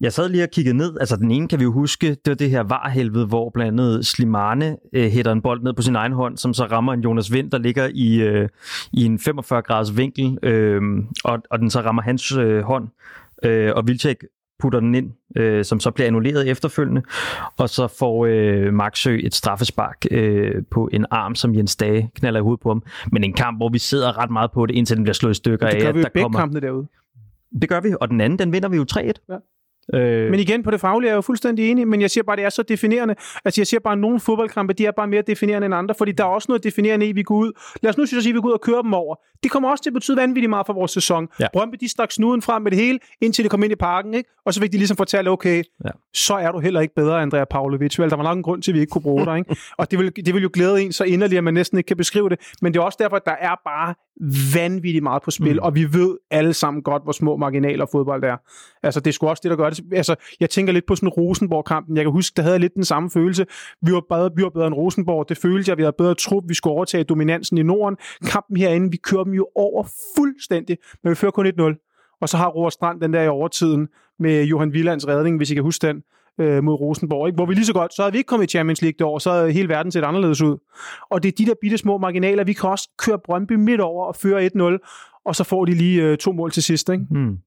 [0.00, 0.96] jeg sad lige og kiggede ned.
[1.00, 4.06] Altså, den ene kan vi jo huske, det var det her varhelvede, hvor blandt andet
[4.06, 7.32] Slimane øh, hætter en bold ned på sin egen hånd, som så rammer en Jonas
[7.32, 8.48] Vind, der ligger i, øh,
[8.92, 10.82] i en 45 graders vinkel, øh,
[11.24, 12.88] og, og den så rammer hans øh, hånd.
[13.44, 14.24] Øh, og Vilcek
[14.58, 17.02] putter den ind, øh, som så bliver annulleret efterfølgende,
[17.58, 22.40] og så får øh, Maxø et straffespark øh, på en arm, som Jens Dage knaller
[22.40, 22.82] i hovedet på ham.
[23.12, 25.34] Men en kamp, hvor vi sidder ret meget på det, indtil den bliver slået i
[25.34, 26.38] stykker Det gør af, vi jo der kommer...
[26.38, 26.86] kampene derude.
[27.60, 28.98] Det gør vi, og den anden, den vinder vi jo 3-1.
[29.28, 29.34] Ja.
[29.94, 32.36] Øh, Men igen, på det faglige er jeg jo fuldstændig enig, men jeg siger bare,
[32.36, 33.14] det er så definerende.
[33.44, 36.12] Altså, jeg siger bare, at nogle fodboldkampe, de er bare mere definerende end andre, fordi
[36.12, 37.52] der er også noget definerende i, at vi går ud.
[37.82, 39.14] Lad os nu sige, at vi går ud og kører dem over.
[39.42, 41.28] Det kommer også til at betyde vanvittigt meget for vores sæson.
[41.40, 41.46] Ja.
[41.52, 44.30] Brøndby, de stak snuden frem med det hele, indtil de kom ind i parken, ikke?
[44.46, 45.90] Og så fik de ligesom fortalt, okay, Ja.
[46.14, 47.98] så er du heller ikke bedre, Andrea Pavlovic.
[47.98, 49.56] Vel, der var nok en grund til, at vi ikke kunne bruge dig, ikke?
[49.78, 51.96] Og det vil, det vil jo glæde en så inderligt, at man næsten ikke kan
[51.96, 52.38] beskrive det.
[52.62, 53.94] Men det er også derfor, at der er bare
[54.54, 55.58] vanvittigt meget på spil, mm.
[55.62, 58.36] og vi ved alle sammen godt, hvor små marginaler fodbold er.
[58.84, 59.84] Altså, det er sgu også det, der gør det.
[59.92, 61.96] Altså, jeg tænker lidt på sådan Rosenborg-kampen.
[61.96, 63.46] Jeg kan huske, der havde jeg lidt den samme følelse.
[63.82, 65.28] Vi var bedre, vi var bedre end Rosenborg.
[65.28, 66.44] Det følte jeg, vi havde bedre trup.
[66.48, 67.96] Vi skulle overtage dominansen i Norden.
[68.26, 69.84] Kampen herinde, vi kører dem jo over
[70.16, 72.18] fuldstændig, men vi fører kun 1-0.
[72.20, 75.54] Og så har Roar Strand den der i overtiden med Johan Villands redning, hvis I
[75.54, 76.02] kan huske den,
[76.40, 77.28] øh, mod Rosenborg.
[77.28, 77.36] Ikke?
[77.36, 79.18] Hvor vi lige så godt, så havde vi ikke kommet i Champions League det år,
[79.18, 80.56] så havde hele verden set anderledes ud.
[81.10, 82.44] Og det er de der bitte små marginaler.
[82.44, 86.02] Vi kan også køre Brøndby midt over og føre 1-0, og så får de lige
[86.02, 86.88] øh, to mål til sidst.
[86.88, 87.04] Ikke?
[87.10, 87.38] Mm.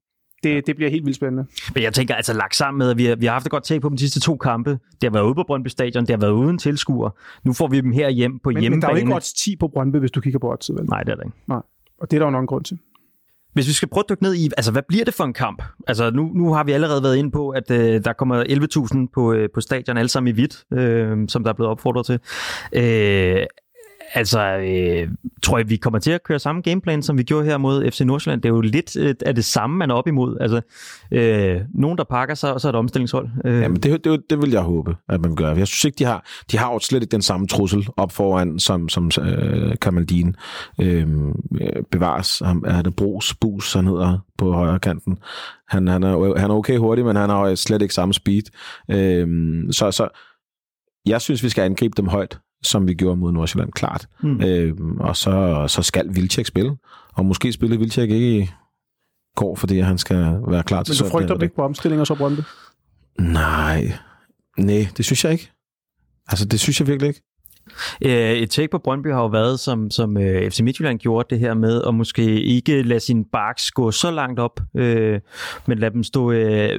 [0.44, 1.46] Det, det bliver helt vildt spændende.
[1.74, 3.64] Men jeg tænker, altså lagt sammen med, at vi har, vi har haft et godt
[3.64, 4.70] tag på de sidste to kampe.
[4.72, 7.10] Det har været ude på Brøndby Stadion, det har været uden tilskuer.
[7.44, 8.92] Nu får vi dem her hjem på Men, men der hjemmebane.
[8.92, 10.86] er jo ikke odds 10 på Brøndby, hvis du kigger på odds, vel?
[10.86, 11.36] Nej, det er der ikke.
[12.02, 12.78] Og det er der jo nok en grund til.
[13.54, 15.64] Hvis vi skal prøve at dykke ned i, altså hvad bliver det for en kamp?
[15.88, 19.34] Altså nu, nu har vi allerede været inde på, at øh, der kommer 11.000 på,
[19.34, 22.20] øh, på stadion, alle sammen i hvidt, øh, som der er blevet opfordret til.
[22.74, 23.46] Øh,
[24.14, 25.08] altså, øh,
[25.44, 28.02] tror jeg, vi kommer til at køre samme gameplan, som vi gjorde her mod FC
[28.02, 28.42] Nordsjælland.
[28.42, 30.38] Det er jo lidt øh, af det samme, man er op imod.
[30.42, 30.62] Altså,
[31.12, 33.30] øh, nogen, der pakker sig, og så er et omstillingshold.
[33.46, 35.56] Øh, Jamen, det, det, det vil jeg håbe, at man gør.
[35.56, 38.60] Jeg synes ikke, de har, de har jo slet ikke den samme trussel op foran,
[38.60, 40.36] som, som øh, Kamaldin
[40.82, 41.08] øh,
[41.92, 42.42] bevares.
[42.46, 45.18] Han, er det Bros Bus, han hedder på højre kanten.
[45.70, 48.44] Han, han, er, han er okay hurtig, men han har slet ikke samme speed.
[48.92, 49.28] Øh,
[49.72, 50.08] så, så
[51.06, 54.08] jeg synes, vi skal angribe dem højt, som vi gjorde mod Nordsjælland, klart.
[54.24, 54.42] Mm.
[54.42, 56.78] Øh, og så, så skal Vilcek spille.
[57.14, 58.50] Og måske spille Vilcek ikke i
[59.36, 62.16] går, fordi han skal være klar til Men du frygter det- ikke på omstillinger så
[62.16, 62.42] Brøndby?
[63.20, 63.92] Nej.
[64.58, 65.52] Nej, det synes jeg ikke.
[66.28, 67.22] Altså, det synes jeg virkelig ikke.
[68.06, 71.40] Øh, et take på Brøndby har jo været, som, som øh, FC Midtjylland gjorde det
[71.40, 75.20] her med, at måske ikke lade sin baks gå så langt op, øh,
[75.68, 76.70] men lade dem stå øh,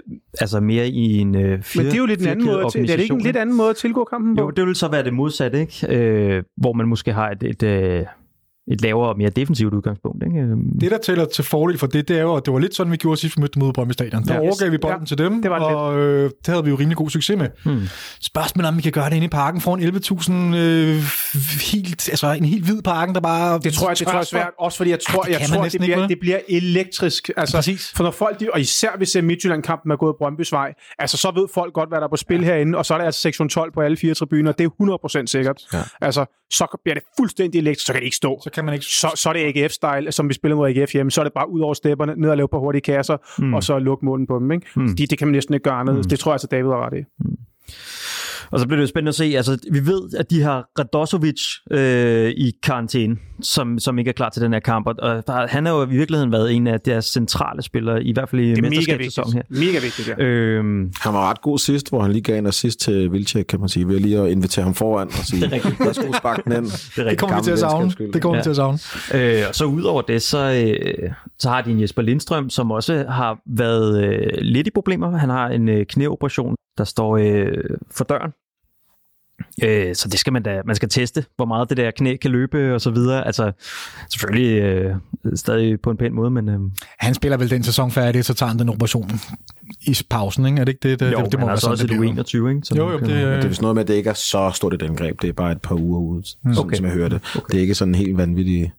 [0.40, 2.70] altså mere i en øh, fire, Men det er jo lidt en anden måde.
[2.70, 4.42] Til- er det ikke en lidt anden måde at tilgå kampen på?
[4.42, 5.96] Jo, det vil så være det modsatte, ikke?
[5.96, 8.04] Øh, hvor man måske har et, et, øh,
[8.70, 10.24] et lavere og mere defensivt udgangspunkt.
[10.26, 10.38] Ikke?
[10.40, 12.74] Øh, Det, der tæller til fordel for det, det er jo, at det var lidt
[12.74, 14.24] sådan, vi gjorde sidst, vi mødte dem ude på Brøndby Stadion.
[14.24, 14.40] Der Ja.
[14.40, 16.76] overgav vi bolden Ja, til dem, det var det og øh, det havde vi jo
[16.76, 17.48] rimelig god succes med.
[17.64, 17.80] Hmm.
[18.22, 21.02] Spørgsmålet er, om vi kan gøre det inde i parken foran 11.000 øh,
[21.72, 23.58] helt, altså en helt hvid parken, der bare...
[23.58, 25.62] Det tror jeg, det tror jeg er svært, også fordi jeg tror, det jeg tror
[25.64, 27.30] det, bliver, det bliver elektrisk.
[27.36, 27.92] Altså, Præcis.
[27.96, 31.48] For når folk, de, og især hvis Midtjylland-kampen er gået Brøndbys vej, altså så ved
[31.54, 32.44] folk godt, hvad der er på spil ja.
[32.46, 34.52] herinde, og så er der altså sektion 12 på alle fire tribuner.
[34.52, 35.62] Det er 100% sikkert.
[35.72, 35.78] Ja.
[36.00, 38.40] Altså, så bliver det fuldstændig elektrisk, så kan det ikke stå.
[38.44, 38.86] Så kan man ikke...
[38.86, 41.10] Så, så er det AGF-style, som vi spiller mod AGF hjemme.
[41.10, 43.54] Så er det bare ud over stepperne, ned og lave på hurtige kasser, mm.
[43.54, 44.52] og så lukke munden på dem.
[44.52, 44.66] Ikke?
[44.76, 44.96] Mm.
[44.96, 45.96] De, det kan man næsten ikke gøre andet.
[45.96, 46.02] Mm.
[46.02, 47.04] Det tror jeg altså, David har ret i.
[48.50, 51.40] Og så bliver det jo spændende at se, altså vi ved, at de har Radosovic
[51.70, 55.66] øh, i karantæne, som, som ikke er klar til den her kamp, og der, han
[55.66, 58.62] har jo i virkeligheden været en af deres centrale spillere, i hvert fald i er
[58.62, 59.42] mesterskabssæsonen her.
[59.50, 60.24] Mega vigtigt, ja.
[60.24, 63.60] Øhm, Han var ret god sidst, hvor han lige gav en assist til Vilcek, kan
[63.60, 66.64] man sige, ved lige at invitere ham foran og sige, der skulle sparke den ind.
[66.96, 67.90] det Det kommer vi til at savne.
[68.12, 68.42] Det kommer Ja.
[68.42, 68.78] til at savne.
[69.14, 70.38] Øh, og så udover det, så,
[70.84, 75.16] øh, så har de en Jesper Lindstrøm, som også har været øh, lidt i problemer.
[75.18, 78.32] Han har en øh, knæoperation, der står øh, for døren.
[79.64, 82.30] Øh, så det skal man da, man skal teste, hvor meget det der knæ kan
[82.30, 83.26] løbe og så videre.
[83.26, 83.52] Altså
[84.10, 84.94] selvfølgelig øh,
[85.34, 86.58] stadig på en pæn måde, men øh,
[86.98, 89.10] Han spiller vel den sæson færdig, så tager han den operation
[89.86, 90.60] i pausen, ikke?
[90.60, 91.00] Er det ikke det?
[91.00, 91.98] det, jo, det, det han har være så sådan, også et det
[92.32, 92.46] bliver.
[92.46, 92.60] U21, ikke?
[92.64, 94.10] Så Jo, jo, kan- det, Men øh, det er vist noget med, at det ikke
[94.10, 95.22] er så stort et angreb.
[95.22, 96.76] Det er bare et par uger ude, sådan Okay.
[96.76, 97.20] som jeg hørte.
[97.34, 98.70] Det er ikke sådan helt vanvittigt.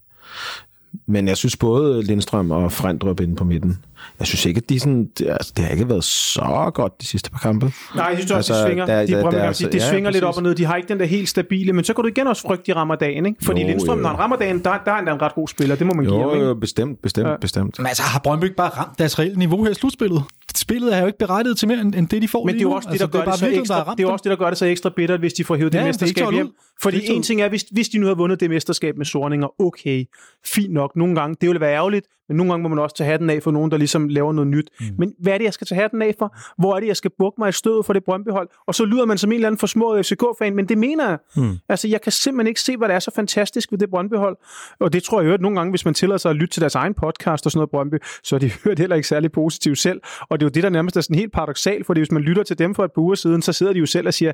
[1.06, 3.78] Men jeg synes både Lindstrøm og Frendrup inde på midten,
[4.20, 7.06] jeg synes ikke, at de sådan, det, altså, det har ikke været så godt de
[7.08, 7.66] sidste par kampe.
[7.96, 9.78] Nej, jeg synes også, Altså, de svinger, der- de, der- der er de, altså- de
[9.78, 10.38] ja, svinger lidt præcis.
[10.38, 10.56] op og ned.
[10.56, 12.76] De har ikke den der helt stabile, men så kan du igen også frygte, de
[12.76, 13.46] rammer dagen, ikke?
[13.46, 14.02] Fordi Jo, Lindstrøm, jo.
[14.02, 15.76] når han rammer dagen, der, der er han en ret god spiller.
[15.76, 16.46] Det må man give ham, Jo, ikke?
[16.46, 17.32] jo, bestemt, bestemt, Ja.
[17.32, 17.38] ja.
[17.42, 17.80] bestemt.
[17.80, 20.24] Men altså, har Brøndby ikke bare ramt deres reelle niveau her i slutspillet?
[20.56, 22.62] Spillet er jo ikke berettiget til mere, end end det, de får Men det lige
[22.62, 22.76] er jo nu.
[22.76, 24.30] også det, Altså, der gør er det, bare så har ekstra, det er også det,
[24.30, 26.24] der gør det så ekstra bittert, hvis de får hævet Ja, det det er mesterskab
[26.24, 26.46] tolv hjem.
[26.46, 26.52] ud.
[26.82, 29.62] Fordi Det en ting er, hvis, hvis de nu havde vundet det mesterskab med Sorninger,
[29.62, 30.06] okay,
[30.46, 30.96] fint nok.
[30.96, 33.44] Nogle gange, det ville være ærgerligt, men nogle gange må man også tage hatten af
[33.44, 34.70] for nogen, der ligesom laver noget nyt.
[34.80, 34.86] Mm.
[34.98, 36.36] Men hvad er det, jeg skal tage hatten af for?
[36.58, 38.50] Hvor er det, jeg skal bukke mig i stødet for det Brøndby-hold?
[38.68, 41.18] Og så lyder man som en eller anden forsmået FCK-fan, men det mener jeg.
[41.36, 41.58] Mm.
[41.70, 44.38] Altså, jeg kan simpelthen ikke se, hvad der er så fantastisk ved det Brøndby-hold.
[44.80, 46.76] Og det tror jeg hørt nogle gange, hvis man tillader sig at lytte til deres
[46.76, 50.02] egen podcast og sådan noget Brøndby, så har de hørt heller ikke særlig positivt selv.
[50.30, 52.44] Og det er jo det, der nærmest er sådan helt paradoxalt, fordi hvis man lytter
[52.44, 54.32] til dem for et par uger siden, så sidder de jo selv og siger,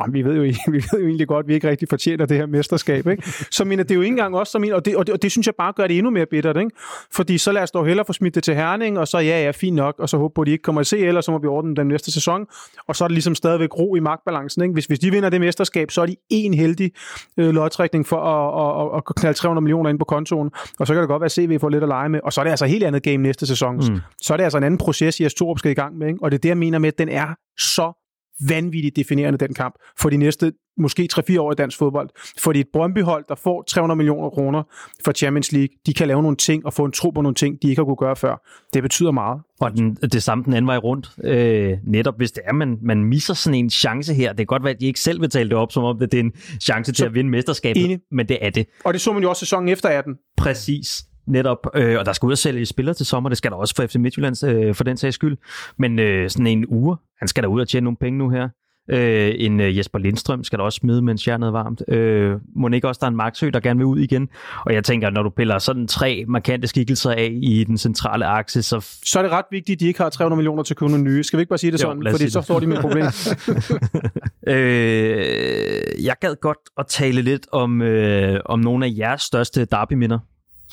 [0.00, 0.42] Nå, vi ved jo,
[0.72, 3.06] vi ved jo egentlig godt, at vi ikke rigtig fortjener det her mesterskab.
[3.06, 3.22] Ikke?
[3.56, 5.22] Så mener, det er jo ikke engang også, som en, og, det, og, det, og
[5.22, 6.56] det synes jeg bare gør det endnu mere bittert.
[6.56, 6.70] Ikke?
[7.12, 9.50] Fordi så lad os dog hellere få smidt det til Herning, og så ja, ja,
[9.50, 11.38] fint nok, og så håber på, at de ikke kommer i CL, og så må
[11.38, 12.46] vi ordne den næste sæson.
[12.88, 14.62] Og så er det ligesom stadigvæk ro i magtbalancen.
[14.62, 14.72] Ikke?
[14.72, 16.92] Hvis, hvis de vinder det mesterskab, så er de en heldig
[17.36, 20.92] øh, lodtrækning for at, at, at, at knalde 300 millioner ind på kontoen, og så
[20.92, 22.50] kan det godt være, at CV får lidt at lege med, og så er det
[22.50, 23.76] altså et helt andet game næste sæson.
[23.76, 24.00] Mm.
[24.20, 26.18] Så er det altså en anden proces, Jes Torup skal i gang med, ikke?
[26.22, 27.28] og det er det, jeg mener med, at den er
[27.58, 28.07] så
[28.40, 32.08] vanvittigt definerende, den kamp, for de næste måske 3-4 år i dansk fodbold.
[32.42, 34.62] Fordi et Brøndby-hold, der får 300 millioner kroner
[35.04, 37.62] for Champions League, de kan lave nogle ting og få en tro på nogle ting,
[37.62, 38.48] de ikke har kunne gøre før.
[38.74, 39.40] Det betyder meget.
[39.60, 41.10] Og den, det samme den anden vej rundt.
[41.24, 44.28] Øh, netop hvis det er, man, man misser sådan en chance her.
[44.28, 46.14] Det kan godt være, at de ikke selv vil tale det op, som om det
[46.14, 47.98] er en chance til så, at vinde mesterskabet, enig.
[48.10, 48.66] men det er det.
[48.84, 50.14] Og det så man jo også sæsonen efter 18.
[50.36, 53.56] Præcis netop, øh, og der skal ud og sælge spillere til sommer, det skal der
[53.56, 55.36] også for FC Midtjyllands øh, for den sags skyld,
[55.76, 58.48] men øh, sådan en uge, han skal der ud og tjene nogle penge nu her.
[58.90, 61.82] Øh, en øh, Jesper Lindstrøm skal der også smide, mens jernet er varmt.
[61.88, 64.28] Øh, må ikke også, der er en Marksø, der gerne vil ud igen?
[64.66, 68.62] Og jeg tænker, når du piller sådan tre markante skikkelser af i den centrale akse,
[68.62, 68.98] så...
[69.04, 71.22] Så er det ret vigtigt, at de ikke har 300 millioner til at købe nye.
[71.24, 72.06] Skal vi ikke bare sige det jo, sådan?
[72.10, 73.04] Fordi så står de med et problem.
[74.54, 80.18] øh, jeg gad godt at tale lidt om, øh, om nogle af jeres største derby-minder.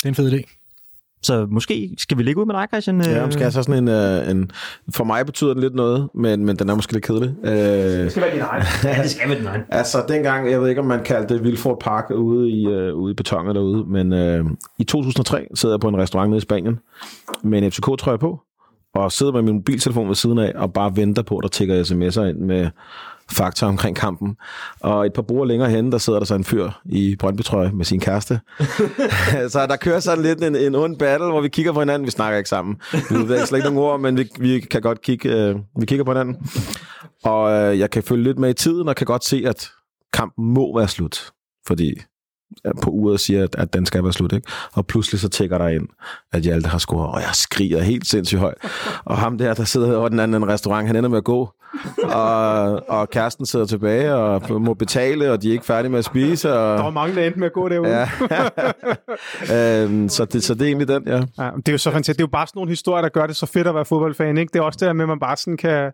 [0.06, 0.62] Det er en fed idé.
[1.22, 3.02] Så måske skal vi ligge ud med dig, Christian?
[3.02, 4.52] Ja, måske så sådan en, uh, en...
[4.90, 7.30] For mig betyder den lidt noget, men, men den er måske lidt kedelig.
[7.44, 8.64] Uh, det skal være din egen.
[8.84, 9.62] ja, det skal være din egen.
[9.70, 13.12] altså, dengang, jeg ved ikke, om man kaldte det Vilfort Park ude i, uh, ude
[13.12, 16.80] i betonet derude, men uh, i 2003 sidder jeg på en restaurant nede i Spanien
[17.44, 18.42] med en FCK-trøje på,
[18.96, 21.84] og sidder med min mobiltelefon ved siden af, og bare venter på, at der tigger
[21.84, 22.70] sms'er ind med
[23.32, 24.38] faktor omkring kampen.
[24.80, 27.42] Og et par bruger længere hen, der sidder der så en fyr i brøndby
[27.74, 28.40] med sin kæreste.
[29.54, 32.06] så der kører sådan lidt en, en ond battle, hvor vi kigger på hinanden.
[32.06, 32.76] Vi snakker ikke sammen.
[32.92, 36.06] Vi ved slet ikke nogen ord, men vi, vi kan godt kigge, øh, vi kigger
[36.06, 36.36] på hinanden.
[37.24, 39.70] Og øh, jeg kan følge lidt med i tiden, og kan godt se, at
[40.14, 41.32] kampen må være slut.
[41.68, 41.94] Fordi
[42.82, 44.34] på uret siger, at, at den skal være slut.
[44.34, 44.48] Ikke?
[44.74, 45.88] Og pludselig så tækker der ind,
[46.34, 48.58] at Hjalte har scoret, og jeg skriger helt sindssygt højt.
[49.06, 51.50] Og ham der, der sidder over den anden restaurant, han ender med at gå
[52.04, 56.06] og, og kæresten sidder tilbage og må betale, og de er ikke færdige med at
[56.06, 56.54] spise.
[56.54, 56.78] Og...
[56.78, 57.90] Der var mange, der endte med at gå derude.
[57.90, 58.08] Ja.
[59.84, 61.16] øhm, så, det, så det er egentlig den, ja.
[61.16, 61.50] ja.
[61.56, 62.18] Det er jo så fantastisk.
[62.18, 64.38] Det er jo bare sådan nogle historier, der gør det så fedt at være fodboldfan.
[64.38, 64.52] Ikke?
[64.54, 65.92] Det er også det med, at man bare sådan kan...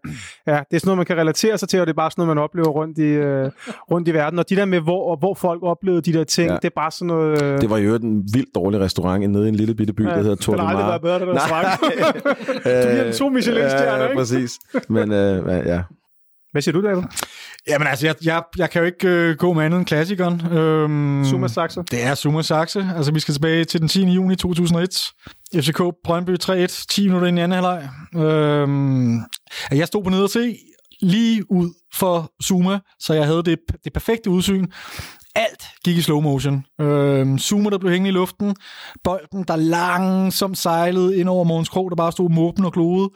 [0.47, 2.21] Ja, det er sådan noget, man kan relatere sig til, og det er bare sådan
[2.25, 3.51] noget, man oplever rundt i, øh,
[3.91, 4.39] rundt i verden.
[4.39, 6.55] Og de der med, hvor, hvor folk oplevede de der ting, ja.
[6.55, 7.43] det er bare sådan noget...
[7.43, 7.61] Øh...
[7.61, 10.21] Det var jo en vildt dårlig restaurant nede i en lille bitte by, ja, der
[10.21, 10.69] hedder Tour de Mar.
[10.69, 14.17] Det har aldrig været bedre, det der du giver to Michelin-stjerner, ja, ikke?
[14.17, 14.59] præcis.
[14.89, 15.81] Men øh, ja,
[16.51, 17.03] hvad siger du, David?
[17.67, 20.51] Jamen altså, jeg, jeg, jeg kan jo ikke øh, gå med andet end klassikeren.
[20.51, 21.83] Øhm, Suma Saxe.
[21.91, 22.89] Det er Suma Saxe.
[22.95, 24.03] Altså, vi skal tilbage til den 10.
[24.03, 24.89] juni 2001.
[25.55, 27.89] FCK Brøndby 3-1, 10 minutter ind i anden halvleg.
[28.15, 29.19] Øhm,
[29.71, 30.57] jeg stod på nede og se
[31.01, 34.67] lige ud for Zuma, så jeg havde det, det perfekte udsyn
[35.35, 36.65] alt gik i slow motion.
[36.81, 38.55] Øh, zoomer, der blev hængende i luften.
[39.03, 43.09] Bolden, der langsomt sejlede ind over Måns Krog, der bare stod måben og gloede.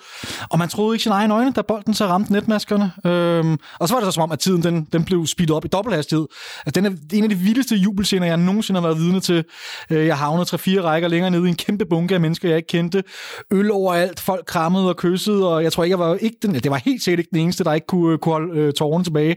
[0.49, 2.91] Og man troede ikke sin egen øjne, da bolden så ramte netmaskerne.
[3.05, 5.65] Øh, og så var det så som om, at tiden den, den blev speedet op
[5.65, 6.27] i dobbelthastighed.
[6.65, 9.43] Altså, den er en af de vildeste jubelscener, jeg nogensinde har været vidne til.
[9.89, 12.67] Øh, jeg havnede tre-fire rækker længere nede i en kæmpe bunke af mennesker, jeg ikke
[12.67, 13.03] kendte.
[13.51, 16.71] Øl overalt, folk krammede og kyssede, og jeg tror ikke, jeg var ikke den, det
[16.71, 19.35] var helt sikkert ikke den eneste, der ikke kunne, øh, kunne holde øh, tårerne tilbage.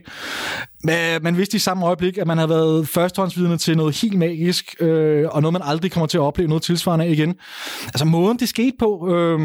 [0.83, 4.75] Men man vidste i samme øjeblik, at man havde været førstehåndsvidende til noget helt magisk,
[4.79, 7.35] øh, og noget, man aldrig kommer til at opleve noget tilsvarende af igen.
[7.85, 9.39] Altså måden, det skete på, øh,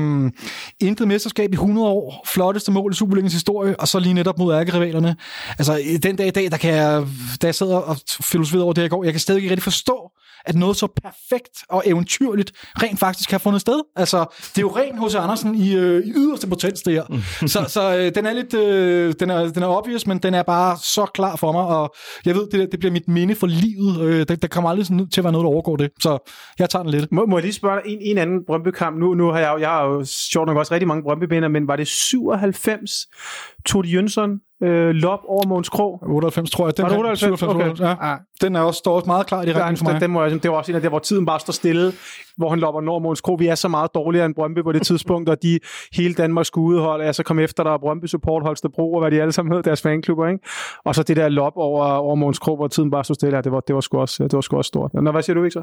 [0.80, 4.54] intet mesterskab i 100 år, flotteste mål i Superligens historie, og så lige netop mod
[4.54, 5.16] ærkerivalerne.
[5.58, 7.06] Altså den dag i dag, der kan jeg,
[7.42, 10.10] da jeg sidder og filosoferer over det her går, jeg kan stadig ikke rigtig forstå,
[10.46, 13.80] at noget så perfekt og eventyrligt rent faktisk har fundet sted.
[13.96, 17.04] Altså, det er jo rent hos Andersen i, øh, i yderste potens, det her.
[17.46, 20.42] så så øh, den er lidt, øh, den, er, den er obvious, men den er
[20.42, 21.94] bare så klar for mig, og
[22.26, 24.00] jeg ved, det, det bliver mit minde for livet.
[24.00, 25.90] Øh, der, der kommer aldrig sådan, til at være noget, der overgår det.
[26.00, 27.12] Så jeg tager den lidt.
[27.12, 28.98] Må, må jeg lige spørge dig en, en anden Brøndby-kamp?
[28.98, 31.76] Nu, nu har jeg, jeg har jo sjovt nok også rigtig mange brøndby men var
[31.76, 32.92] det 97
[33.66, 34.30] Tord Jønsson
[34.62, 36.02] øh, lop over Måns Krog.
[36.02, 36.76] 98, tror jeg.
[36.76, 37.18] Den, var det 98?
[37.18, 37.64] 97, okay.
[37.64, 38.08] 98, ja.
[38.08, 38.16] ja.
[38.40, 40.00] Den er også, står også meget klar i det ja, for mig.
[40.00, 41.92] Den, må jeg, det var også en af det, hvor tiden bare står stille,
[42.36, 43.40] hvor han lopper når Måns Krog.
[43.40, 45.60] Vi er så meget dårligere end Brøndby på det tidspunkt, og de
[45.92, 49.32] hele Danmarks skudehold er så kom efter der Brøndby Support, Holstebro og hvad de alle
[49.32, 50.28] sammen hed, deres fanklubber.
[50.28, 50.44] Ikke?
[50.84, 53.42] Og så det der lop over, over Måns Krog, hvor tiden bare stod stille, ja,
[53.42, 54.94] det var, det var, sgu også, det var sgu også stort.
[54.94, 55.62] Nå, hvad siger du, ikke så?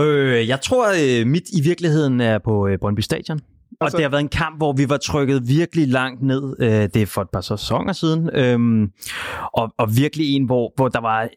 [0.00, 3.40] Øh, jeg tror, øh, mit i virkeligheden er på øh, Brøndby Stadion.
[3.80, 6.56] Og altså, det har været en kamp, hvor vi var trykket virkelig langt ned.
[6.60, 8.30] Øh, det er for et par sæsoner siden.
[8.34, 8.92] Øhm,
[9.54, 11.28] og, og virkelig en, hvor, hvor der var...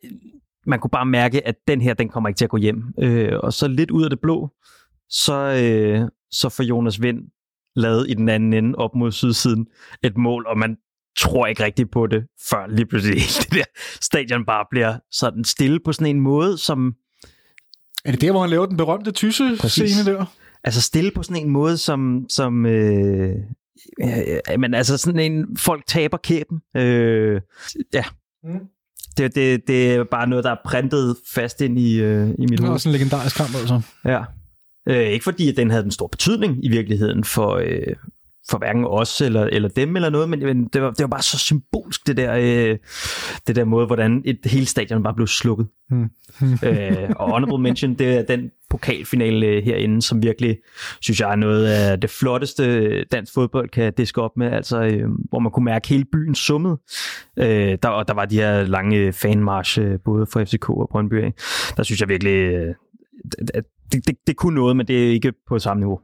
[0.65, 2.83] Man kunne bare mærke, at den her, den kommer ikke til at gå hjem.
[2.99, 4.49] Øh, og så lidt ud af det blå,
[5.09, 7.19] så, øh, så får Jonas Vind
[7.75, 9.67] lavet i den anden ende op mod sydsiden
[10.03, 10.77] et mål, og man
[11.17, 13.63] tror ikke rigtigt på det, før lige pludselig det der
[14.01, 16.95] stadion bare bliver sådan stille på sådan en måde, som...
[18.05, 20.25] Er det der, hvor han laver den berømte tysse scene der?
[20.63, 22.25] Altså stille på sådan en måde, som...
[22.29, 23.35] som øh,
[24.01, 25.57] øh, men altså sådan en...
[25.57, 26.59] Folk taber kæben.
[26.77, 27.41] Øh,
[27.93, 28.03] ja.
[28.43, 28.59] Mm.
[29.17, 32.39] Det, det, det er bare noget, der er printet fast ind i, øh, i mit
[32.39, 32.57] hoved.
[32.57, 33.81] Det er også en legendarisk kamp, altså.
[34.05, 34.23] Ja.
[34.87, 37.95] Øh, ikke fordi, at den havde en stor betydning i virkeligheden for, øh,
[38.49, 41.21] for hverken os eller, eller dem eller noget, men, men det, var, det var bare
[41.21, 42.77] så symbolsk, det der, øh,
[43.47, 45.67] det der måde, hvordan et hele stadion bare blev slukket.
[45.89, 46.09] Hmm.
[46.65, 50.57] øh, og honorable mention, det er den pokalfinale øh, herinde, som virkelig,
[51.01, 55.09] synes jeg, er noget af det flotteste dansk fodbold kan diske op med, altså øh,
[55.29, 56.77] hvor man kunne mærke hele byen summet.
[57.37, 61.31] Øh, der, og der var de her lange fanmarsche, både for FCK og Brøndby.
[61.77, 62.75] Der synes jeg virkelig, øh,
[63.91, 65.99] det, det, det kunne noget, men det er ikke på samme niveau.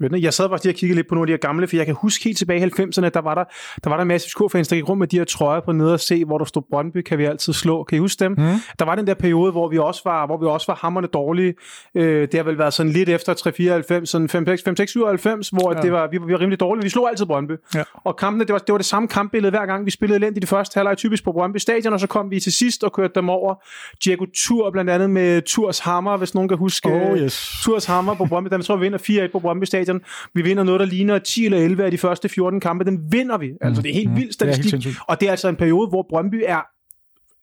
[0.00, 1.86] Jeg sad faktisk lige og kiggede lidt på nogle af de her gamle, for jeg
[1.86, 3.44] kan huske helt tilbage i 90'erne, der var der,
[3.84, 5.92] der var der en masse FCK-fans, der gik rundt med de her trøjer på nede
[5.92, 7.84] og se, hvor der stod Brøndby, kan vi altid slå.
[7.84, 8.32] Kan I huske dem?
[8.32, 8.44] Mm.
[8.78, 11.54] Der var den der periode, hvor vi også var, hvor vi også var hammerne dårlige.
[11.94, 15.82] Øh, det har vel været sådan lidt efter 3-94, sådan 5-6-97, hvor ja.
[15.82, 16.82] det var, vi, var, vi var rimelig dårlige.
[16.82, 17.52] Vi slog altid Brøndby.
[17.74, 17.82] Ja.
[17.94, 19.86] Og kampene, det var, det var det samme kampbillede hver gang.
[19.86, 22.40] Vi spillede elendigt i det første halvleg, typisk på Brøndby Stadion, og så kom vi
[22.40, 23.54] til sidst og kørte dem over.
[24.04, 26.88] Diego Tur blandt andet med Turs Hammer, hvis nogen kan huske.
[26.88, 27.50] Oh, yes.
[27.64, 29.87] Turs Hammer på Brøndby, der tror vi vinder 4-1 på Brøndby Stadion.
[30.34, 32.84] Vi vinder noget, der ligner 10 eller 11 af de første 14 kampe.
[32.84, 33.52] Den vinder vi.
[33.60, 34.16] Altså, det er helt mm.
[34.16, 34.72] vild statistik.
[34.72, 36.60] Det helt og det er altså en periode, hvor Brøndby er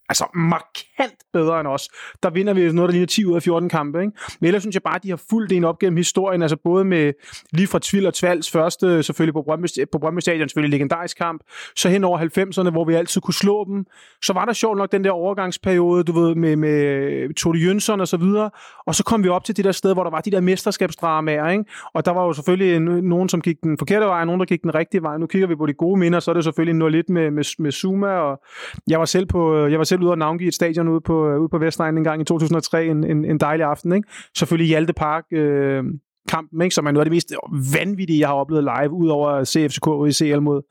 [0.09, 0.94] altså markant
[1.33, 1.89] bedre end os.
[2.23, 4.01] Der vinder vi noget, der ligner 10 ud af 14 kampe.
[4.01, 4.11] Ikke?
[4.39, 6.85] Men ellers synes jeg bare, at de har fulgt en op gennem historien, altså både
[6.85, 7.13] med
[7.51, 11.41] lige fra Tvil og Tvals første, selvfølgelig på Brøndby, på Brøndby Stadion, selvfølgelig legendarisk kamp,
[11.75, 13.85] så hen over 90'erne, hvor vi altid kunne slå dem.
[14.21, 18.07] Så var der sjovt nok den der overgangsperiode, du ved, med, med Tode Jønsson og
[18.07, 18.49] så videre,
[18.85, 21.49] og så kom vi op til det der sted, hvor der var de der mesterskabsdramaer,
[21.49, 21.63] ikke?
[21.93, 24.61] og der var jo selvfølgelig nogen, som gik den forkerte vej, og nogen, der gik
[24.61, 25.17] den rigtige vej.
[25.17, 27.71] Nu kigger vi på de gode minder, så er det selvfølgelig 0-1 med, med, med
[27.71, 28.41] Zuma, og
[28.87, 31.39] jeg var selv på, jeg var selv ude og navngive et stadion ude på, øh,
[31.39, 33.93] ude på Vestegnen en gang i 2003, en, en, en dejlig aften.
[33.93, 34.09] Ikke?
[34.37, 35.83] Selvfølgelig Hjalte Park, øh,
[36.29, 36.75] kampen, ikke?
[36.75, 37.33] som er noget af det mest
[37.73, 40.61] vanvittige, jeg har oplevet live, udover CFCK i CL mod,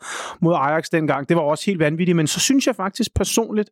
[0.41, 1.29] mod Ajax dengang.
[1.29, 3.71] Det var også helt vanvittigt, men så synes jeg faktisk personligt,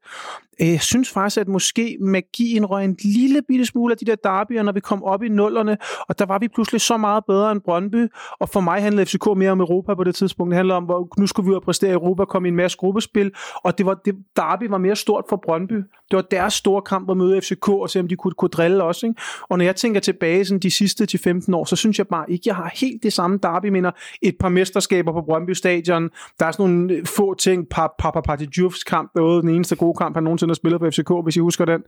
[0.62, 4.62] øh, synes faktisk, at måske magien røg en lille bitte smule af de der derbyer,
[4.62, 5.76] når vi kom op i nullerne,
[6.08, 8.08] og der var vi pludselig så meget bedre end Brøndby,
[8.40, 10.50] og for mig handlede FCK mere om Europa på det tidspunkt.
[10.50, 12.56] Det handlede om, hvor nu skulle vi ud og præstere i Europa, komme i en
[12.56, 15.74] masse gruppespil, og det var, det, derby var mere stort for Brøndby.
[16.10, 18.84] Det var deres store kamp at møde FCK, og se om de kunne, kunne drille
[18.84, 19.02] os.
[19.02, 19.14] Ikke?
[19.48, 22.30] Og når jeg tænker tilbage sådan de sidste til 15 år, så synes jeg bare
[22.30, 23.90] ikke, jeg har helt det samme derby minder.
[24.22, 26.10] Et par mesterskaber på Brøndby Stadion.
[26.38, 27.68] Der er sådan nogle øh, få ting.
[27.98, 31.36] Papa Partijufs kamp derude, den eneste gode kamp, han nogensinde har spillet på FCK, hvis
[31.36, 31.80] I husker den.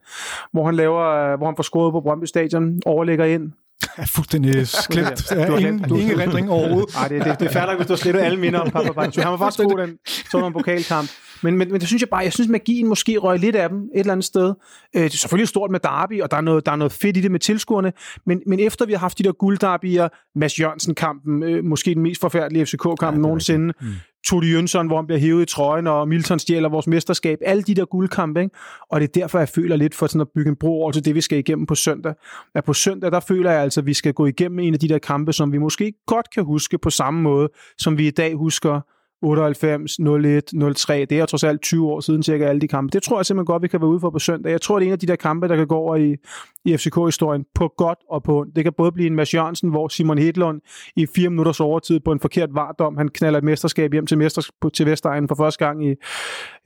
[0.52, 3.52] Hvor han laver, øh, hvor han får skåret på Brøndby Stadion, overlægger ind.
[3.96, 5.30] er fuldstændig glemt.
[5.30, 6.94] Ja, ja, ingen, ingen, ingen rendring overhovedet.
[6.94, 9.24] Nej, det, det, det er færdigt, hvis du slettet alle minder om Papa Partijuf.
[9.24, 9.98] Han var faktisk god den
[10.30, 11.10] sådan en pokalkamp.
[11.42, 13.78] Men, men, men det synes jeg bare, jeg synes magien måske røg lidt af dem
[13.78, 14.54] et eller andet sted.
[14.96, 17.16] Øh, det er selvfølgelig stort med derby, og der er noget, der er noget fedt
[17.16, 17.92] i det med tilskuerne,
[18.26, 20.08] men, men efter vi har haft de der guldderbyer,
[20.38, 23.86] Mads Jørgensen-kampen, øh, måske den mest forfærdelige FCK-kamp ja, nogensinde, mm.
[24.26, 27.38] Todi Jønsson, hvor han bliver hævet i trøjen, og Milton stjæler vores mesterskab.
[27.44, 28.56] Alle de der guldkampe, ikke?
[28.90, 31.04] Og det er derfor, jeg føler lidt for sådan at bygge en bro over til
[31.04, 32.14] det, vi skal igennem på søndag.
[32.54, 34.88] At på søndag, der føler jeg altså, at vi skal gå igennem en af de
[34.88, 37.48] der kampe, som vi måske godt kan huske på samme måde,
[37.78, 38.80] som vi i dag husker
[39.24, 41.06] 98, 01, 03.
[41.10, 42.90] Det er trods alt 20 år siden cirka alle de kampe.
[42.92, 44.50] Det tror jeg simpelthen godt, vi kan være ude for på søndag.
[44.50, 46.16] Jeg tror, det er en af de der kampe, der kan gå over i,
[46.64, 48.56] i FCK-historien på godt og på ondt.
[48.56, 50.60] Det kan både blive en Mads Jørgensen, hvor Simon Hedlund
[50.96, 54.50] i fire minutters overtid på en forkert vardom, han knaller et mesterskab hjem til, mesters,
[54.74, 55.94] til Vestegnen for første gang i,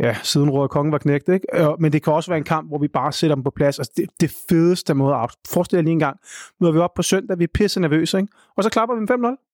[0.00, 1.28] ja, siden Rådet Kongen var knægt.
[1.28, 1.46] Ikke?
[1.54, 3.78] Øh, men det kan også være en kamp, hvor vi bare sætter dem på plads.
[3.78, 6.16] Altså, det, det fedeste måde at Forestil jer lige en gang.
[6.60, 8.32] Nu er vi op på søndag, vi er pisse nervøse, ikke?
[8.56, 9.47] og så klapper vi 5-0.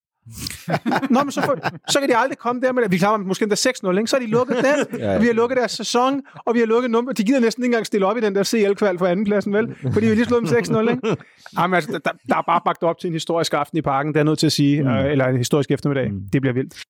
[1.10, 1.58] Nå, men så, for,
[1.90, 2.90] så kan de aldrig komme der med det.
[2.92, 4.06] Vi klarer måske endda 6-0, ikke?
[4.06, 4.98] så er de lukket den.
[5.00, 5.18] ja, ja.
[5.18, 7.12] Vi har lukket deres sæson, og vi har lukket nummer.
[7.12, 9.76] De gider næsten ikke engang stille op i den der CL-kval for andenpladsen, vel?
[9.92, 11.16] Fordi vi lige slået dem 6-0, ikke?
[11.58, 14.20] Jamen, altså, der, der, er bare bagt op til en historisk aften i parken, det
[14.20, 14.88] er nødt til at sige, mm.
[14.88, 16.12] øh, eller en historisk eftermiddag.
[16.12, 16.20] Mm.
[16.32, 16.82] Det bliver vildt.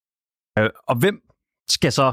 [0.59, 1.21] Øh, og hvem
[1.69, 2.13] skal så,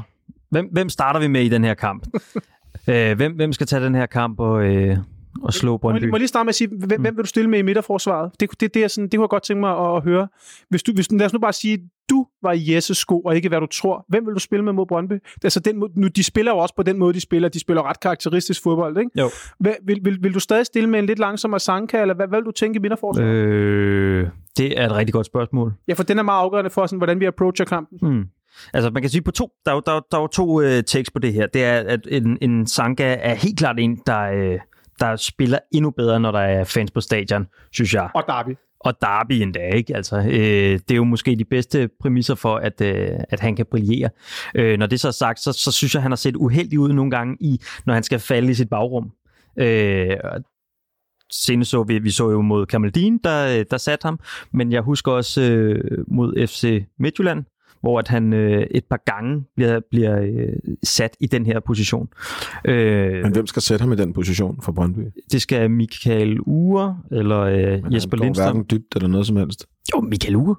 [0.50, 2.06] hvem, hvem starter vi med i den her kamp?
[2.90, 4.96] øh, hvem, hvem skal tage den her kamp og, øh,
[5.42, 6.04] og slå Brøndby.
[6.04, 7.02] Må, må lige starte med at sige, hvem, mm.
[7.02, 8.30] hvem vil du stille med i midterforsvaret?
[8.40, 10.28] Det, det, det, er sådan, det kunne jeg godt tænke mig at, at høre.
[10.68, 11.78] Hvis du, hvis, lad os nu bare sige,
[12.10, 14.04] du var i Jesses sko, og ikke hvad du tror.
[14.08, 15.12] Hvem vil du spille med mod Brøndby?
[15.44, 17.48] Altså, den, nu, de spiller jo også på den måde, de spiller.
[17.48, 19.10] De spiller ret karakteristisk fodbold, ikke?
[19.18, 19.30] Jo.
[19.60, 22.38] Hvad, vil, vil, vil, du stadig stille med en lidt langsommere Sanka, eller hvad, hvad
[22.38, 23.28] vil du tænke i midterforsvaret?
[23.28, 24.28] Øh,
[24.58, 25.72] det er et rigtig godt spørgsmål.
[25.88, 27.98] Ja, for den er meget afgørende for, sådan, hvordan vi approacher kampen.
[28.02, 28.24] Hmm.
[28.74, 31.18] Altså, man kan sige på to, der er der, der er to uh, takes på
[31.18, 31.46] det her.
[31.46, 34.60] Det er, at en, en Sanka er helt klart en, der, uh,
[35.00, 38.08] der spiller endnu bedre, når der er fans på stadion, synes jeg.
[38.14, 38.56] Og Derby.
[38.80, 39.96] og Derby endda, ikke?
[39.96, 43.66] Altså, øh, det er jo måske de bedste præmisser for, at, øh, at han kan
[43.70, 44.10] brillere.
[44.54, 46.92] Øh, når det så er sagt, så, så synes jeg, han har set uheldig ud
[46.92, 49.12] nogle gange, i, når han skal falde i sit bagrum.
[49.56, 50.16] Øh,
[51.32, 54.20] senest så vi, vi så jo mod Kamaldin, der, der satte ham,
[54.52, 57.44] men jeg husker også øh, mod FC Midtjylland,
[57.82, 62.08] hvor at han øh, et par gange bliver, bliver øh, sat i den her position.
[62.64, 65.00] Øh, Men hvem skal sætte ham i den position for Brøndby?
[65.32, 68.22] Det skal Michael Ure eller øh, Jesper Lindstrøm.
[68.22, 69.66] Men hverken dybt eller noget som helst.
[69.94, 70.56] Jo, Michael Ure.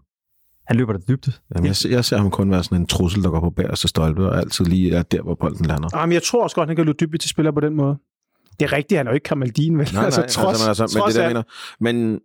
[0.68, 1.42] Han løber da dybt.
[1.56, 4.30] Jamen, jeg, jeg ser ham kun være sådan en trussel, der går på bæreste stolpe,
[4.30, 5.90] og altid lige er der, hvor bolden lander.
[5.96, 7.98] Jamen, jeg tror også godt, han kan løbe dybt til spiller på den måde.
[8.60, 9.90] Det er rigtigt, han er jo ikke Kamaldin, vel?
[9.94, 11.44] Nej, nej, altså, trods, altså, men, altså, men det der mener.
[11.80, 12.20] Men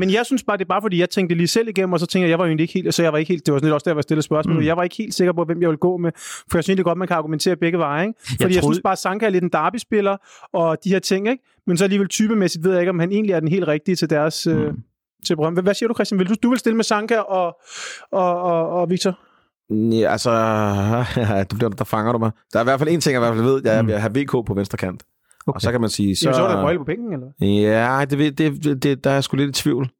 [0.00, 2.06] men jeg synes bare, det er bare fordi, jeg tænkte lige selv igennem, og så
[2.06, 3.58] tænkte jeg, jeg var jo egentlig ikke helt, så jeg var ikke helt, det var
[3.58, 4.64] sådan lidt også der, jeg stille spørgsmål, mm.
[4.64, 6.10] jeg var ikke helt sikker på, hvem jeg ville gå med,
[6.50, 8.20] for jeg synes egentlig godt, man kan argumentere begge veje, ikke?
[8.20, 8.54] Fordi jeg, troede...
[8.54, 10.16] jeg synes bare, Sanka er lidt en derby-spiller,
[10.52, 11.44] og de her ting, ikke?
[11.66, 14.10] Men så alligevel typemæssigt ved jeg ikke, om han egentlig er den helt rigtige til
[14.10, 14.62] deres, øh, mm.
[14.62, 14.74] øh,
[15.26, 15.54] til Brøm.
[15.54, 16.18] Hvad siger du, Christian?
[16.18, 17.60] Vil du, du vil stille med Sanka og,
[18.12, 19.18] og, og, og Victor?
[19.70, 20.30] Ja, altså,
[21.16, 22.30] ja, der, der fanger du mig.
[22.52, 23.90] Der er i hvert fald en ting, jeg i hvert fald ved, jeg, jeg mm.
[23.90, 25.02] har VK på venstre kant.
[25.50, 25.56] Okay.
[25.56, 26.16] Og så kan man sige...
[26.16, 27.26] Så, Jamen, så er der på penge, eller?
[27.60, 29.90] Ja, det, det, det, der er sgu lidt i tvivl.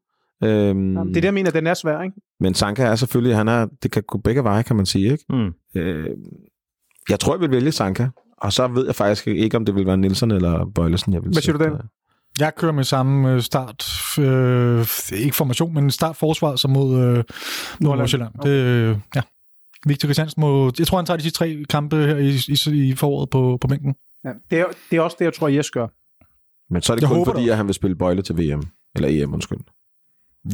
[0.44, 2.16] Øhm, Jamen, det er det, jeg mener, den er svær, ikke?
[2.40, 5.24] Men Sanka er selvfølgelig, han er, det kan gå begge veje, kan man sige, ikke?
[5.31, 5.81] Mm.
[5.81, 6.10] Øh,
[7.09, 9.86] jeg tror, jeg vil vælge Sanka, og så ved jeg faktisk ikke, om det vil
[9.86, 11.72] være Nielsen eller Bøjlesen, jeg vil Hvad siger du den?
[12.40, 13.85] Jeg kører med samme øh, start,
[14.18, 17.24] øh, ikke formation, men start forsvar som mod øh,
[17.81, 18.32] Nordsjælland.
[18.39, 18.51] Okay.
[18.51, 19.20] Det, øh, ja.
[19.86, 22.94] Victor Christiansen må, jeg tror, han tager de sidste tre kampe her i, i, i
[22.94, 23.94] foråret på, på bænken.
[24.24, 25.86] Ja, det, er, det er også det, jeg tror, Jes gør.
[26.73, 28.62] Men så er det jeg kun fordi, at han vil spille Bøjle til VM.
[28.94, 29.59] Eller EM, undskyld.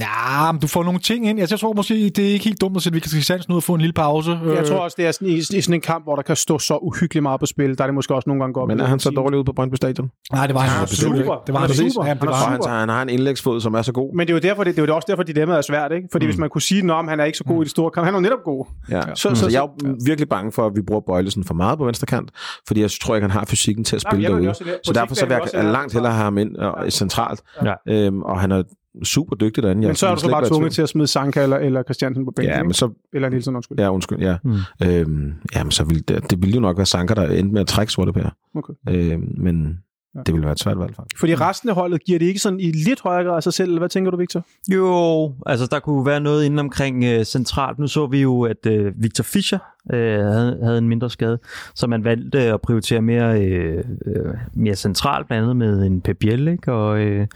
[0.00, 1.38] Ja, men du får nogle ting ind.
[1.38, 3.74] Jeg tror måske, det er ikke helt dumt at sætte Victor Christiansen ud og få
[3.74, 4.38] en lille pause.
[4.56, 6.58] Jeg tror også, det er sådan, i, i sådan en kamp, hvor der kan stå
[6.58, 7.78] så uhyggeligt meget på spil.
[7.78, 8.68] Der er det måske også nogle gange godt.
[8.68, 10.10] Men er han så dårlig ude på Brøndby Stadion?
[10.32, 11.32] Nej, det var han absolut ikke.
[11.46, 12.06] Det var han, super.
[12.06, 14.16] Ja, det var han, han, han har en indlægsfod, som er så god.
[14.16, 15.92] Men det er jo, derfor, det, det er jo også derfor, dilemmaet er svært.
[15.92, 16.08] Ikke?
[16.12, 16.30] Fordi mm.
[16.30, 17.62] hvis man kunne sige, at han er ikke så god mm.
[17.62, 18.66] i de store kampe, han er jo netop god.
[18.90, 19.00] Ja.
[19.14, 19.34] Så, mm.
[19.34, 22.06] så, så, jeg er virkelig bange for, at vi bruger Bøjlesen for meget på venstre
[22.06, 22.30] kant,
[22.66, 24.54] fordi jeg tror ikke, han har fysikken til at spille derude.
[24.84, 26.56] Så derfor så vil jeg langt hellere have ham ind
[26.90, 27.40] centralt.
[27.88, 28.62] Øhm, og han er
[29.04, 29.82] super dygtig derinde.
[29.82, 32.24] Jeg men så er du så bare tvunget til at smide Sanka eller, eller Christiansen
[32.24, 33.78] på bænken, ja, men så, Eller Nielsen, undskyld.
[33.78, 34.36] Ja, undskyld, ja.
[34.44, 34.56] Mm.
[34.84, 37.66] Øhm, jamen, så vil det, det ville jo nok være Sanka, der endte med at
[37.66, 38.30] trække sorte pære.
[38.54, 38.74] Okay.
[38.88, 39.78] Øhm, men
[40.14, 40.20] ja.
[40.26, 41.18] det ville være et svært valg, faktisk.
[41.18, 43.88] Fordi resten af holdet giver det ikke sådan i lidt højere grad sig selv, hvad
[43.88, 44.44] tænker du, Victor?
[44.72, 47.78] Jo, altså der kunne være noget inden omkring uh, centralt.
[47.78, 49.58] Nu så vi jo, at uh, Victor Fischer
[49.92, 51.38] uh, havde, havde en mindre skade,
[51.74, 56.16] så man valgte at prioritere mere, uh, uh, mere centralt, blandt andet med en Pep
[56.18, 56.72] Biel, ikke?
[56.72, 57.26] Og, uh,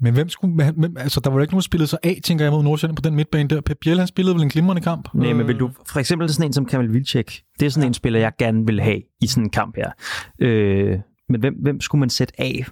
[0.00, 2.52] men hvem skulle, hvem, altså, der var ikke nogen, der spillede sig af, tænker jeg,
[2.52, 3.60] mod Nordsjælland på den midtbane der.
[3.60, 5.08] Pep Biel, han spillede vel en glimrende kamp?
[5.14, 7.94] Nej, men vil du, for eksempel sådan en som Kamil Vilcek, det er sådan en
[7.94, 9.90] spiller, jeg gerne vil have i sådan en kamp her.
[10.38, 10.98] Øh,
[11.28, 12.66] men hvem, hvem skulle man sætte af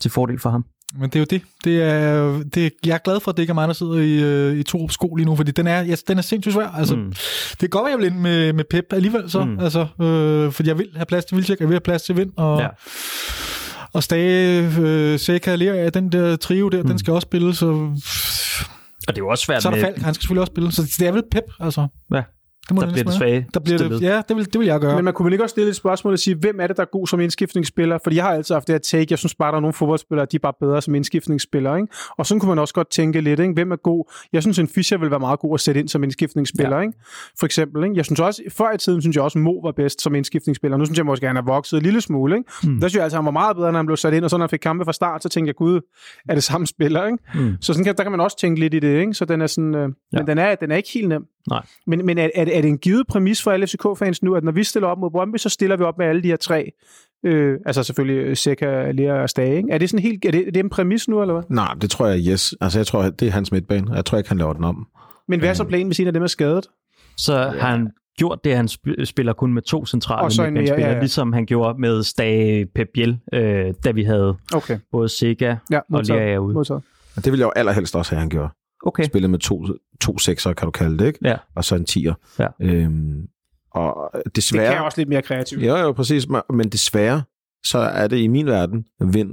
[0.00, 0.64] til fordel for ham?
[0.98, 1.42] Men det er jo det.
[1.64, 4.22] det, er, det jeg er glad for, at det ikke er mig, der sidder i,
[4.22, 6.68] øh, i to sko lige nu, fordi den er, ja, den er sindssygt svær.
[6.68, 7.12] Altså, mm.
[7.50, 9.58] Det kan godt være, jeg vil ind med, med Pep alligevel, så, mm.
[9.58, 12.32] altså, øh, fordi jeg vil have plads til Vilcek, jeg vil have plads til Vind,
[12.36, 12.60] og...
[12.60, 12.68] Ja
[13.92, 16.88] og Stage, øh, Seca, Lea, den der trio der, mm.
[16.88, 17.66] den skal også spille, så...
[17.66, 20.72] Og det er jo også svært Så er der Falk, han skal selvfølgelig også spille,
[20.72, 21.86] så det er vel pep, altså.
[22.14, 22.22] Ja.
[22.68, 24.80] Det må der bliver det svage der bliver det, Ja, det vil, det vil jeg
[24.80, 24.96] gøre.
[24.96, 26.82] Men man kunne vel ikke også stille et spørgsmål og sige, hvem er det, der
[26.82, 27.98] er god som indskiftningsspiller?
[28.02, 30.26] Fordi jeg har altid haft det her take, jeg synes bare, der er nogle fodboldspillere,
[30.32, 31.76] de er bare bedre som indskiftningsspillere.
[31.80, 31.92] Ikke?
[32.18, 33.52] Og sådan kunne man også godt tænke lidt, ikke?
[33.52, 34.12] hvem er god?
[34.32, 36.76] Jeg synes, en Fischer vil være meget god at sætte ind som indskiftningsspiller.
[36.76, 36.82] Ja.
[36.82, 36.94] Ikke?
[37.38, 37.84] For eksempel.
[37.84, 37.96] Ikke?
[37.96, 40.76] Jeg synes også, før i tiden synes jeg også, Mo var bedst som indskiftningsspiller.
[40.76, 42.36] Nu synes jeg måske, han er vokset en lille smule.
[42.36, 42.50] Ikke?
[42.64, 42.80] Mm.
[42.80, 44.36] Der synes jeg altså, han var meget bedre, når han blev sat ind, og så
[44.36, 45.80] når han fik kampe fra start, så tænkte jeg, gud,
[46.28, 47.06] er det samme spiller?
[47.06, 47.18] Ikke?
[47.34, 47.56] Mm.
[47.60, 49.00] Så sådan kan, der kan man også tænke lidt i det.
[49.00, 49.14] Ikke?
[49.14, 50.18] Så den er sådan, øh, ja.
[50.18, 51.24] men den er, den er ikke helt nem.
[51.50, 51.66] Nej.
[51.86, 54.52] Men, men er, er, er det en givet præmis for alle FCK-fans nu, at når
[54.52, 56.72] vi stiller op mod Brøndby, så stiller vi op med alle de her tre
[57.24, 59.56] Øh, altså selvfølgelig Seca, Lea og Stage.
[59.56, 59.68] Ikke?
[59.70, 61.42] Er det sådan helt, er det, er det en præmis nu, eller hvad?
[61.48, 62.54] Nej, det tror jeg, yes.
[62.60, 63.94] Altså jeg tror, det er hans midtbane.
[63.94, 64.88] Jeg tror ikke, han laver den om.
[65.28, 65.68] Men hvad er så øh.
[65.68, 66.66] planen med siden af dem er skadet?
[67.16, 67.50] Så ja.
[67.50, 67.88] har han
[68.18, 68.68] gjort det, han
[69.04, 70.98] spiller kun med to centrale og så en, ja, ja, ja.
[70.98, 74.78] ligesom han gjorde med Stage Pep Biel, øh, da vi havde okay.
[74.92, 76.54] både Seca ja, og Lea ude.
[76.54, 76.82] Modtaget.
[77.14, 78.48] Det ville jeg jo allerhelst også have, han gjorde.
[78.86, 79.04] Okay.
[79.04, 79.66] Spillet med to,
[80.00, 81.18] to sekser, kan du kalde det, ikke?
[81.22, 81.36] Ja.
[81.54, 82.14] Og så en tier.
[82.38, 82.46] Ja.
[82.60, 83.26] Øhm,
[83.70, 84.66] og desværre...
[84.66, 85.62] Det kan også lidt mere kreativt.
[85.62, 86.26] Ja, jo, præcis.
[86.52, 87.22] Men desværre,
[87.64, 89.30] så er det i min verden Vind,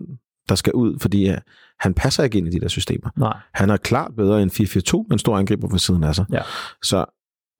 [0.49, 1.31] der skal ud, fordi
[1.79, 3.09] han passer ikke ind i de der systemer.
[3.17, 3.37] Nej.
[3.53, 6.25] Han er klart bedre end 4-4-2, med en stor angriber på siden af sig.
[6.31, 6.41] Ja.
[6.83, 7.05] Så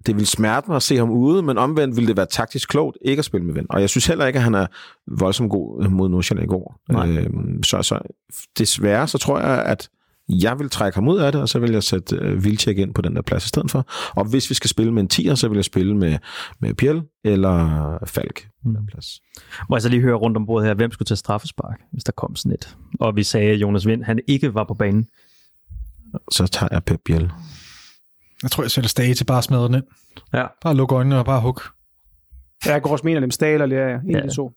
[0.05, 2.97] det vil smerte mig at se ham ude, men omvendt ville det være taktisk klogt
[3.01, 3.65] ikke at spille med Vind.
[3.69, 4.67] Og jeg synes heller ikke, at han er
[5.07, 6.79] voldsomt god mod Nordsjælland i går.
[6.91, 7.99] Øhm, så, så
[8.57, 9.89] desværre, så tror jeg, at
[10.29, 12.93] jeg vil trække ham ud af det, og så vil jeg sætte uh, Vilcek ind
[12.93, 13.85] på den der plads i stedet for.
[14.15, 16.17] Og hvis vi skal spille med en 10'er, så vil jeg spille med,
[16.59, 18.85] med Pjell eller Falk på den mm.
[18.85, 19.07] plads.
[19.69, 22.11] Må jeg så lige høre rundt om bordet her, hvem skulle tage straffespark, hvis der
[22.11, 22.75] kom sådan et?
[22.99, 25.07] Og vi sagde, at Jonas Vind, han ikke var på banen.
[26.31, 27.31] Så tager jeg Pep Biel.
[28.43, 29.83] Jeg tror, jeg sætter stage til bare at smadre den ind.
[30.33, 30.45] Ja.
[30.61, 31.61] Bare luk øjnene og bare hug.
[32.65, 34.17] Jeg går også mener dem Stahl eller Lea, en Ja.
[34.17, 34.51] af de to.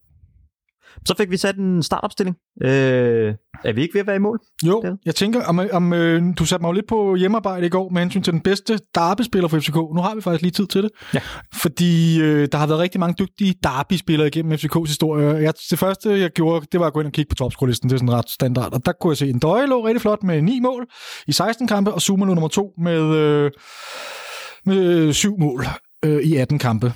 [1.06, 2.36] Så fik vi sat en startopstilling.
[2.62, 3.34] Øh,
[3.64, 4.38] er vi ikke ved at være i mål?
[4.66, 4.90] Jo, Ja.
[5.06, 8.02] jeg tænker, om, om øh, du satte mig jo lidt på hjemmearbejde i går med
[8.02, 9.74] hensyn til den bedste derby-spiller for FCK.
[9.74, 10.90] Nu har vi faktisk lige tid til det.
[11.14, 11.20] Ja.
[11.54, 15.26] Fordi øh, der har været rigtig mange dygtige derby-spillere igennem FCK's historie.
[15.36, 17.88] Jeg, det første, jeg gjorde, det var at gå ind og kigge på topscorelisten.
[17.88, 18.72] Det er sådan ret standard.
[18.74, 20.86] Og der kunne jeg se en Døje lå rigtig flot med 9 mål
[21.26, 23.50] i 16 kampe, og Zuma nummer 2 med, øh,
[24.66, 25.64] med 7 mål
[26.04, 26.92] øh, i 18 kampe.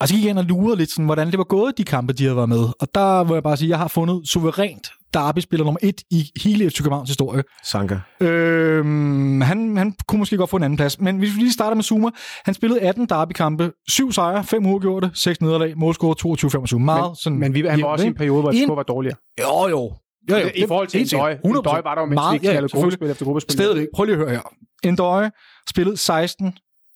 [0.00, 2.12] Og så gik jeg ind og lurede lidt, sådan, hvordan det var gået, de kampe,
[2.12, 2.64] de havde været med.
[2.80, 6.30] Og der vil jeg bare sige, at jeg har fundet suverænt derby-spiller nummer et i
[6.42, 7.42] hele FC Københavns historie.
[7.64, 7.98] Sanka.
[8.20, 11.00] Øhm, han, han kunne måske godt få en anden plads.
[11.00, 12.08] Men hvis vi lige starter med Zuma.
[12.44, 16.78] Han spillede 18 derby-kampe, 7 sejre, 5 uafgjorte, 6 nederlag, målscore 22-25.
[16.78, 17.38] Meget sådan...
[17.38, 19.16] Men vi, han var også i en periode, hvor FCK var dårligere.
[19.40, 19.92] Jo, jo.
[20.30, 20.48] Jo, jo.
[20.54, 21.38] I forhold til en helt sikkert.
[21.44, 21.50] døj.
[21.50, 21.62] En 100%.
[21.62, 22.70] døj var der jo, vi ikke ja, selvfølgelig.
[22.70, 23.52] gruppespil efter gruppespil.
[23.52, 23.86] Stadigvæk.
[23.94, 24.40] Prøv lige at høre her.
[24.84, 25.30] Endøje
[25.70, 26.52] spillede 16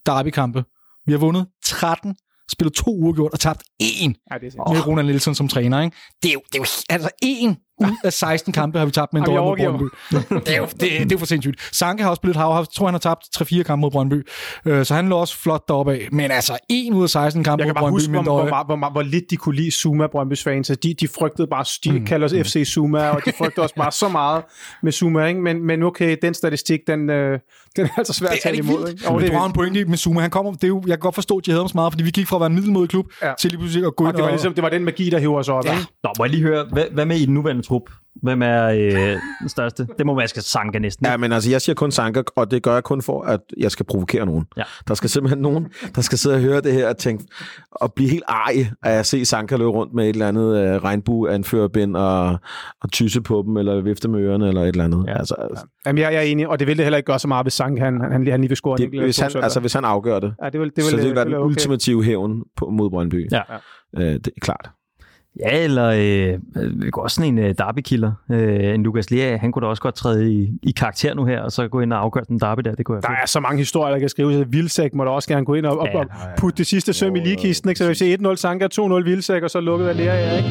[0.06, 0.64] derby-kampe.
[1.06, 2.16] Vi har vundet 13,
[2.52, 5.82] spillet to uafgjort og tabt én Ja, det er med Ronald Nielsen som træner.
[5.88, 5.96] Ikke?
[6.22, 7.50] Det, er jo, det er jo altså én
[7.90, 10.44] ud af 16 kampe har vi tabt med en jeg dårlig mod Brøndby.
[10.46, 11.68] Det er jo det, det er for sindssygt.
[11.72, 12.54] Sanke har også spillet hav.
[12.56, 14.28] Jeg tror, han har tabt 3-4 kampe mod Brøndby.
[14.66, 16.08] Øh, så han lå også flot deroppe af.
[16.12, 18.32] Men altså, en ud af 16 kampe Jeg mod kan bare Brøndby huske, med hvor,
[18.32, 20.70] hvor, hvor, hvor, hvor, hvor lidt de kunne lide Zuma, Brøndby's fans.
[20.70, 22.06] Altså, De, de frygtede bare, de mm.
[22.06, 24.42] kalder os FC Zuma, og de frygtede også bare så meget
[24.82, 25.26] med Zuma.
[25.26, 25.40] Ikke?
[25.40, 27.38] Men, men okay, den statistik, den, øh,
[27.76, 28.88] den er altså svær at Det er tage imod.
[28.88, 29.08] Ikke?
[29.08, 30.20] Og, det er har en pointe med Zuma.
[30.20, 31.92] Han kommer, det er jo, jeg kan godt forstå, at de havde ham så meget,
[31.92, 33.32] fordi vi gik fra at være en middelmodig klub Ja.
[33.38, 35.18] til lige pludselig at gå og ind det var, ligesom, det var den magi, der
[35.18, 35.64] hiver os op.
[35.64, 35.72] Ja.
[35.72, 35.86] Ikke?
[36.04, 37.90] Nå, må jeg lige høre, hvad, hvad med i den nuværende trup?
[38.22, 39.86] Hvem er øh, den største?
[39.98, 41.06] Det må være skal Sanka næsten.
[41.06, 43.70] Ja, men altså, jeg siger kun Sanka, og det gør jeg kun for, at jeg
[43.70, 44.46] skal provokere nogen.
[44.56, 44.62] Ja.
[44.88, 47.24] Der skal simpelthen nogen, der skal sidde og høre det her og tænke,
[47.70, 50.84] og blive helt ej af at se Sanka løbe rundt med et eller andet uh,
[50.84, 52.38] regnbue-anførerbind og,
[52.80, 55.04] og tysse på dem, eller vifte med ørerne, eller et eller andet.
[55.06, 55.12] Ja.
[55.12, 55.18] Ja.
[55.18, 57.28] Altså, altså, Jamen, jeg, jeg er enig, og det ville det heller ikke gøre så
[57.28, 59.44] meget, hvis Sank, han, han, han, lige vil score en det, enkelt hvis, han, søndag.
[59.44, 61.32] altså, hvis han afgør det, ja, det vil, det vil, så det vil være det
[61.32, 61.46] den okay.
[61.46, 63.28] ultimative hævn på, mod Brøndby.
[63.32, 63.42] Ja.
[63.96, 64.70] Uh, det er klart.
[65.40, 68.12] Ja, eller øh, vi også sådan en øh, derby-killer.
[68.30, 71.40] Øh, en Lukas Lea, han kunne da også godt træde i, i karakter nu her,
[71.40, 72.74] og så gå ind og afgøre den derby der.
[72.74, 74.46] Det kunne jeg Der er så mange historier, der kan skrives.
[74.50, 75.98] Vildsæk må da også gerne gå ind og, og, Ja.
[75.98, 76.06] og
[76.38, 77.68] putte det sidste søm i ligekisten.
[77.70, 77.78] Ikke?
[77.78, 80.48] Så hvis jeg 1-0 Sanka, 2-0 Vildsæk, og så lukket af Lea, ikke?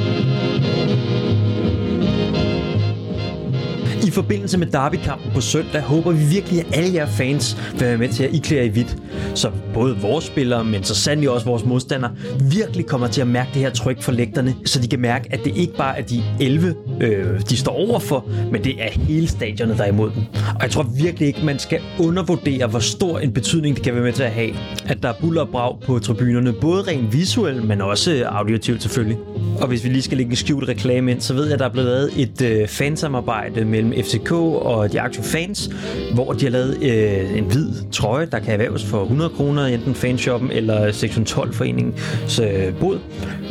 [4.11, 7.97] I forbindelse med derbykampen på søndag håber vi virkelig, at alle jer fans vil være
[7.97, 8.97] med til at iklære i hvidt.
[9.35, 13.49] Så både vores spillere, men så sandelig også vores modstandere, virkelig kommer til at mærke
[13.53, 16.23] det her tryk fra lægterne, så de kan mærke, at det ikke bare er de
[16.39, 20.23] 11, øh, de står overfor, men det er hele stadionet, der er imod dem.
[20.55, 24.03] Og jeg tror virkelig ikke, man skal undervurdere, hvor stor en betydning det kan være
[24.03, 24.51] med til at have,
[24.85, 29.17] at der er buller og brag på tribunerne, både rent visuelt, men også auditivt selvfølgelig.
[29.61, 31.65] Og hvis vi lige skal lægge en skjult reklame ind, så ved jeg, at der
[31.65, 35.69] er blevet lavet et øh, fansamarbejde mellem FCK og de aktive fans,
[36.14, 39.95] hvor de har lavet øh, en hvid trøje, der kan erhverves for 100 kroner, enten
[39.95, 42.99] fanshoppen eller sektion 12 foreningens øh, bod,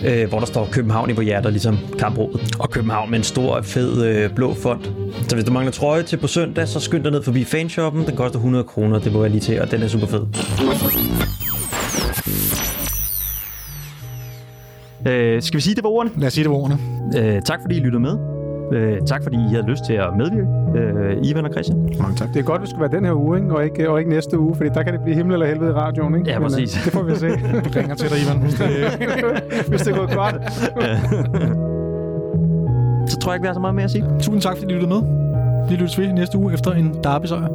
[0.06, 2.40] øh, hvor der står København i på hjertet, ligesom kamprådet.
[2.58, 4.90] Og København med en stor, fed øh, blå font.
[5.28, 8.06] Så hvis du mangler trøje til på søndag, så skynd dig ned forbi fanshoppen.
[8.06, 10.26] Den koster 100 kroner, det må jeg lige til, og den er super fed.
[15.06, 16.12] Øh, skal vi sige, det var ordene?
[16.18, 16.78] Lad os sige det var ordene.
[17.16, 18.39] Øh, tak fordi I lyttede med.
[18.72, 20.46] Øh, tak fordi I havde lyst til at medvirke,
[20.78, 21.78] øh, Ivan og Christian.
[22.00, 22.28] Mange tak.
[22.34, 23.54] Det er godt, det skulle være den her uge, ikke?
[23.56, 25.72] Og, ikke, og ikke næste uge, fordi der kan det blive himmel eller helvede i
[25.72, 26.14] radioen.
[26.14, 26.30] Ikke?
[26.30, 26.80] Ja, Men, øh, præcis.
[26.84, 27.26] det får vi se,
[27.64, 28.38] Vi ringer til dig, Ivan.
[28.42, 28.68] Hvis det,
[29.70, 30.36] hvis det går godt.
[33.10, 34.04] Så tror jeg ikke, vi har så meget mere at sige.
[34.20, 35.02] Tusind tak, fordi I lyttede med.
[35.68, 37.48] Vi lyttes ved næste uge efter en derby-sejr.